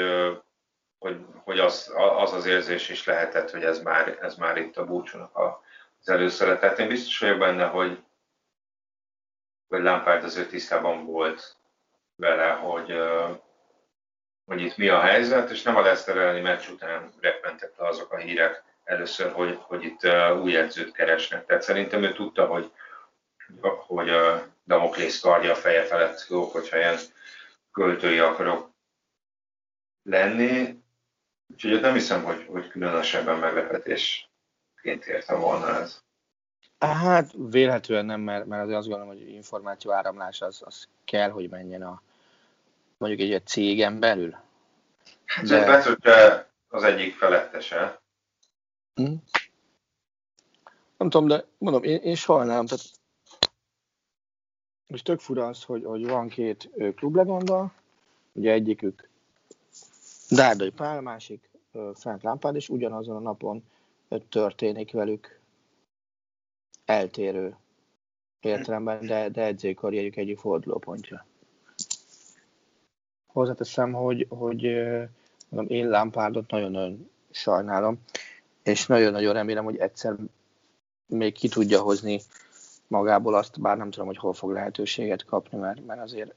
hogy, 0.98 1.16
hogy 1.44 1.58
az, 1.58 1.92
az 1.94 2.32
az 2.32 2.46
érzés 2.46 2.88
is 2.88 3.04
lehetett, 3.04 3.50
hogy 3.50 3.62
ez 3.62 3.82
már, 3.82 4.18
ez 4.20 4.34
már 4.34 4.56
itt 4.56 4.76
a 4.76 4.84
búcsúnak 4.84 5.36
az 5.36 6.08
először. 6.08 6.74
én 6.78 6.88
biztos 6.88 7.18
vagyok 7.18 7.38
benne, 7.38 7.64
hogy, 7.64 7.98
hogy 9.74 9.82
Lampard 9.82 10.24
azért 10.24 10.48
tisztában 10.48 11.04
volt 11.04 11.56
vele, 12.16 12.50
hogy, 12.50 12.98
hogy 14.44 14.60
itt 14.60 14.76
mi 14.76 14.88
a 14.88 15.00
helyzet, 15.00 15.50
és 15.50 15.62
nem 15.62 15.76
a 15.76 15.80
Leicester 15.80 16.16
elleni 16.16 16.40
meccs 16.40 16.68
után 16.68 17.12
repmentek 17.20 17.72
le 17.76 17.88
azok 17.88 18.12
a 18.12 18.16
hírek 18.16 18.62
először, 18.84 19.32
hogy, 19.32 19.58
hogy 19.60 19.84
itt 19.84 20.06
új 20.42 20.56
edzőt 20.56 20.92
keresnek. 20.92 21.46
Tehát 21.46 21.62
szerintem 21.62 22.02
ő 22.02 22.12
tudta, 22.12 22.46
hogy, 22.46 22.72
hogy 23.60 24.08
a 24.08 24.46
Damoklész 24.64 25.20
kardja 25.20 25.50
a 25.50 25.54
feje 25.54 25.82
felett 25.82 26.26
jó, 26.28 26.44
hogyha 26.44 26.76
ilyen 26.76 26.98
költői 27.72 28.18
akarok 28.18 28.70
lenni. 30.02 30.82
Úgyhogy 31.52 31.80
nem 31.80 31.92
hiszem, 31.92 32.22
hogy, 32.22 32.46
hogy 32.48 32.68
különösebben 32.68 33.38
meglepetésként 33.38 35.06
értem 35.06 35.40
volna 35.40 35.80
ez. 35.80 36.02
Hát 36.86 37.32
vélhetően 37.50 38.04
nem, 38.04 38.20
mert, 38.20 38.46
mert 38.46 38.62
azért 38.62 38.78
azt 38.78 38.88
gondolom, 38.88 39.14
hogy 39.14 39.32
információ 39.32 39.92
áramlás 39.92 40.40
az, 40.40 40.62
az 40.64 40.88
kell, 41.04 41.30
hogy 41.30 41.50
menjen 41.50 41.82
a 41.82 42.02
mondjuk 42.96 43.20
egy, 43.20 43.32
egy 43.32 43.46
cégen 43.46 44.00
belül. 44.00 44.36
Hát 45.24 45.46
de... 45.46 45.66
Betöltse 45.66 46.48
az 46.68 46.82
egyik 46.82 47.14
felettese. 47.14 48.00
Hm? 48.94 49.12
Nem 50.96 51.10
tudom, 51.10 51.26
de 51.26 51.44
mondom, 51.58 51.82
én, 51.82 51.96
én 51.96 52.14
sajnálom, 52.14 52.66
tehát 52.66 52.84
és 54.86 55.02
tök 55.02 55.20
fura 55.20 55.46
az, 55.46 55.64
hogy, 55.64 55.84
hogy 55.84 56.08
van 56.08 56.28
két 56.28 56.70
klublegenda, 56.94 57.72
ugye 58.32 58.52
egyikük 58.52 59.08
Dárdai 60.30 60.70
Pál, 60.70 61.00
másik 61.00 61.50
Frank 61.94 62.22
Lampard, 62.22 62.56
és 62.56 62.68
ugyanazon 62.68 63.16
a 63.16 63.20
napon 63.20 63.64
történik 64.28 64.92
velük 64.92 65.40
eltérő 66.84 67.56
értelemben, 68.40 69.06
de, 69.06 69.28
de 69.28 69.42
edzői 69.42 69.74
karrierjük 69.74 70.16
egyik 70.16 70.38
fordulópontja. 70.38 71.26
Hozzáteszem, 73.26 73.92
hogy, 73.92 74.26
hogy 74.28 74.62
mondom, 75.48 75.76
én 75.76 75.88
Lampardot 75.88 76.50
nagyon-nagyon 76.50 77.10
sajnálom, 77.30 77.98
és 78.62 78.86
nagyon-nagyon 78.86 79.32
remélem, 79.32 79.64
hogy 79.64 79.76
egyszer 79.76 80.16
még 81.06 81.32
ki 81.32 81.48
tudja 81.48 81.80
hozni 81.80 82.20
magából 82.86 83.34
azt, 83.34 83.60
bár 83.60 83.76
nem 83.76 83.90
tudom, 83.90 84.06
hogy 84.06 84.16
hol 84.16 84.32
fog 84.32 84.52
lehetőséget 84.52 85.24
kapni, 85.24 85.58
mert, 85.58 85.86
mert 85.86 86.00
azért 86.00 86.34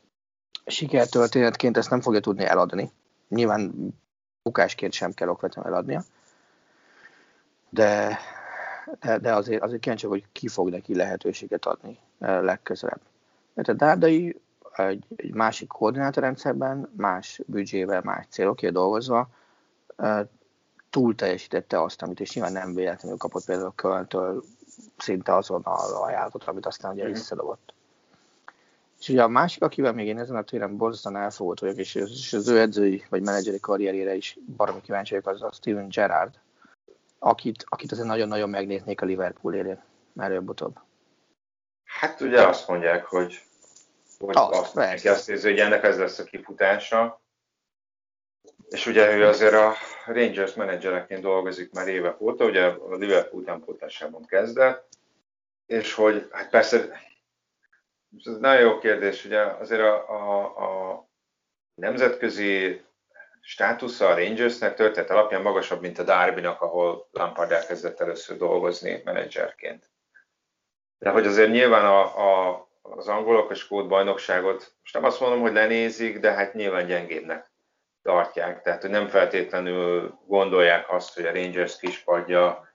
sikertörténetként 0.65 1.77
ezt 1.77 1.89
nem 1.89 2.01
fogja 2.01 2.19
tudni 2.19 2.43
eladni. 2.45 2.91
Nyilván 3.29 3.93
bukásként 4.43 4.93
sem 4.93 5.13
kell 5.13 5.27
okvetlenül 5.27 5.71
eladnia, 5.71 6.03
de, 7.69 8.19
de, 8.99 9.17
de 9.17 9.33
azért, 9.33 9.61
azért 9.61 9.81
kíváncsi, 9.81 10.07
hogy 10.07 10.25
ki 10.31 10.47
fog 10.47 10.69
neki 10.69 10.95
lehetőséget 10.95 11.65
adni 11.65 11.99
eh, 12.19 12.41
legközelebb. 12.41 13.01
Mert 13.53 13.67
a 13.67 13.73
Dárdai 13.73 14.41
egy, 14.75 15.05
egy 15.15 15.33
másik 15.33 15.67
koordinátorrendszerben, 15.67 16.91
más 16.95 17.41
büdzsével, 17.45 18.01
más 18.03 18.25
célokért 18.29 18.73
dolgozva 18.73 19.29
eh, 19.95 20.25
túl 20.89 21.15
teljesítette 21.15 21.81
azt, 21.81 22.01
amit, 22.01 22.19
és 22.19 22.33
nyilván 22.33 22.53
nem 22.53 22.73
véletlenül 22.73 23.17
kapott 23.17 23.45
például 23.45 23.73
Kölntől 23.75 24.43
szinte 24.97 25.35
azonnal 25.35 26.03
ajánlatot, 26.03 26.43
amit 26.43 26.65
aztán 26.65 26.93
ugye 26.93 27.03
mm-hmm. 27.03 27.11
visszadobott. 27.11 27.73
És 28.99 29.09
ugye 29.09 29.23
a 29.23 29.27
másik, 29.27 29.63
akivel 29.63 29.93
még 29.93 30.07
én 30.07 30.19
ezen 30.19 30.35
a 30.35 30.41
téren 30.41 30.77
borzasztóan 30.77 31.15
elfogott 31.15 31.59
vagyok, 31.59 31.77
és, 31.77 31.95
és 31.95 32.33
az 32.33 32.47
ő 32.47 32.59
edzői 32.59 33.03
vagy 33.09 33.23
menedzseri 33.23 33.59
karrierére 33.59 34.15
is 34.15 34.37
baromi 34.55 34.81
kíváncsi 34.81 35.13
vagyok, 35.13 35.27
az 35.27 35.41
a 35.41 35.51
Steven 35.51 35.87
Gerrard, 35.89 36.39
akit, 37.19 37.65
akit 37.67 37.91
azért 37.91 38.07
nagyon-nagyon 38.07 38.49
megnéznék 38.49 39.01
a 39.01 39.05
Liverpool 39.05 39.53
élén, 39.53 39.83
már 40.13 40.29
előbb-utóbb. 40.29 40.79
Hát 41.83 42.21
ugye 42.21 42.47
azt 42.47 42.67
mondják, 42.67 43.05
hogy, 43.05 43.41
hogy 44.19 44.35
azt, 44.37 44.53
azt, 44.53 44.75
neki 44.75 45.07
azt 45.07 45.29
érzi, 45.29 45.49
hogy 45.49 45.59
ennek 45.59 45.83
ez 45.83 45.97
lesz 45.97 46.19
a 46.19 46.23
kifutása. 46.23 47.21
És 48.69 48.85
ugye 48.85 49.15
ő 49.15 49.25
azért 49.25 49.53
a 49.53 49.73
Rangers 50.05 50.53
menedzsereként 50.53 51.21
dolgozik 51.21 51.71
már 51.71 51.87
évek 51.87 52.21
óta, 52.21 52.45
ugye 52.45 52.65
a 52.65 52.95
Liverpool 52.95 53.41
utánpótlásában 53.41 54.25
kezdett, 54.25 54.87
és 55.65 55.93
hogy 55.93 56.27
hát 56.31 56.49
persze 56.49 56.77
ez 58.23 58.37
nagyon 58.37 58.61
jó 58.61 58.77
kérdés, 58.77 59.25
ugye 59.25 59.41
azért 59.41 59.81
a, 59.81 60.09
a, 60.09 60.43
a 60.91 61.07
nemzetközi 61.73 62.81
státusza 63.47 64.07
a 64.07 64.15
Rangersnek 64.15 64.75
történet 64.75 65.09
alapján 65.09 65.41
magasabb, 65.41 65.81
mint 65.81 65.99
a 65.99 66.03
Darbynak, 66.03 66.61
ahol 66.61 67.07
Lampard 67.11 67.51
elkezdett 67.51 67.99
először 67.99 68.37
dolgozni 68.37 69.01
menedzserként. 69.05 69.89
De 70.97 71.09
hogy 71.09 71.25
azért 71.25 71.51
nyilván 71.51 71.85
a, 71.85 72.01
a, 72.01 72.67
az 72.81 73.07
angolok 73.07 73.49
a 73.49 73.53
skót 73.53 73.87
bajnokságot, 73.87 74.73
most 74.81 74.93
nem 74.93 75.03
azt 75.03 75.19
mondom, 75.19 75.41
hogy 75.41 75.53
lenézik, 75.53 76.19
de 76.19 76.31
hát 76.31 76.53
nyilván 76.53 76.85
gyengébbnek 76.85 77.51
tartják. 78.01 78.61
Tehát, 78.61 78.81
hogy 78.81 78.89
nem 78.89 79.07
feltétlenül 79.07 80.19
gondolják 80.25 80.91
azt, 80.91 81.15
hogy 81.15 81.25
a 81.25 81.33
Rangers 81.33 81.77
kispadja 81.77 82.69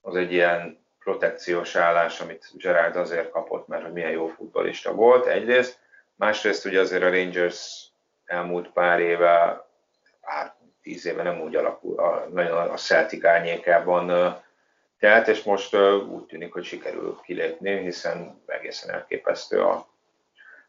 az 0.00 0.16
egy 0.16 0.32
ilyen 0.32 0.84
protekciós 0.98 1.76
állás, 1.76 2.20
amit 2.20 2.50
Gerard 2.54 2.96
azért 2.96 3.30
kapott, 3.30 3.66
mert 3.66 3.82
hogy 3.82 3.92
milyen 3.92 4.10
jó 4.10 4.26
futbolista 4.26 4.92
volt 4.92 5.26
egyrészt. 5.26 5.80
Másrészt 6.16 6.64
ugye 6.64 6.80
azért 6.80 7.02
a 7.02 7.10
Rangers 7.10 7.90
elmúlt 8.24 8.72
pár 8.72 9.00
éve, 9.00 9.66
pár 10.28 10.54
tíz 10.82 11.06
éve 11.06 11.22
nem 11.22 11.40
úgy 11.40 11.56
alakul, 11.56 11.98
a, 11.98 12.28
nagyon 12.28 12.70
a 12.70 12.76
Celtic 12.76 13.24
árnyékában 13.24 14.36
telt, 14.98 15.28
és 15.28 15.42
most 15.42 15.74
úgy 16.08 16.24
tűnik, 16.26 16.52
hogy 16.52 16.64
sikerül 16.64 17.20
kilépni, 17.22 17.80
hiszen 17.80 18.42
egészen 18.46 18.94
elképesztő 18.94 19.62
a, 19.62 19.88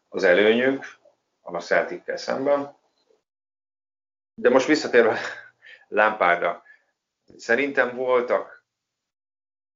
az 0.08 0.24
előnyük 0.24 0.84
a 1.40 1.60
celtic 1.60 2.18
szemben. 2.20 2.76
De 4.34 4.50
most 4.50 4.66
visszatérve 4.66 5.18
Lámpárra, 5.88 6.62
szerintem 7.36 7.96
voltak 7.96 8.64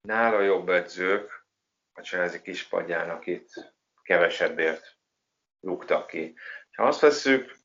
nála 0.00 0.40
jobb 0.40 0.68
edzők 0.68 1.44
a 1.92 2.00
Chelsea 2.00 2.40
kispadjának 2.40 3.26
itt 3.26 3.72
kevesebbért 4.02 4.96
luktak 5.60 6.06
ki. 6.06 6.34
Ha 6.76 6.82
azt 6.86 7.00
vesszük, 7.00 7.63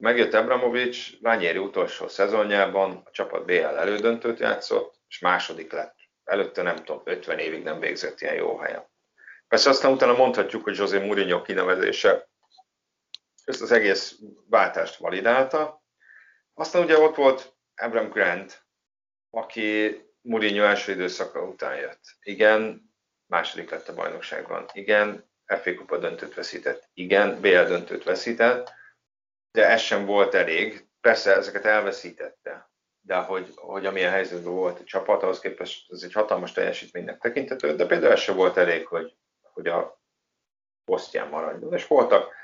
megjött 0.00 0.34
Abramovics, 0.34 1.20
Lányéri 1.20 1.58
utolsó 1.58 2.08
szezonjában 2.08 3.02
a 3.04 3.10
csapat 3.10 3.44
BL 3.44 3.52
elődöntőt 3.52 4.38
játszott, 4.38 5.00
és 5.08 5.18
második 5.18 5.72
lett. 5.72 5.94
Előtte 6.24 6.62
nem 6.62 6.76
tudom, 6.76 7.02
50 7.04 7.38
évig 7.38 7.62
nem 7.62 7.78
végzett 7.78 8.20
ilyen 8.20 8.34
jó 8.34 8.58
helyen. 8.58 8.88
Persze 9.48 9.70
aztán 9.70 9.92
utána 9.92 10.12
mondhatjuk, 10.12 10.64
hogy 10.64 10.76
José 10.76 10.98
Mourinho 10.98 11.42
kinevezése 11.42 12.28
ezt 13.44 13.62
az 13.62 13.72
egész 13.72 14.18
váltást 14.48 14.96
validálta. 14.96 15.82
Aztán 16.54 16.82
ugye 16.82 16.98
ott 16.98 17.14
volt 17.14 17.54
Abram 17.76 18.08
Grant, 18.08 18.62
aki 19.30 20.00
Mourinho 20.20 20.64
első 20.64 20.92
időszaka 20.92 21.42
után 21.42 21.76
jött. 21.76 22.00
Igen, 22.20 22.92
második 23.26 23.70
lett 23.70 23.88
a 23.88 23.94
bajnokságban. 23.94 24.68
Igen, 24.72 25.30
FA 25.46 25.74
Kupa 25.74 25.98
döntőt 25.98 26.34
veszített. 26.34 26.88
Igen, 26.94 27.40
BL 27.40 27.64
döntőt 27.64 28.04
veszített, 28.04 28.78
de 29.52 29.68
ez 29.68 29.80
sem 29.80 30.06
volt 30.06 30.34
elég. 30.34 30.88
Persze 31.00 31.36
ezeket 31.36 31.64
elveszítette, 31.64 32.70
de 33.00 33.16
hogy, 33.16 33.52
hogy 33.56 33.86
amilyen 33.86 34.10
helyzetben 34.10 34.52
volt 34.52 34.80
a 34.80 34.84
csapat, 34.84 35.22
ahhoz 35.22 35.40
képest 35.40 35.92
ez 35.92 36.02
egy 36.02 36.12
hatalmas 36.12 36.52
teljesítménynek 36.52 37.18
tekintető, 37.18 37.76
de 37.76 37.86
például 37.86 38.12
ez 38.12 38.20
sem 38.20 38.36
volt 38.36 38.56
elég, 38.56 38.86
hogy, 38.86 39.16
hogy 39.40 39.66
a 39.66 40.00
posztján 40.84 41.28
maradjon. 41.28 41.72
És 41.72 41.86
voltak 41.86 42.34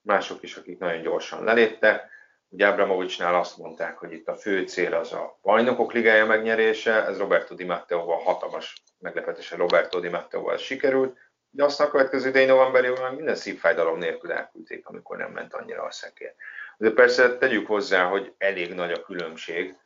mások 0.00 0.42
is, 0.42 0.56
akik 0.56 0.78
nagyon 0.78 1.02
gyorsan 1.02 1.44
leléptek, 1.44 2.14
Ugye 2.48 2.66
Abramovicsnál 2.66 3.34
azt 3.34 3.56
mondták, 3.56 3.98
hogy 3.98 4.12
itt 4.12 4.28
a 4.28 4.36
fő 4.36 4.66
cél 4.66 4.94
az 4.94 5.12
a 5.12 5.38
bajnokok 5.42 5.92
ligája 5.92 6.26
megnyerése, 6.26 7.06
ez 7.06 7.18
Roberto 7.18 7.54
Di 7.54 7.64
Matteoval 7.64 8.18
hatalmas 8.18 8.82
meglepetésen 8.98 9.58
Roberto 9.58 10.00
Di 10.00 10.08
Matteoval 10.08 10.56
sikerült, 10.56 11.18
de 11.56 11.64
aztán 11.64 11.86
a 11.86 11.90
következő 11.90 12.28
idei 12.28 12.44
novemberében 12.44 13.14
minden 13.14 13.34
szívfájdalom 13.34 13.98
nélkül 13.98 14.32
elküldték, 14.32 14.88
amikor 14.88 15.16
nem 15.16 15.30
ment 15.30 15.54
annyira 15.54 15.82
a 15.82 15.90
szekér. 15.90 16.34
De 16.76 16.90
persze 16.90 17.38
tegyük 17.38 17.66
hozzá, 17.66 18.04
hogy 18.04 18.34
elég 18.38 18.74
nagy 18.74 18.92
a 18.92 19.02
különbség, 19.02 19.76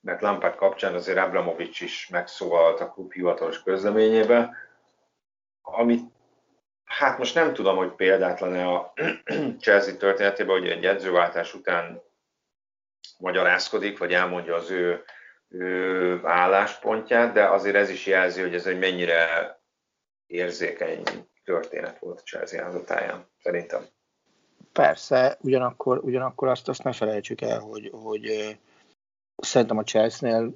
mert 0.00 0.20
Lampard 0.20 0.54
kapcsán 0.54 0.94
azért 0.94 1.18
Abramovics 1.18 1.80
is 1.80 2.08
megszólalt 2.08 2.80
a 2.80 2.90
klub 2.90 3.12
hivatalos 3.12 3.62
közleményébe, 3.62 4.56
amit 5.62 6.16
Hát 6.84 7.18
most 7.18 7.34
nem 7.34 7.52
tudom, 7.54 7.76
hogy 7.76 7.90
példátlan-e 7.90 8.66
a 8.66 8.92
Chelsea 9.60 9.96
történetében, 9.96 10.58
hogy 10.58 10.68
egy 10.68 10.86
edzőváltás 10.86 11.54
után 11.54 12.02
magyarázkodik, 13.18 13.98
vagy 13.98 14.12
elmondja 14.12 14.54
az 14.54 14.70
ő, 14.70 15.04
ő 15.48 16.20
álláspontját, 16.24 17.32
de 17.32 17.44
azért 17.44 17.76
ez 17.76 17.88
is 17.88 18.06
jelzi, 18.06 18.40
hogy 18.40 18.54
ez 18.54 18.66
egy 18.66 18.78
mennyire 18.78 19.57
érzékeny 20.28 21.02
történet 21.44 21.98
volt 21.98 22.18
a 22.18 22.22
Chelsea 22.22 22.62
házatáján, 22.62 23.26
szerintem. 23.42 23.84
Persze, 24.72 25.38
ugyanakkor, 25.40 25.98
ugyanakkor 25.98 26.48
azt, 26.48 26.68
azt 26.68 26.82
ne 26.82 26.92
felejtsük 26.92 27.40
el, 27.40 27.60
hogy, 27.60 27.90
hogy 27.92 28.56
szerintem 29.36 29.78
a 29.78 29.84
Chelsea-nél 29.84 30.54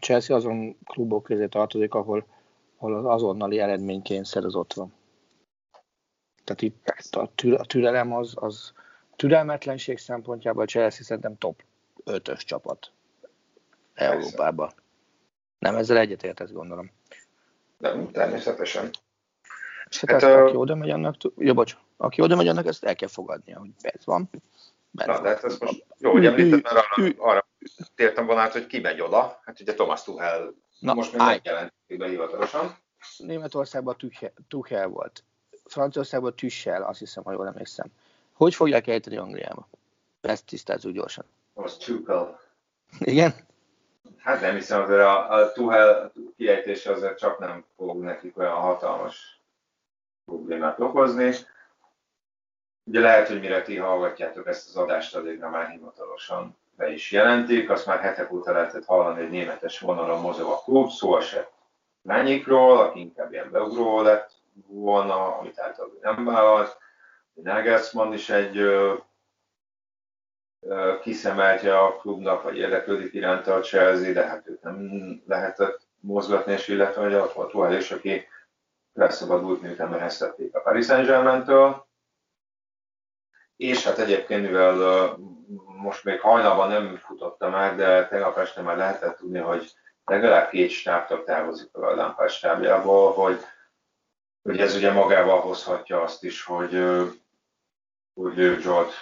Chelsea 0.00 0.36
azon 0.36 0.78
klubok 0.84 1.22
közé 1.22 1.46
tartozik, 1.46 1.94
ahol, 1.94 2.26
ahol 2.76 2.94
az 2.96 3.04
azonnali 3.04 3.58
eredménykényszer 3.58 4.44
az 4.44 4.54
ott 4.54 4.72
van. 4.72 4.92
Tehát 6.44 6.62
itt 6.62 6.88
a, 7.10 7.30
tül, 7.34 7.54
a 7.54 7.64
türelem 7.64 8.12
az, 8.12 8.32
az 8.34 8.72
türelmetlenség 9.16 9.98
szempontjából 9.98 10.62
a 10.62 10.66
Chelsea 10.66 11.04
szerintem 11.04 11.38
top 11.38 11.62
5-ös 12.04 12.44
csapat 12.44 12.92
Európában. 13.94 14.72
Nem 15.58 15.76
ezzel 15.76 15.96
egyetért, 15.96 16.40
ezt 16.40 16.52
gondolom. 16.52 16.90
Nem, 17.78 18.10
természetesen. 18.10 18.90
És 19.90 20.00
hát, 20.00 20.10
hát 20.10 20.22
ezt, 20.22 20.32
a... 20.32 20.44
aki 20.44 20.56
oda 20.56 20.74
megy 20.74 20.90
annak, 20.90 21.14
jó, 21.36 21.54
bocs, 21.54 21.76
aki 21.96 22.20
oda 22.20 22.36
megy 22.36 22.48
annak, 22.48 22.66
ezt 22.66 22.84
el 22.84 22.96
kell 22.96 23.08
fogadnia, 23.08 23.58
hogy 23.58 23.70
ez 23.80 24.04
van. 24.04 24.30
Na, 24.90 25.20
de 25.20 25.28
hát 25.28 25.44
ez 25.44 25.58
most 25.58 25.84
jó, 25.98 26.10
hogy 26.10 26.26
említettem, 26.26 26.74
mert 26.74 26.86
arra, 26.96 27.30
arra 27.30 27.46
tértem 27.94 28.26
volna 28.26 28.40
át, 28.40 28.52
hogy 28.52 28.66
ki 28.66 28.80
megy 28.80 29.00
oda. 29.00 29.40
Hát 29.44 29.60
ugye 29.60 29.74
Thomas 29.74 30.02
Tuchel 30.02 30.54
Na, 30.78 30.94
most 30.94 31.12
még 31.12 31.20
megjelent 31.20 31.72
be 31.86 32.08
hivatalosan. 32.08 32.76
Németországban 33.18 33.96
Tuchel 34.48 34.86
volt. 34.86 35.24
Franciaországban 35.64 36.36
Tüssel, 36.36 36.82
azt 36.82 36.98
hiszem, 36.98 37.24
ha 37.24 37.32
jól 37.32 37.46
emlékszem. 37.46 37.86
Hogy 38.32 38.54
fogják 38.54 38.86
ejteni 38.86 39.16
Angliába? 39.16 39.68
Ezt 40.20 40.46
tisztázzuk 40.46 40.92
gyorsan. 40.92 41.24
Az 41.54 41.76
Tuchel. 41.76 42.40
Igen? 42.98 43.34
Hát 44.18 44.40
nem 44.40 44.54
hiszem, 44.54 44.84
hogy 44.84 44.94
a, 44.94 45.32
a 45.32 45.52
Tuchel 45.52 46.12
kiejtése 46.36 46.92
azért 46.92 47.18
csak 47.18 47.38
nem 47.38 47.64
fog 47.76 48.02
nekik 48.02 48.38
olyan 48.38 48.54
hatalmas 48.54 49.40
problémát 50.24 50.80
okozni. 50.80 51.34
Ugye 52.84 53.00
lehet, 53.00 53.28
hogy 53.28 53.40
mire 53.40 53.62
ti 53.62 53.76
hallgatjátok 53.76 54.46
ezt 54.46 54.68
az 54.68 54.76
adást, 54.76 55.16
addigra 55.16 55.50
már 55.50 55.68
hivatalosan 55.68 56.56
be 56.76 56.92
is 56.92 57.12
jelentik, 57.12 57.70
azt 57.70 57.86
már 57.86 58.00
hetek 58.00 58.32
óta 58.32 58.52
lehetett 58.52 58.84
hallani, 58.84 59.20
hogy 59.20 59.30
németes 59.30 59.80
vonalon 59.80 60.20
mozog 60.20 60.50
a 60.50 60.62
klub, 60.64 60.90
szó 60.90 61.16
esett 61.16 61.52
Lányikról, 62.04 62.78
aki 62.78 63.00
inkább 63.00 63.32
ilyen 63.32 63.50
beugró 63.50 64.00
lett 64.00 64.30
volna, 64.66 65.36
amit 65.36 65.58
általában 65.58 65.98
nem 66.00 66.24
vállalt. 66.24 66.78
Nagelsmann 67.32 68.12
is 68.12 68.30
egy 68.30 68.56
ö, 68.56 68.94
ö, 70.60 70.94
kiszemeltje 71.02 71.78
a 71.78 71.96
klubnak, 71.96 72.42
vagy 72.42 72.56
érdeklődik 72.56 73.14
iránta 73.14 73.54
a 73.54 73.60
Chelsea, 73.60 74.12
de 74.12 74.26
hát 74.26 74.48
őt 74.48 74.62
nem 74.62 75.22
lehetett 75.26 75.80
mozgatni, 76.00 76.52
és 76.52 76.68
illetve 76.68 77.02
hogy 77.02 77.14
ott 77.14 77.52
volt 77.52 77.80
is, 77.80 77.90
aki 77.90 78.26
felszabadult, 78.94 79.62
miután 79.62 79.90
beheztették 79.90 80.54
a 80.54 80.60
Paris 80.60 80.86
Saint-Germain-től. 80.86 81.86
És 83.56 83.84
hát 83.84 83.98
egyébként, 83.98 84.42
mivel 84.42 85.16
most 85.66 86.04
még 86.04 86.20
hajnalban 86.20 86.68
nem 86.68 86.96
futotta 86.96 87.48
meg, 87.48 87.76
de 87.76 88.08
tegnap 88.08 88.38
este 88.38 88.62
már 88.62 88.76
lehetett 88.76 89.16
tudni, 89.16 89.38
hogy 89.38 89.72
legalább 90.04 90.48
két 90.48 90.70
stábtag 90.70 91.24
távozik 91.24 91.76
a 91.76 91.94
lámpás 91.94 92.32
stábjából, 92.32 93.12
hogy, 93.12 93.40
hogy 94.42 94.58
ez 94.58 94.74
ugye 94.74 94.92
magával 94.92 95.40
hozhatja 95.40 96.02
azt 96.02 96.24
is, 96.24 96.42
hogy, 96.42 96.84
hogy 98.14 98.56
Zsolt 98.60 98.92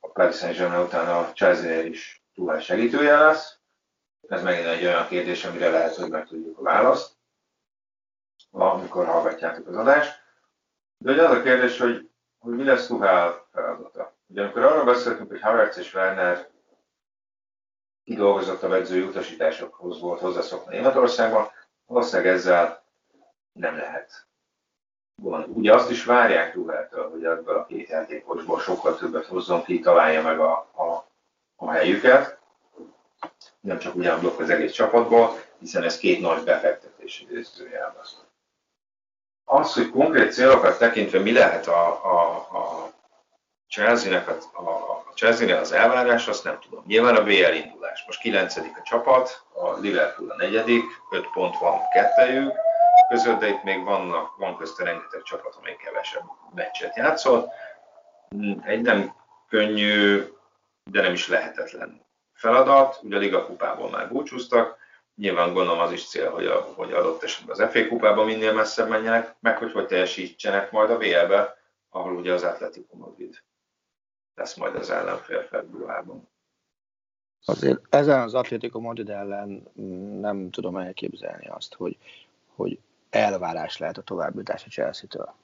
a 0.00 0.08
Paris 0.12 0.36
Saint-Germain 0.36 0.84
után 0.84 1.08
a 1.08 1.32
chelsea 1.32 1.80
is 1.80 2.22
túl 2.34 2.58
segítője 2.58 3.18
lesz. 3.18 3.58
Ez 4.28 4.42
megint 4.42 4.66
egy 4.66 4.84
olyan 4.84 5.06
kérdés, 5.06 5.44
amire 5.44 5.70
lehet, 5.70 5.94
hogy 5.94 6.10
meg 6.10 6.26
tudjuk 6.26 6.58
a 6.58 6.62
választ, 6.62 7.15
amikor 8.50 9.06
hallgatjátok 9.06 9.66
az 9.66 9.76
adást. 9.76 10.22
De 10.98 11.12
ugye 11.12 11.22
az 11.22 11.30
a 11.30 11.42
kérdés, 11.42 11.78
hogy, 11.78 12.10
hogy 12.38 12.54
mi 12.54 12.64
lesz 12.64 12.86
Tuhál 12.86 13.46
feladata. 13.52 14.14
Ugye 14.26 14.42
amikor 14.42 14.62
arról 14.62 14.84
beszéltünk, 14.84 15.30
hogy 15.30 15.40
Havertz 15.40 15.78
és 15.78 15.94
Werner 15.94 16.48
kidolgozott 18.04 18.62
a 18.62 18.74
edzői 18.74 19.02
utasításokhoz 19.02 20.00
volt 20.00 20.20
hozzászokni 20.20 20.76
Németországban, 20.76 21.50
valószínűleg 21.86 22.32
ezzel 22.32 22.84
nem 23.52 23.76
lehet 23.76 24.26
gond. 25.22 25.48
Ugye 25.48 25.74
azt 25.74 25.90
is 25.90 26.04
várják 26.04 26.52
Tuheltől, 26.52 27.10
hogy 27.10 27.24
ebből 27.24 27.56
a 27.56 27.66
két 27.66 27.88
játékosból 27.88 28.60
sokkal 28.60 28.96
többet 28.96 29.26
hozzon 29.26 29.64
ki, 29.64 29.80
találja 29.80 30.22
meg 30.22 30.40
a, 30.40 30.52
a, 30.52 31.08
a 31.56 31.70
helyüket, 31.70 32.38
nem 33.60 33.78
csak 33.78 33.94
ugyanblokk 33.94 34.40
az 34.40 34.50
egész 34.50 34.72
csapatból, 34.72 35.40
hiszen 35.58 35.82
ez 35.82 35.98
két 35.98 36.20
nagy 36.20 36.44
befektetés 36.44 37.20
idézőjelben. 37.20 38.04
Az, 39.56 39.74
hogy 39.74 39.90
konkrét 39.90 40.32
célokat 40.32 40.78
tekintve 40.78 41.18
mi 41.18 41.32
lehet 41.32 41.66
a, 41.66 41.86
a, 42.04 42.30
a 42.58 42.90
Chelsea-nek 43.68 44.28
a, 44.28 44.60
a, 44.60 45.04
Chelsea 45.14 45.58
az 45.58 45.72
elvárás, 45.72 46.28
azt 46.28 46.44
nem 46.44 46.58
tudom. 46.60 46.84
Nyilván 46.86 47.16
a 47.16 47.22
BL 47.22 47.52
indulás. 47.52 48.04
Most 48.06 48.20
9. 48.20 48.56
a 48.56 48.82
csapat, 48.84 49.42
a 49.52 49.72
Liverpool 49.78 50.30
a 50.30 50.36
negyedik, 50.36 50.84
5 51.10 51.30
pont 51.32 51.58
van 51.58 51.80
kettejük 51.92 52.52
között, 53.08 53.38
de 53.38 53.48
itt 53.48 53.62
még 53.62 53.84
vannak, 53.84 54.36
van 54.36 54.56
közte 54.56 54.84
rengeteg 54.84 55.22
csapat, 55.22 55.56
amely 55.58 55.76
kevesebb 55.84 56.24
meccset 56.54 56.96
játszott. 56.96 57.48
Egy 58.64 58.80
nem 58.80 59.14
könnyű, 59.48 60.24
de 60.90 61.00
nem 61.00 61.12
is 61.12 61.28
lehetetlen 61.28 62.06
feladat. 62.34 62.98
Ugye 63.02 63.16
a 63.16 63.18
Liga 63.18 63.44
kupából 63.44 63.90
már 63.90 64.08
búcsúztak, 64.08 64.76
nyilván 65.16 65.52
gondolom 65.52 65.80
az 65.80 65.92
is 65.92 66.08
cél, 66.08 66.30
hogy, 66.30 66.46
a, 66.46 66.60
hogy 66.60 66.92
adott 66.92 67.22
esetben 67.22 67.60
az 67.60 67.72
FA 67.72 67.88
kupában 67.88 68.26
minél 68.26 68.52
messzebb 68.52 68.88
menjenek, 68.88 69.36
meg 69.40 69.58
hogy 69.58 69.72
hogy 69.72 69.86
teljesítsenek 69.86 70.70
majd 70.70 70.90
a 70.90 70.98
BL-be, 70.98 71.56
ahol 71.88 72.16
ugye 72.16 72.32
az 72.32 72.42
Atletico 72.42 72.96
Madrid 72.96 73.42
lesz 74.34 74.56
majd 74.56 74.74
az 74.74 74.90
ellenfél 74.90 75.42
februárban. 75.42 76.28
Azért 77.44 77.94
ezen 77.94 78.20
az 78.20 78.34
Atlético 78.34 78.80
Madrid 78.80 79.10
ellen 79.10 79.68
nem 80.20 80.50
tudom 80.50 80.76
elképzelni 80.76 81.46
azt, 81.46 81.74
hogy, 81.74 81.96
hogy 82.54 82.78
elvárás 83.10 83.78
lehet 83.78 83.98
a 83.98 84.02
továbbjutás 84.02 84.64
a 84.64 84.68
Chelsea-től. 84.68 85.34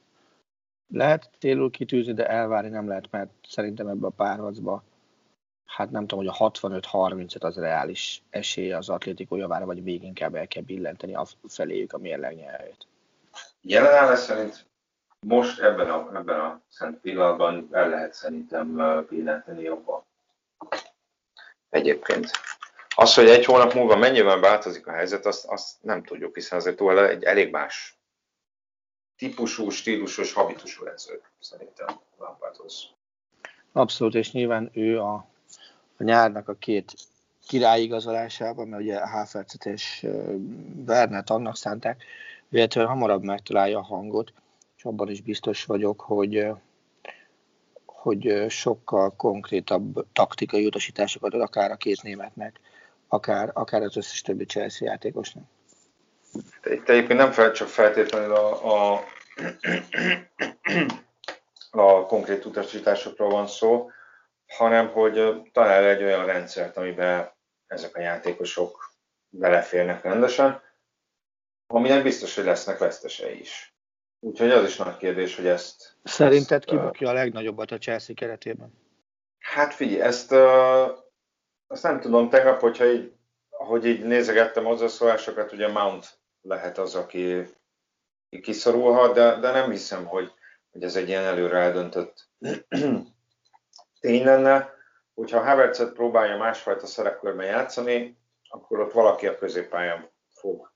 Lehet 0.88 1.30
célul 1.38 1.70
kitűzni, 1.70 2.12
de 2.12 2.28
elvárni 2.28 2.68
nem 2.68 2.88
lehet, 2.88 3.10
mert 3.10 3.30
szerintem 3.48 3.88
ebbe 3.88 4.06
a 4.06 4.10
párharcba 4.10 4.82
hát 5.76 5.90
nem 5.90 6.06
tudom, 6.06 6.24
hogy 6.24 6.34
a 6.38 6.50
65-35 6.50 7.40
az 7.40 7.56
reális 7.56 8.22
esély 8.30 8.72
az 8.72 8.88
Atlético 8.88 9.36
javára, 9.36 9.64
vagy 9.64 9.82
még 9.82 10.02
inkább 10.02 10.34
el 10.34 10.46
kell 10.46 10.62
billenteni 10.62 11.14
a 11.14 11.26
feléjük 11.48 11.92
a 11.92 11.98
mérleg 11.98 12.36
nyelvét. 12.36 12.86
Jelen 13.60 14.16
szerint 14.16 14.66
most 15.26 15.60
ebben 15.60 15.90
a, 15.90 16.10
ebben 16.14 16.40
a 16.40 16.60
szent 16.68 17.00
pillanatban 17.00 17.68
el 17.70 17.88
lehet 17.88 18.14
szerintem 18.14 19.04
pillantani 19.08 19.62
jobban. 19.62 20.04
Egyébként. 21.70 22.30
Az, 22.94 23.14
hogy 23.14 23.28
egy 23.28 23.44
hónap 23.44 23.72
múlva 23.74 23.96
mennyiben 23.96 24.40
változik 24.40 24.86
a 24.86 24.92
helyzet, 24.92 25.26
azt, 25.26 25.44
azt 25.46 25.82
nem 25.82 26.02
tudjuk, 26.02 26.34
hiszen 26.34 26.58
azért 26.58 26.76
túl 26.76 27.06
egy 27.06 27.22
elég 27.22 27.50
más 27.50 27.98
típusú, 29.16 29.70
stílusos, 29.70 30.32
habitusú 30.32 30.86
edző 30.86 31.22
szerintem 31.38 31.86
Lampardhoz. 32.18 32.86
Abszolút, 33.72 34.14
és 34.14 34.32
nyilván 34.32 34.70
ő 34.72 35.00
a, 35.00 35.26
a 36.02 36.04
nyárnak 36.04 36.48
a 36.48 36.54
két 36.54 36.94
királyigazolásában, 37.46 38.68
mert 38.68 38.82
ugye 38.82 39.06
Háfercet 39.06 39.66
és 39.66 40.06
Vernet 40.74 41.30
annak 41.30 41.56
szánták, 41.56 42.02
véletlenül 42.48 42.90
hamarabb 42.90 43.22
megtalálja 43.22 43.78
a 43.78 43.82
hangot, 43.82 44.32
és 44.76 44.84
abban 44.84 45.08
is 45.08 45.20
biztos 45.20 45.64
vagyok, 45.64 46.00
hogy, 46.00 46.46
hogy 47.86 48.44
sokkal 48.48 49.16
konkrétabb 49.16 50.06
taktikai 50.12 50.66
utasításokat 50.66 51.34
ad 51.34 51.40
akár 51.40 51.70
a 51.70 51.76
két 51.76 52.02
németnek, 52.02 52.60
akár, 53.08 53.50
akár 53.52 53.82
az 53.82 53.96
összes 53.96 54.20
többi 54.20 54.44
Chelsea 54.44 54.88
játékosnak. 54.88 55.44
Itt 56.64 56.88
egyébként 56.88 57.18
nem 57.18 57.32
fel, 57.32 57.52
csak 57.52 57.68
feltétlenül 57.68 58.32
a, 58.34 58.94
a, 58.94 59.04
a 61.70 62.06
konkrét 62.06 62.44
utasításokról 62.44 63.30
van 63.30 63.46
szó, 63.46 63.90
hanem 64.56 64.88
hogy 64.88 65.42
talál 65.52 65.84
egy 65.84 66.02
olyan 66.02 66.26
rendszert, 66.26 66.76
amiben 66.76 67.32
ezek 67.66 67.96
a 67.96 68.00
játékosok 68.00 68.94
beleférnek 69.28 70.02
rendesen, 70.02 70.62
aminek 71.66 72.02
biztos, 72.02 72.34
hogy 72.34 72.44
lesznek 72.44 72.78
vesztesei 72.78 73.40
is. 73.40 73.74
Úgyhogy 74.20 74.50
az 74.50 74.64
is 74.64 74.76
nagy 74.76 74.96
kérdés, 74.96 75.36
hogy 75.36 75.46
ezt... 75.46 75.96
Szerinted 76.04 76.64
ki 76.64 76.76
bukja 76.76 77.08
a 77.08 77.12
legnagyobbat 77.12 77.70
a 77.70 77.78
Chelsea 77.78 78.14
keretében? 78.14 78.72
Hát 79.38 79.74
figyelj, 79.74 80.00
ezt 80.00 80.32
azt 81.66 81.82
nem 81.82 82.00
tudom, 82.00 82.28
tegnap, 82.28 82.60
hogyha 82.60 82.84
így, 82.84 83.12
ahogy 83.50 83.86
így 83.86 84.04
nézegettem 84.04 84.64
hozzászólásokat, 84.64 85.52
ugye 85.52 85.68
Mount 85.68 86.18
lehet 86.42 86.78
az, 86.78 86.94
aki 86.94 87.44
kiszorulhat, 88.42 89.14
de, 89.14 89.36
de 89.36 89.50
nem 89.50 89.70
hiszem, 89.70 90.06
hogy, 90.06 90.32
hogy 90.70 90.82
ez 90.82 90.96
egy 90.96 91.08
ilyen 91.08 91.24
előre 91.24 91.58
eldöntött 91.58 92.28
tény 94.02 94.24
lenne. 94.24 94.74
Hogyha 95.14 95.42
Havertzet 95.42 95.92
próbálja 95.92 96.36
másfajta 96.36 96.86
szerepkörben 96.86 97.46
játszani, 97.46 98.18
akkor 98.48 98.80
ott 98.80 98.92
valaki 98.92 99.26
a 99.26 99.36
középpályán 99.36 100.10
fog 100.28 100.72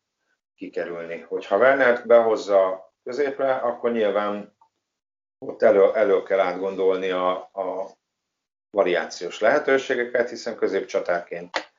kikerülni. 0.55 1.21
Hogyha 1.21 1.57
Wernert 1.57 2.07
behozza 2.07 2.93
középre, 3.03 3.55
akkor 3.55 3.93
nyilván 3.93 4.57
ott 5.39 5.63
elő, 5.63 5.95
elő 5.95 6.23
kell 6.23 6.41
átgondolni 6.41 7.11
a, 7.11 7.31
a 7.37 7.91
variációs 8.71 9.41
lehetőségeket, 9.41 10.29
hiszen 10.29 10.57
középcsatárként 10.57 11.73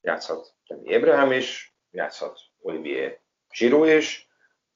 játszhat 0.00 0.54
Ébrahim 0.82 1.32
is, 1.32 1.76
játszhat 1.90 2.38
Olivier 2.60 3.20
Giroud 3.58 3.88
is, 3.88 4.28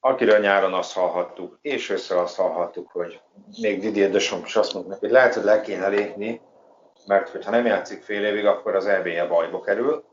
akiről 0.07 0.39
nyáron 0.39 0.75
azt 0.75 0.93
hallhattuk, 0.93 1.59
és 1.63 1.91
össze 1.91 2.21
azt 2.21 2.37
hallhattuk, 2.37 2.91
hogy 2.91 3.21
még 3.61 3.81
Didier 3.81 4.11
Deschamps 4.11 4.49
is 4.49 4.57
azt 4.57 4.75
mondta 4.75 4.97
hogy 5.01 5.11
lehet, 5.11 5.35
hogy 5.35 5.45
le 5.45 5.61
kéne 5.61 5.89
lépni, 5.89 6.41
mert 7.07 7.29
hogyha 7.29 7.51
nem 7.51 7.67
játszik 7.67 8.03
fél 8.03 8.25
évig, 8.25 8.47
akkor 8.47 8.75
az 8.75 8.87
EB-je 8.87 9.27
bajba 9.27 9.61
kerül, 9.61 10.05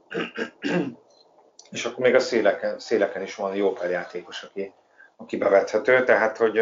és 1.72 1.86
akkor 1.86 2.00
még 2.00 2.16
a 2.16 2.20
széleken, 2.20 2.80
széleken 2.80 3.22
is 3.22 3.36
van 3.36 3.56
jó 3.56 3.72
pár 3.72 3.90
játékos, 3.90 4.44
aki 4.44 4.74
aki 5.16 5.38
bevethető, 5.38 6.04
tehát 6.04 6.38
hogy, 6.38 6.62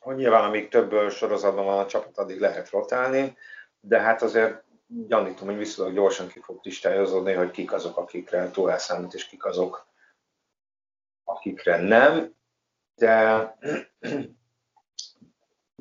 hogy 0.00 0.16
nyilván 0.16 0.44
amíg 0.44 0.68
több 0.68 1.10
sorozatban 1.10 1.64
van 1.64 1.78
a 1.78 1.86
csapat, 1.86 2.18
addig 2.18 2.40
lehet 2.40 2.70
rotálni, 2.70 3.36
de 3.80 4.00
hát 4.00 4.22
azért 4.22 4.64
gyanítom, 4.86 5.46
hogy 5.46 5.56
viszonylag 5.56 5.94
gyorsan 5.94 6.28
ki 6.28 6.40
fog 6.40 6.60
kristályozódni, 6.60 7.32
hogy 7.32 7.50
kik 7.50 7.72
azok, 7.72 7.96
akikre 7.96 8.50
túl 8.50 8.70
elszámít, 8.70 9.14
és 9.14 9.26
kik 9.26 9.44
azok, 9.44 9.86
akikre 11.44 11.80
nem, 11.80 12.34
de 12.94 13.56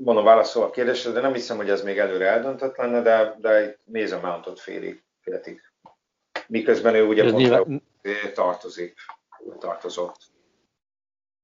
mondom, 0.01 0.23
válaszol 0.23 0.63
a 0.63 0.69
kérdésre, 0.69 1.11
de 1.11 1.21
nem 1.21 1.33
hiszem, 1.33 1.57
hogy 1.57 1.69
ez 1.69 1.83
még 1.83 1.97
előre 1.97 2.27
eldöntött 2.27 2.75
lenne, 2.75 3.01
de, 3.01 3.35
de 3.39 3.63
itt 3.63 3.79
Mason 3.85 4.19
Mountot 4.21 4.59
félig, 4.59 5.03
féltik. 5.21 5.73
Miközben 6.47 6.95
ő 6.95 7.05
ugye 7.05 7.23
pont 7.23 7.35
nyilván... 7.35 7.83
tartozik, 8.33 8.99
tartozott. 9.59 10.17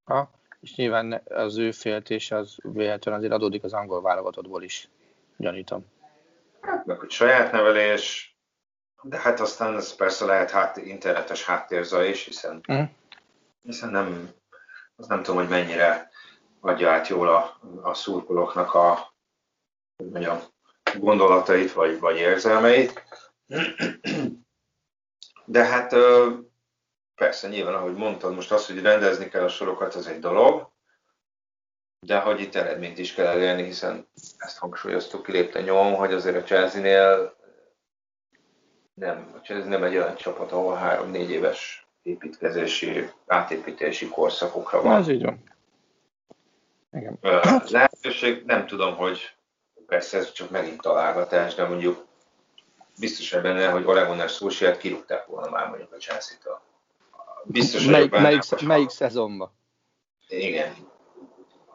Ha, 0.03 0.31
és 0.59 0.75
nyilván 0.75 1.21
az 1.29 1.57
ő 1.57 1.71
féltés 1.71 2.31
az 2.31 2.57
véletlenül 2.61 3.19
azért 3.19 3.35
adódik 3.35 3.63
az 3.63 3.73
angol 3.73 4.01
válogatottból 4.01 4.63
is, 4.63 4.89
gyanítom. 5.37 5.85
Hát 6.61 6.85
meg 6.85 6.99
hogy 6.99 7.11
saját 7.11 7.51
nevelés, 7.51 8.37
de 9.01 9.17
hát 9.17 9.39
aztán 9.39 9.75
ez 9.75 9.95
persze 9.95 10.25
lehet 10.25 10.51
hát, 10.51 10.77
internetes 10.77 11.45
háttérzaj 11.45 12.07
is, 12.07 12.25
hiszen, 12.25 12.63
mm. 12.71 12.83
Hiszen 13.61 13.89
nem, 13.89 14.29
az 14.95 15.07
nem 15.07 15.23
tudom, 15.23 15.39
hogy 15.39 15.49
mennyire 15.49 16.09
adja 16.59 16.91
át 16.91 17.07
jól 17.07 17.29
a, 17.29 17.59
a 17.81 17.93
szurkolóknak 17.93 18.73
a 18.73 19.13
mondjam, 20.03 20.39
gondolatait 20.97 21.73
vagy, 21.73 21.99
vagy 21.99 22.17
érzelmeit. 22.17 23.03
De 25.45 25.65
hát 25.65 25.95
persze, 27.15 27.47
nyilván, 27.47 27.73
ahogy 27.73 27.95
mondtad, 27.95 28.35
most 28.35 28.51
az, 28.51 28.67
hogy 28.67 28.81
rendezni 28.81 29.29
kell 29.29 29.43
a 29.43 29.49
sorokat, 29.49 29.93
az 29.93 30.07
egy 30.07 30.19
dolog, 30.19 30.71
de 31.99 32.19
hogy 32.19 32.41
itt 32.41 32.55
eredményt 32.55 32.97
is 32.97 33.13
kell 33.13 33.25
elérni, 33.25 33.63
hiszen 33.63 34.07
ezt 34.37 34.57
hangsúlyoztuk, 34.57 35.23
kilépte 35.23 35.61
nyom, 35.61 35.93
hogy 35.93 36.13
azért 36.13 36.35
a 36.35 36.43
Chelsea-nél 36.43 37.37
nem, 38.93 39.31
a 39.35 39.37
Chelsea 39.37 39.69
nem 39.69 39.83
egy 39.83 39.95
olyan 39.95 40.15
csapat, 40.15 40.51
ahol 40.51 40.75
három-négy 40.75 41.29
éves 41.29 41.88
építkezési, 42.03 43.09
átépítési 43.27 44.07
korszakokra 44.07 44.81
van. 44.81 44.95
Ez 44.95 45.07
így 45.07 45.23
van. 45.23 45.43
Igen. 46.91 47.19
Lehetőség, 47.67 48.43
nem 48.45 48.67
tudom, 48.67 48.95
hogy 48.95 49.35
persze 49.87 50.17
ez 50.17 50.31
csak 50.31 50.49
megint 50.49 50.81
találgatás, 50.81 51.55
de 51.55 51.67
mondjuk 51.67 52.05
biztos 52.99 53.31
benne, 53.31 53.69
hogy 53.69 53.85
Ole 53.85 54.03
Gunnar 54.03 54.29
Solskjaer 54.29 54.77
kirúgták 54.77 55.25
volna 55.25 55.49
már 55.49 55.67
mondjuk 55.67 55.91
a 55.91 55.97
Chelsea-től. 55.97 56.59
Biztos 57.43 57.85
melyik, 57.85 58.09
benne, 58.09 58.23
melyik, 58.23 58.43
hogy 58.49 58.67
melyik 58.67 58.89
szezonban? 58.89 59.51
Igen. 60.27 60.73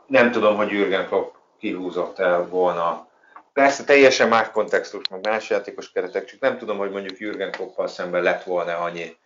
Nem 0.06 0.30
tudom, 0.30 0.56
hogy 0.56 0.70
Jürgen 0.70 1.06
Klopp 1.06 1.34
kihúzott 1.58 2.18
el 2.18 2.46
volna. 2.46 3.08
Persze 3.52 3.84
teljesen 3.84 4.28
más 4.28 4.50
kontextus, 4.50 5.08
meg 5.08 5.26
más 5.26 5.50
játékos 5.50 5.92
keretek, 5.92 6.24
csak 6.24 6.40
nem 6.40 6.58
tudom, 6.58 6.78
hogy 6.78 6.90
mondjuk 6.90 7.18
Jürgen 7.18 7.50
Kloppal 7.50 7.86
szemben 7.86 8.22
lett 8.22 8.42
volna 8.42 8.78
annyi 8.78 9.16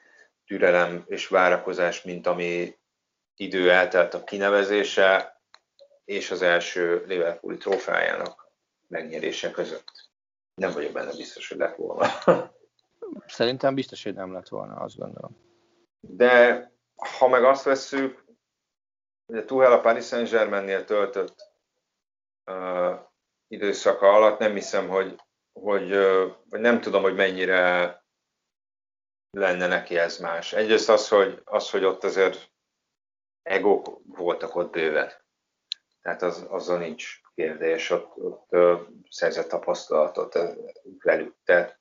türelem 0.49 1.05
és 1.07 1.29
várakozás, 1.29 2.03
mint 2.03 2.27
ami 2.27 2.77
idő 3.37 3.71
eltelt 3.71 4.15
a 4.15 4.25
kinevezése 4.25 5.41
és 6.05 6.31
az 6.31 6.43
első 6.43 7.05
Liverpooli 7.07 7.57
trófájának 7.57 8.51
megnyerése 8.87 9.51
között. 9.51 10.11
Nem 10.55 10.73
vagyok 10.73 10.93
benne 10.93 11.17
biztos, 11.17 11.49
hogy 11.49 11.59
lett 11.59 11.77
volna. 11.77 12.07
Szerintem 13.27 13.75
biztos, 13.75 14.03
hogy 14.03 14.15
nem 14.15 14.33
lett 14.33 14.49
volna, 14.49 14.75
azt 14.75 14.97
gondolom. 14.97 15.37
De 16.01 16.63
ha 17.19 17.29
meg 17.29 17.45
azt 17.45 17.65
vesszük, 17.65 18.25
hogy 19.27 19.37
a 19.37 19.45
Tuhel 19.45 19.73
a 19.73 19.81
Paris 19.81 20.07
Saint-Germainnél 20.07 20.85
töltött 20.85 21.53
uh, 22.47 22.99
időszaka 23.49 24.13
alatt 24.13 24.39
nem 24.39 24.53
hiszem, 24.53 24.89
hogy, 24.89 25.23
hogy 25.53 25.93
uh, 25.93 26.33
nem 26.51 26.81
tudom, 26.81 27.03
hogy 27.03 27.15
mennyire 27.15 27.97
lenne 29.31 29.67
neki 29.67 29.99
ez 29.99 30.19
más. 30.19 30.53
Egyrészt 30.53 30.89
az, 30.89 31.09
hogy, 31.09 31.43
az, 31.45 31.71
hogy 31.71 31.85
ott 31.85 32.05
azért 32.05 32.51
egók 33.43 34.01
voltak 34.05 34.57
ott 34.57 34.73
bőven. 34.73 35.13
Tehát 36.03 36.23
az, 36.23 36.47
azzal 36.49 36.79
nincs 36.79 37.21
kérdés, 37.35 37.91
ott, 37.91 38.17
ott 38.17 38.57
szerzett 39.11 39.49
tapasztalatot 39.49 40.39
velük. 41.03 41.35
De, 41.45 41.81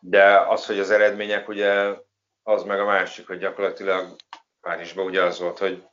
de 0.00 0.40
az, 0.40 0.66
hogy 0.66 0.78
az 0.78 0.90
eredmények 0.90 1.48
ugye 1.48 1.96
az 2.42 2.62
meg 2.62 2.80
a 2.80 2.84
másik, 2.84 3.26
hogy 3.26 3.38
gyakorlatilag 3.38 4.16
Párizsban 4.60 5.04
ugye 5.04 5.22
az 5.22 5.38
volt, 5.38 5.58
hogy 5.58 5.88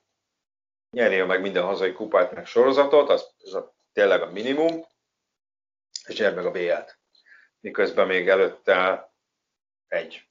nyerjél 0.90 1.26
meg 1.26 1.42
minden 1.42 1.64
hazai 1.64 1.94
kupát, 1.94 2.32
meg 2.32 2.46
sorozatot, 2.46 3.10
az, 3.10 3.34
az 3.38 3.54
a, 3.54 3.76
tényleg 3.94 4.22
a 4.22 4.32
minimum, 4.32 4.86
és 6.08 6.18
nyer 6.18 6.34
meg 6.34 6.46
a 6.46 6.52
BL-t. 6.52 7.00
Miközben 7.60 8.08
még 8.08 8.30
előtte 8.30 9.12
egy 9.88 10.27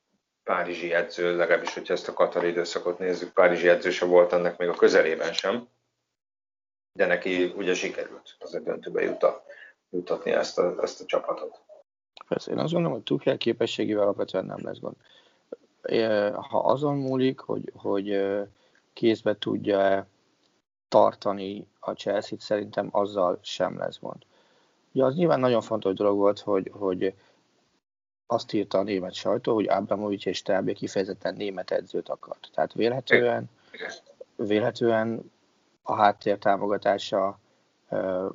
párizsi 0.47 0.93
edző, 0.93 1.37
legalábbis, 1.37 1.75
hogyha 1.75 1.93
ezt 1.93 2.09
a 2.09 2.13
katari 2.13 2.49
időszakot 2.49 2.99
nézzük, 2.99 3.33
párizsi 3.33 3.69
edző 3.69 3.91
sem 3.91 4.09
volt 4.09 4.33
annak 4.33 4.57
még 4.57 4.69
a 4.69 4.75
közelében 4.75 5.33
sem, 5.33 5.69
de 6.93 7.07
neki 7.07 7.45
ugye 7.57 7.75
sikerült 7.75 8.37
az 8.39 8.55
a 8.55 8.61
döntőbe 8.61 9.03
juta, 9.03 9.45
jutatni 9.91 10.31
ezt 10.31 10.59
a, 10.59 10.83
ezt 10.83 11.01
a 11.01 11.05
csapatot. 11.05 11.61
Persze, 12.29 12.51
én 12.51 12.59
azt 12.59 12.73
gondolom, 12.73 12.97
hogy 12.97 13.07
Tuchel 13.07 13.37
képességével 13.37 14.03
alapvetően 14.03 14.45
nem 14.45 14.61
lesz 14.63 14.79
gond. 14.79 14.97
Ha 16.33 16.59
azon 16.59 16.97
múlik, 16.97 17.39
hogy, 17.39 17.73
hogy 17.75 18.21
kézbe 18.93 19.37
tudja 19.39 20.07
tartani 20.89 21.67
a 21.81 21.93
Chelsea-t, 21.93 22.41
szerintem 22.41 22.89
azzal 22.93 23.39
sem 23.43 23.79
lesz 23.79 23.99
gond. 24.01 24.23
Ugye 24.93 25.05
az 25.05 25.15
nyilván 25.15 25.41
nagyon 25.41 25.61
fontos 25.61 25.95
dolog 25.95 26.17
volt, 26.17 26.41
hogy, 26.41 26.71
hogy 26.75 27.15
azt 28.27 28.53
írta 28.53 28.79
a 28.79 28.83
német 28.83 29.13
sajtó, 29.15 29.55
hogy 29.55 29.69
Abramovic 29.69 30.27
és 30.27 30.43
Tábé 30.43 30.73
kifejezetten 30.73 31.35
német 31.35 31.71
edzőt 31.71 32.09
akart. 32.09 32.49
Tehát 32.55 32.73
vélhetően, 32.73 33.51
vélhetően 34.37 35.33
a 35.83 35.95
háttér 35.95 36.39
támogatása 36.39 37.39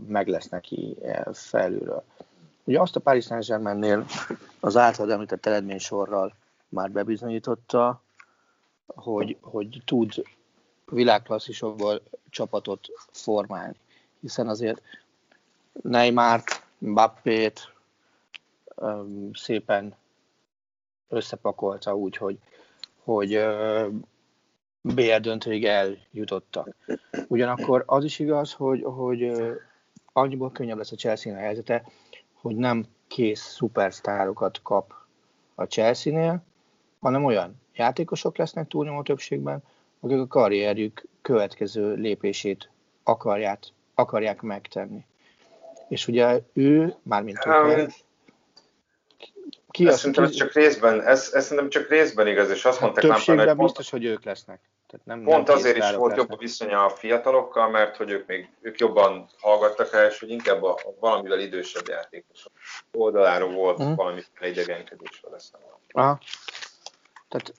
meg 0.08 0.28
lesz 0.28 0.50
neki 0.50 0.98
felülről. 1.34 2.04
Ugye 2.64 2.80
azt 2.80 2.96
a 2.96 3.00
Paris 3.00 3.26
Saint-Germainnél 3.26 4.06
az 4.60 4.78
általad 4.78 5.12
említett 5.12 5.46
eredménysorral 5.46 6.36
már 6.70 6.92
bebizonyította, 6.92 8.02
hogy, 8.86 9.38
hogy 9.42 9.82
tud 9.86 10.24
világklasszisokból 10.86 12.02
csapatot 12.30 12.88
formálni. 13.12 13.76
Hiszen 14.20 14.48
azért 14.48 14.82
Neymart, 15.82 16.64
Mbappét 16.78 17.74
szépen 19.34 19.96
összepakolta 21.08 21.96
úgy, 21.96 22.18
hogy, 22.18 22.38
hogy 23.04 23.40
BL 24.82 25.18
döntőig 25.22 25.66
eljutottak. 25.66 26.76
Ugyanakkor 27.28 27.84
az 27.86 28.04
is 28.04 28.20
igaz, 28.20 28.54
hogy, 28.54 28.84
hogy 28.84 29.32
annyiból 30.14 30.52
könnyebb 30.52 30.78
lesz 30.78 30.92
a 30.92 30.96
Chelsea 30.96 31.36
helyzete, 31.36 31.84
hogy 32.34 32.56
nem 32.56 32.86
kész 33.08 33.42
szupersztárokat 33.42 34.60
kap 34.64 34.94
a 35.56 35.64
Chelsea-nél, 35.64 36.44
hanem 37.00 37.26
olyan 37.26 37.62
játékosok 37.74 38.38
lesznek 38.38 38.68
túlnyomó 38.68 39.02
többségben, 39.02 39.64
akik 40.00 40.18
a 40.18 40.28
karrierjük 40.28 41.08
következő 41.22 41.94
lépését 41.94 42.70
akarják, 43.04 43.64
akarják 43.96 44.42
megtenni. 44.42 45.06
És 45.88 46.08
ugye 46.08 46.42
ő, 46.54 46.96
mármint 47.04 47.46
um, 47.46 47.88
ki 49.72 49.88
ez 49.88 49.98
szerintem 49.98 50.24
ez 50.24 50.32
csak 50.36 50.54
részben, 50.54 51.02
ez, 51.02 51.32
ez 51.34 51.44
szerintem 51.44 51.70
csak 51.70 51.90
részben 51.90 52.28
igaz, 52.28 52.50
és 52.50 52.66
azt 52.66 52.78
hát 52.78 52.82
mondták 52.82 53.04
Többségben 53.04 53.48
hogy 53.48 53.58
biztos, 53.58 53.90
hogy 53.90 54.06
ők 54.06 54.24
lesznek. 54.24 54.60
Tehát 54.88 55.06
nem, 55.06 55.24
pont 55.24 55.48
nem 55.48 55.56
azért 55.56 55.78
is 55.78 55.92
volt 55.92 56.16
jobb 56.16 56.32
a 56.32 56.38
viszonya 56.38 56.86
a 56.86 56.90
fiatalokkal, 56.90 57.70
mert 57.70 57.98
hogy 57.98 58.12
ők 58.12 58.28
még 58.28 58.50
ők 58.62 58.80
jobban 58.80 59.30
hallgattak 59.40 59.94
el, 59.94 60.08
és 60.08 60.20
hogy 60.20 60.30
inkább 60.30 60.64
a, 60.64 60.72
a 60.72 60.94
valamivel 61.00 61.40
idősebb 61.40 61.88
játékosok 61.88 62.52
oldaláról 62.92 63.52
volt 63.52 63.80
uh-huh. 63.80 63.96
valamiféle 63.96 64.50
idegenkedés 64.50 65.22
vele 65.24 65.38
Aha. 65.92 66.20
Tehát 67.30 67.54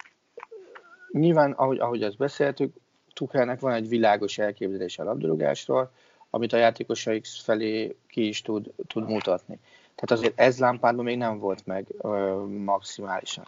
nyilván, 1.13 1.53
ahogy, 1.53 1.79
ahogy 1.79 2.03
ezt 2.03 2.17
beszéltük, 2.17 2.75
Tuchelnek 3.15 3.61
van 3.61 3.73
egy 3.73 3.89
világos 3.89 4.39
elképzelés 4.39 4.99
a 4.99 5.05
labdarúgásról, 5.05 5.91
amit 6.31 6.53
a 6.53 6.57
játékosaik 6.57 7.27
felé 7.43 7.97
ki 8.09 8.29
is 8.29 8.43
tud, 8.43 8.71
tud 8.87 9.09
mutatni. 9.09 9.59
Tehát 9.95 10.11
azért 10.11 10.41
ez 10.41 10.59
lámpádban 10.59 11.05
még 11.05 11.17
nem 11.17 11.39
volt 11.39 11.67
meg 11.67 11.87
ö, 11.99 12.45
maximálisan. 12.65 13.47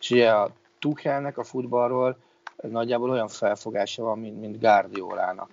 És 0.00 0.10
ugye 0.10 0.30
a 0.30 0.50
Tuchelnek 0.78 1.38
a 1.38 1.44
futballról 1.44 2.18
nagyjából 2.56 3.10
olyan 3.10 3.28
felfogása 3.28 4.02
van, 4.02 4.18
mint, 4.18 4.40
mint 4.40 4.60
Guardiolának. 4.60 5.50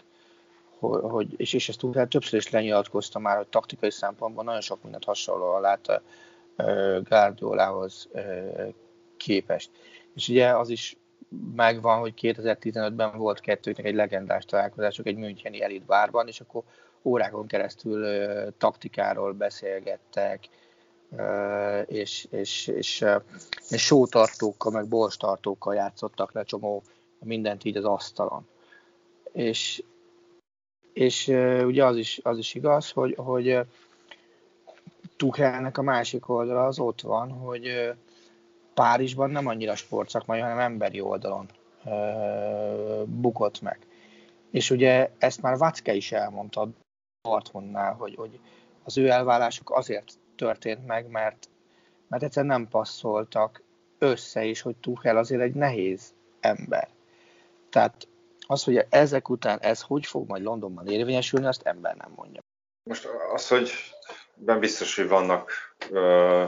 Hogy, 0.80 1.34
és, 1.38 1.54
és 1.54 1.70
ezt 1.70 1.80
Tuchel 1.80 2.08
többször 2.08 2.40
is 2.40 2.50
lenyilatkozta 2.50 3.20
már, 3.20 3.38
hogy 3.38 3.48
taktikai 3.48 3.92
szempontból 3.92 4.44
nagyon 4.44 4.62
sok 4.62 4.84
mindent 4.84 5.04
hasonlóan 5.04 5.62
lát 5.62 6.02
uh, 6.58 7.02
Guardiolához 7.04 8.08
uh, 8.12 8.74
képest. 9.18 9.70
És 10.16 10.28
ugye 10.28 10.58
az 10.58 10.70
is 10.70 10.98
megvan, 11.56 12.00
hogy 12.00 12.14
2015-ben 12.22 13.18
volt 13.18 13.40
kettőknek 13.40 13.86
egy 13.86 13.96
legendás 13.96 14.46
találkozások 14.46 15.08
egy 15.08 15.16
Müncheni 15.16 15.62
elit 15.62 15.86
bárban, 15.86 16.28
és 16.28 16.40
akkor 16.40 16.64
órákon 17.04 17.48
keresztül 17.48 18.04
uh, 18.04 18.48
taktikáról 18.58 19.34
beszélgettek, 19.34 20.50
uh, 21.10 21.84
és, 21.86 22.28
és, 22.30 22.68
és, 22.68 23.02
uh, 23.02 23.22
és 23.70 23.86
sótartókkal, 23.86 24.72
meg 24.72 24.88
borstartókkal 24.88 25.76
játszottak 25.76 26.34
le 26.34 26.44
csomó 26.44 26.84
mindent 27.20 27.64
így 27.64 27.78
az 27.78 27.86
asztalon. 27.86 28.48
és, 29.32 29.84
és 30.94 31.28
ugye 31.66 31.86
az 31.86 31.98
is, 31.98 32.20
az 32.24 32.38
is 32.38 32.54
igaz, 32.54 32.92
hogy, 32.92 33.16
hogy 33.18 33.60
Tuchelnek 35.16 35.78
a 35.78 35.82
másik 35.82 36.30
oldala 36.30 36.66
az 36.66 36.80
ott 36.80 37.02
van, 37.02 37.32
hogy 37.32 37.94
Párizsban 38.74 39.30
nem 39.30 39.48
annyira 39.48 39.76
sportszakmai, 39.76 40.40
hanem 40.40 40.60
emberi 40.60 41.02
oldalon 41.02 41.46
bukott 43.06 43.62
meg. 43.62 43.80
És 44.52 44.70
ugye 44.70 45.10
ezt 45.18 45.42
már 45.42 45.58
Vacke 45.58 45.94
is 45.94 46.12
elmondta 46.12 46.68
Dortmundnál, 47.24 47.94
hogy, 47.94 48.16
hogy 48.16 48.40
az 48.84 48.98
ő 48.98 49.10
elvállásuk 49.10 49.70
azért 49.70 50.14
történt 50.36 50.86
meg, 50.86 51.08
mert, 51.08 51.50
mert 52.08 52.24
egyszerűen 52.24 52.60
nem 52.60 52.68
passzoltak 52.68 53.64
össze, 53.98 54.46
és 54.46 54.62
hogy 54.62 54.76
Tuchel 54.76 55.18
azért 55.18 55.42
egy 55.42 55.54
nehéz 55.54 56.14
ember. 56.40 56.90
Tehát 57.70 58.08
az, 58.48 58.64
hogy 58.64 58.86
ezek 58.90 59.30
után 59.30 59.60
ez 59.60 59.82
hogy 59.82 60.06
fog 60.06 60.28
majd 60.28 60.44
Londonban 60.44 60.88
érvényesülni, 60.88 61.46
azt 61.46 61.62
ember 61.62 61.96
nem 61.96 62.12
mondja. 62.16 62.42
Most 62.90 63.08
az, 63.34 63.48
hogy 63.48 63.72
ben 64.36 64.60
biztos, 64.60 64.96
hogy 64.96 65.08
vannak 65.08 65.52
ö, 65.90 66.46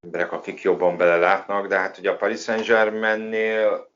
emberek, 0.00 0.32
akik 0.32 0.62
jobban 0.62 0.96
belelátnak, 0.96 1.66
de 1.66 1.78
hát 1.78 1.98
ugye 1.98 2.10
a 2.10 2.16
Paris 2.16 2.42
Saint-Germainnél 2.42 3.90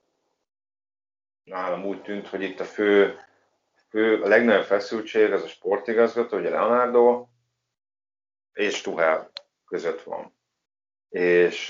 nálam 1.45 1.85
úgy 1.85 2.03
tűnt, 2.03 2.29
hogy 2.29 2.43
itt 2.43 2.61
a 2.61 2.65
fő, 2.65 3.19
fő 3.93 4.23
a 4.23 4.29
legnagyobb 4.29 4.65
feszültség 4.65 5.33
az 5.33 5.43
a 5.43 5.49
sportigazgató, 5.49 6.39
ugye 6.39 6.51
Leonardo 6.51 7.27
és 8.53 8.81
Tuhel 8.81 9.31
között 9.65 10.03
van. 10.03 10.37
És, 11.09 11.69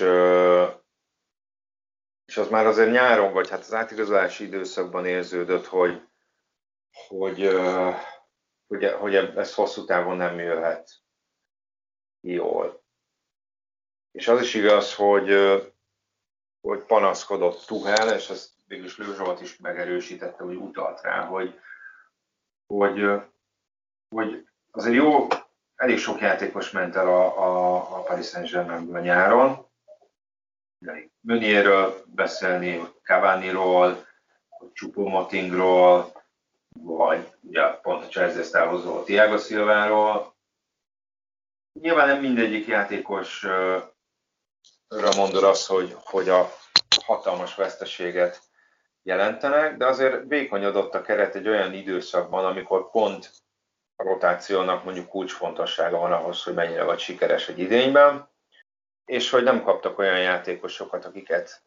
és 2.25 2.37
az 2.37 2.49
már 2.49 2.65
azért 2.65 2.91
nyáron, 2.91 3.33
vagy 3.33 3.49
hát 3.49 3.59
az 3.59 3.73
átigazolási 3.73 4.43
időszakban 4.43 5.05
érződött, 5.05 5.65
hogy, 5.65 6.01
hogy, 7.07 7.49
hogy, 8.67 8.85
hogy 8.85 9.15
ez 9.15 9.53
hosszú 9.53 9.85
távon 9.85 10.17
nem 10.17 10.39
jöhet 10.39 10.91
jól. 12.21 12.83
És 14.11 14.27
az 14.27 14.41
is 14.41 14.53
igaz, 14.53 14.95
hogy, 14.95 15.29
hogy 16.61 16.83
panaszkodott 16.83 17.65
Tuhel, 17.65 18.15
és 18.15 18.29
ezt 18.29 18.51
végülis 18.65 18.97
Lőzsolt 18.97 19.41
is 19.41 19.57
megerősítette, 19.57 20.43
hogy 20.43 20.55
utalt 20.55 21.01
rá, 21.01 21.25
hogy, 21.25 21.59
hogy, 22.67 23.21
hogy 24.09 24.47
azért 24.71 24.95
jó, 24.95 25.27
elég 25.75 25.97
sok 25.97 26.19
játékos 26.19 26.71
ment 26.71 26.95
el 26.95 27.07
a, 27.07 27.25
a, 27.37 27.75
a 27.75 28.01
Paris 28.01 28.27
Saint-Germainből 28.27 29.01
nyáron. 29.01 29.67
Mönierről 31.19 32.03
beszélni, 32.05 32.81
Cavani-ról, 33.03 34.05
Chupomotingról, 34.73 36.23
vagy 36.79 37.33
ugye 37.41 37.67
pont 37.67 38.03
a 38.03 38.07
Chelsea-t 38.07 38.53
elhozó 38.53 39.03
Thiago 39.03 39.37
Silváról. 39.37 40.35
Nyilván 41.79 42.07
nem 42.07 42.19
mindegyik 42.19 42.67
játékosra 42.67 43.93
mondod 45.15 45.43
azt, 45.43 45.67
hogy, 45.67 45.95
hogy 46.03 46.29
a 46.29 46.49
hatalmas 47.05 47.55
veszteséget 47.55 48.41
jelentenek, 49.03 49.77
de 49.77 49.85
azért 49.85 50.27
vékonyodott 50.27 50.93
a 50.93 51.01
keret 51.01 51.35
egy 51.35 51.47
olyan 51.47 51.73
időszakban, 51.73 52.45
amikor 52.45 52.91
pont 52.91 53.31
a 53.95 54.03
rotációnak 54.03 54.83
mondjuk 54.83 55.09
kulcsfontossága 55.09 55.97
van 55.97 56.11
ahhoz, 56.11 56.43
hogy 56.43 56.53
mennyire 56.53 56.83
vagy 56.83 56.99
sikeres 56.99 57.49
egy 57.49 57.59
idényben, 57.59 58.29
és 59.05 59.29
hogy 59.29 59.43
nem 59.43 59.63
kaptak 59.63 59.97
olyan 59.97 60.19
játékosokat, 60.19 61.05
akiket, 61.05 61.61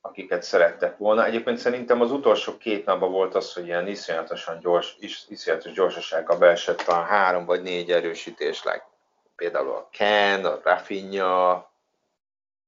akiket 0.00 0.42
szerettek 0.42 0.96
volna. 0.96 1.24
Egyébként 1.24 1.58
szerintem 1.58 2.00
az 2.00 2.10
utolsó 2.10 2.56
két 2.56 2.84
napban 2.84 3.10
volt 3.10 3.34
az, 3.34 3.52
hogy 3.52 3.66
ilyen 3.66 3.86
iszonyatosan 3.86 4.58
gyors, 4.58 4.96
iszonyatos 5.28 5.72
gyorsasággal 5.72 6.38
beesett 6.38 6.80
a 6.80 6.94
három 6.94 7.44
vagy 7.44 7.62
négy 7.62 7.90
erősítésleg. 7.90 8.82
Például 9.36 9.70
a 9.70 9.88
Ken, 9.92 10.44
a 10.44 10.60
Rafinha, 10.62 11.72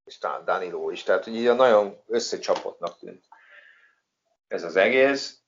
és 0.04 0.18
talán 0.18 0.44
Danilo 0.44 0.90
is. 0.90 1.02
Tehát, 1.02 1.24
hogy 1.24 1.36
így 1.36 1.54
nagyon 1.54 2.02
összecsapottnak 2.06 2.98
tűnt 2.98 3.24
ez 4.54 4.64
az 4.64 4.76
egész. 4.76 5.38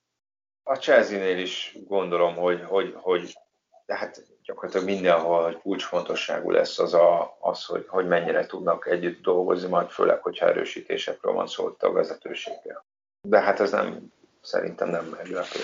A 0.63 0.75
Chelsea-nél 0.75 1.37
is 1.37 1.77
gondolom, 1.87 2.35
hogy, 2.35 2.63
hogy, 2.63 2.93
hogy 2.95 3.37
de 3.85 3.95
hát 3.95 4.23
gyakorlatilag 4.43 4.85
mindenhol, 4.85 5.43
hogy 5.43 5.57
kulcsfontosságú 5.57 6.51
lesz 6.51 6.79
az, 6.79 6.93
a, 6.93 7.37
az 7.39 7.65
hogy, 7.65 7.85
hogy 7.87 8.07
mennyire 8.07 8.45
tudnak 8.45 8.87
együtt 8.87 9.21
dolgozni, 9.21 9.69
majd 9.69 9.89
főleg, 9.89 10.21
hogyha 10.21 10.47
erősítésekről 10.47 11.33
van 11.33 11.47
szó 11.47 11.75
a 11.79 11.91
vezetőséggel. 11.91 12.85
De 13.21 13.41
hát 13.41 13.59
ez 13.59 13.71
nem, 13.71 14.13
szerintem 14.41 14.89
nem 14.89 15.05
meglepő. 15.05 15.59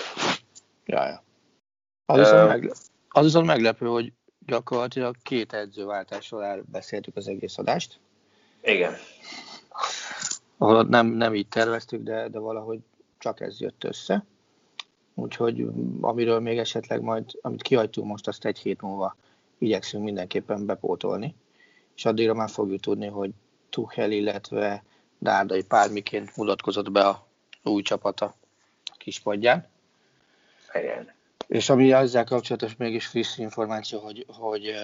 Ja, 0.84 1.06
ja. 1.06 1.22
Az, 2.06 2.18
viszont, 2.18 2.42
uh, 2.42 2.48
meglepő, 2.48 2.80
az 3.08 3.24
viszont 3.24 3.46
meglepő, 3.46 3.86
hogy 3.86 4.12
gyakorlatilag 4.38 5.16
két 5.22 5.52
edzőváltásról 5.52 6.44
elbeszéltük 6.44 7.16
az 7.16 7.28
egész 7.28 7.58
adást. 7.58 7.98
Igen. 8.62 8.94
Ahol 10.58 10.82
nem, 10.82 11.06
nem 11.06 11.34
így 11.34 11.48
terveztük, 11.48 12.02
de, 12.02 12.28
de 12.28 12.38
valahogy 12.38 12.80
csak 13.24 13.40
ez 13.40 13.60
jött 13.60 13.84
össze. 13.84 14.24
Úgyhogy 15.14 15.66
amiről 16.00 16.40
még 16.40 16.58
esetleg 16.58 17.02
majd, 17.02 17.24
amit 17.40 17.62
kihagytunk 17.62 18.08
most, 18.08 18.28
azt 18.28 18.44
egy 18.44 18.58
hét 18.58 18.80
múlva 18.80 19.16
igyekszünk 19.58 20.04
mindenképpen 20.04 20.66
bepótolni. 20.66 21.34
És 21.96 22.04
addigra 22.04 22.34
már 22.34 22.50
fogjuk 22.50 22.80
tudni, 22.80 23.06
hogy 23.06 23.30
Tuchel, 23.70 24.10
illetve 24.10 24.84
Dárdai 25.18 25.64
Pálmiként 25.64 26.36
mutatkozott 26.36 26.90
be 26.90 27.06
a 27.06 27.26
új 27.62 27.82
csapata 27.82 28.34
a 28.84 28.94
kispadján. 28.96 29.66
Helyen. 30.68 31.12
És 31.46 31.68
ami 31.68 31.92
ezzel 31.92 32.24
kapcsolatos 32.24 32.76
mégis 32.76 33.06
friss 33.06 33.38
információ, 33.38 34.00
hogy, 34.00 34.26
hogy 34.28 34.74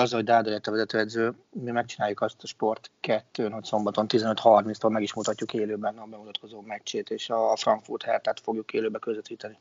az, 0.00 0.12
hogy 0.12 0.24
Dáda 0.24 0.50
lett 0.50 0.66
a 0.66 0.70
vezetőedző, 0.70 1.34
mi 1.50 1.70
megcsináljuk 1.70 2.20
azt 2.20 2.42
a 2.42 2.46
Sport 2.46 2.90
2 3.00 3.48
hogy 3.48 3.64
szombaton 3.64 4.06
15.30-tól 4.08 4.90
meg 4.90 5.02
is 5.02 5.14
mutatjuk 5.14 5.54
élőben 5.54 5.98
a 5.98 6.06
bemutatkozó 6.06 6.60
meccsét, 6.60 7.10
és 7.10 7.30
a 7.30 7.56
Frankfurt 7.56 8.02
Hertát 8.02 8.40
fogjuk 8.40 8.72
élőben 8.72 9.00
közvetíteni. 9.00 9.58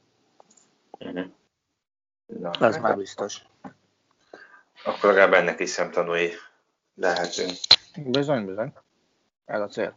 Uh-huh. 0.99 1.25
Na, 2.25 2.51
Ez 2.51 2.73
hát 2.73 2.81
már 2.81 2.97
biztos. 2.97 3.41
Akkor 4.85 5.09
legalább 5.09 5.33
ennek 5.33 5.59
is 5.59 5.69
szemtanúi 5.69 6.31
lehetünk. 6.95 7.51
Bizony, 8.05 8.45
bizony. 8.45 8.73
Ez 9.45 9.61
a 9.61 9.67
cél. 9.67 9.95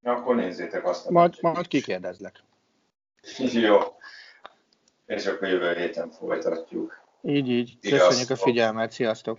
Na, 0.00 0.12
akkor 0.12 0.34
nézzétek 0.34 0.86
azt. 0.86 1.10
Majd, 1.10 1.34
majd 1.40 1.66
kikérdezlek. 1.66 2.42
Jó. 3.52 3.78
És 5.06 5.26
akkor 5.26 5.48
jövő 5.48 5.74
héten 5.74 6.10
folytatjuk. 6.10 7.02
Így, 7.22 7.48
így. 7.48 7.78
Köszönjük 7.80 8.30
a 8.30 8.36
figyelmet. 8.36 8.92
Sziasztok! 8.92 9.38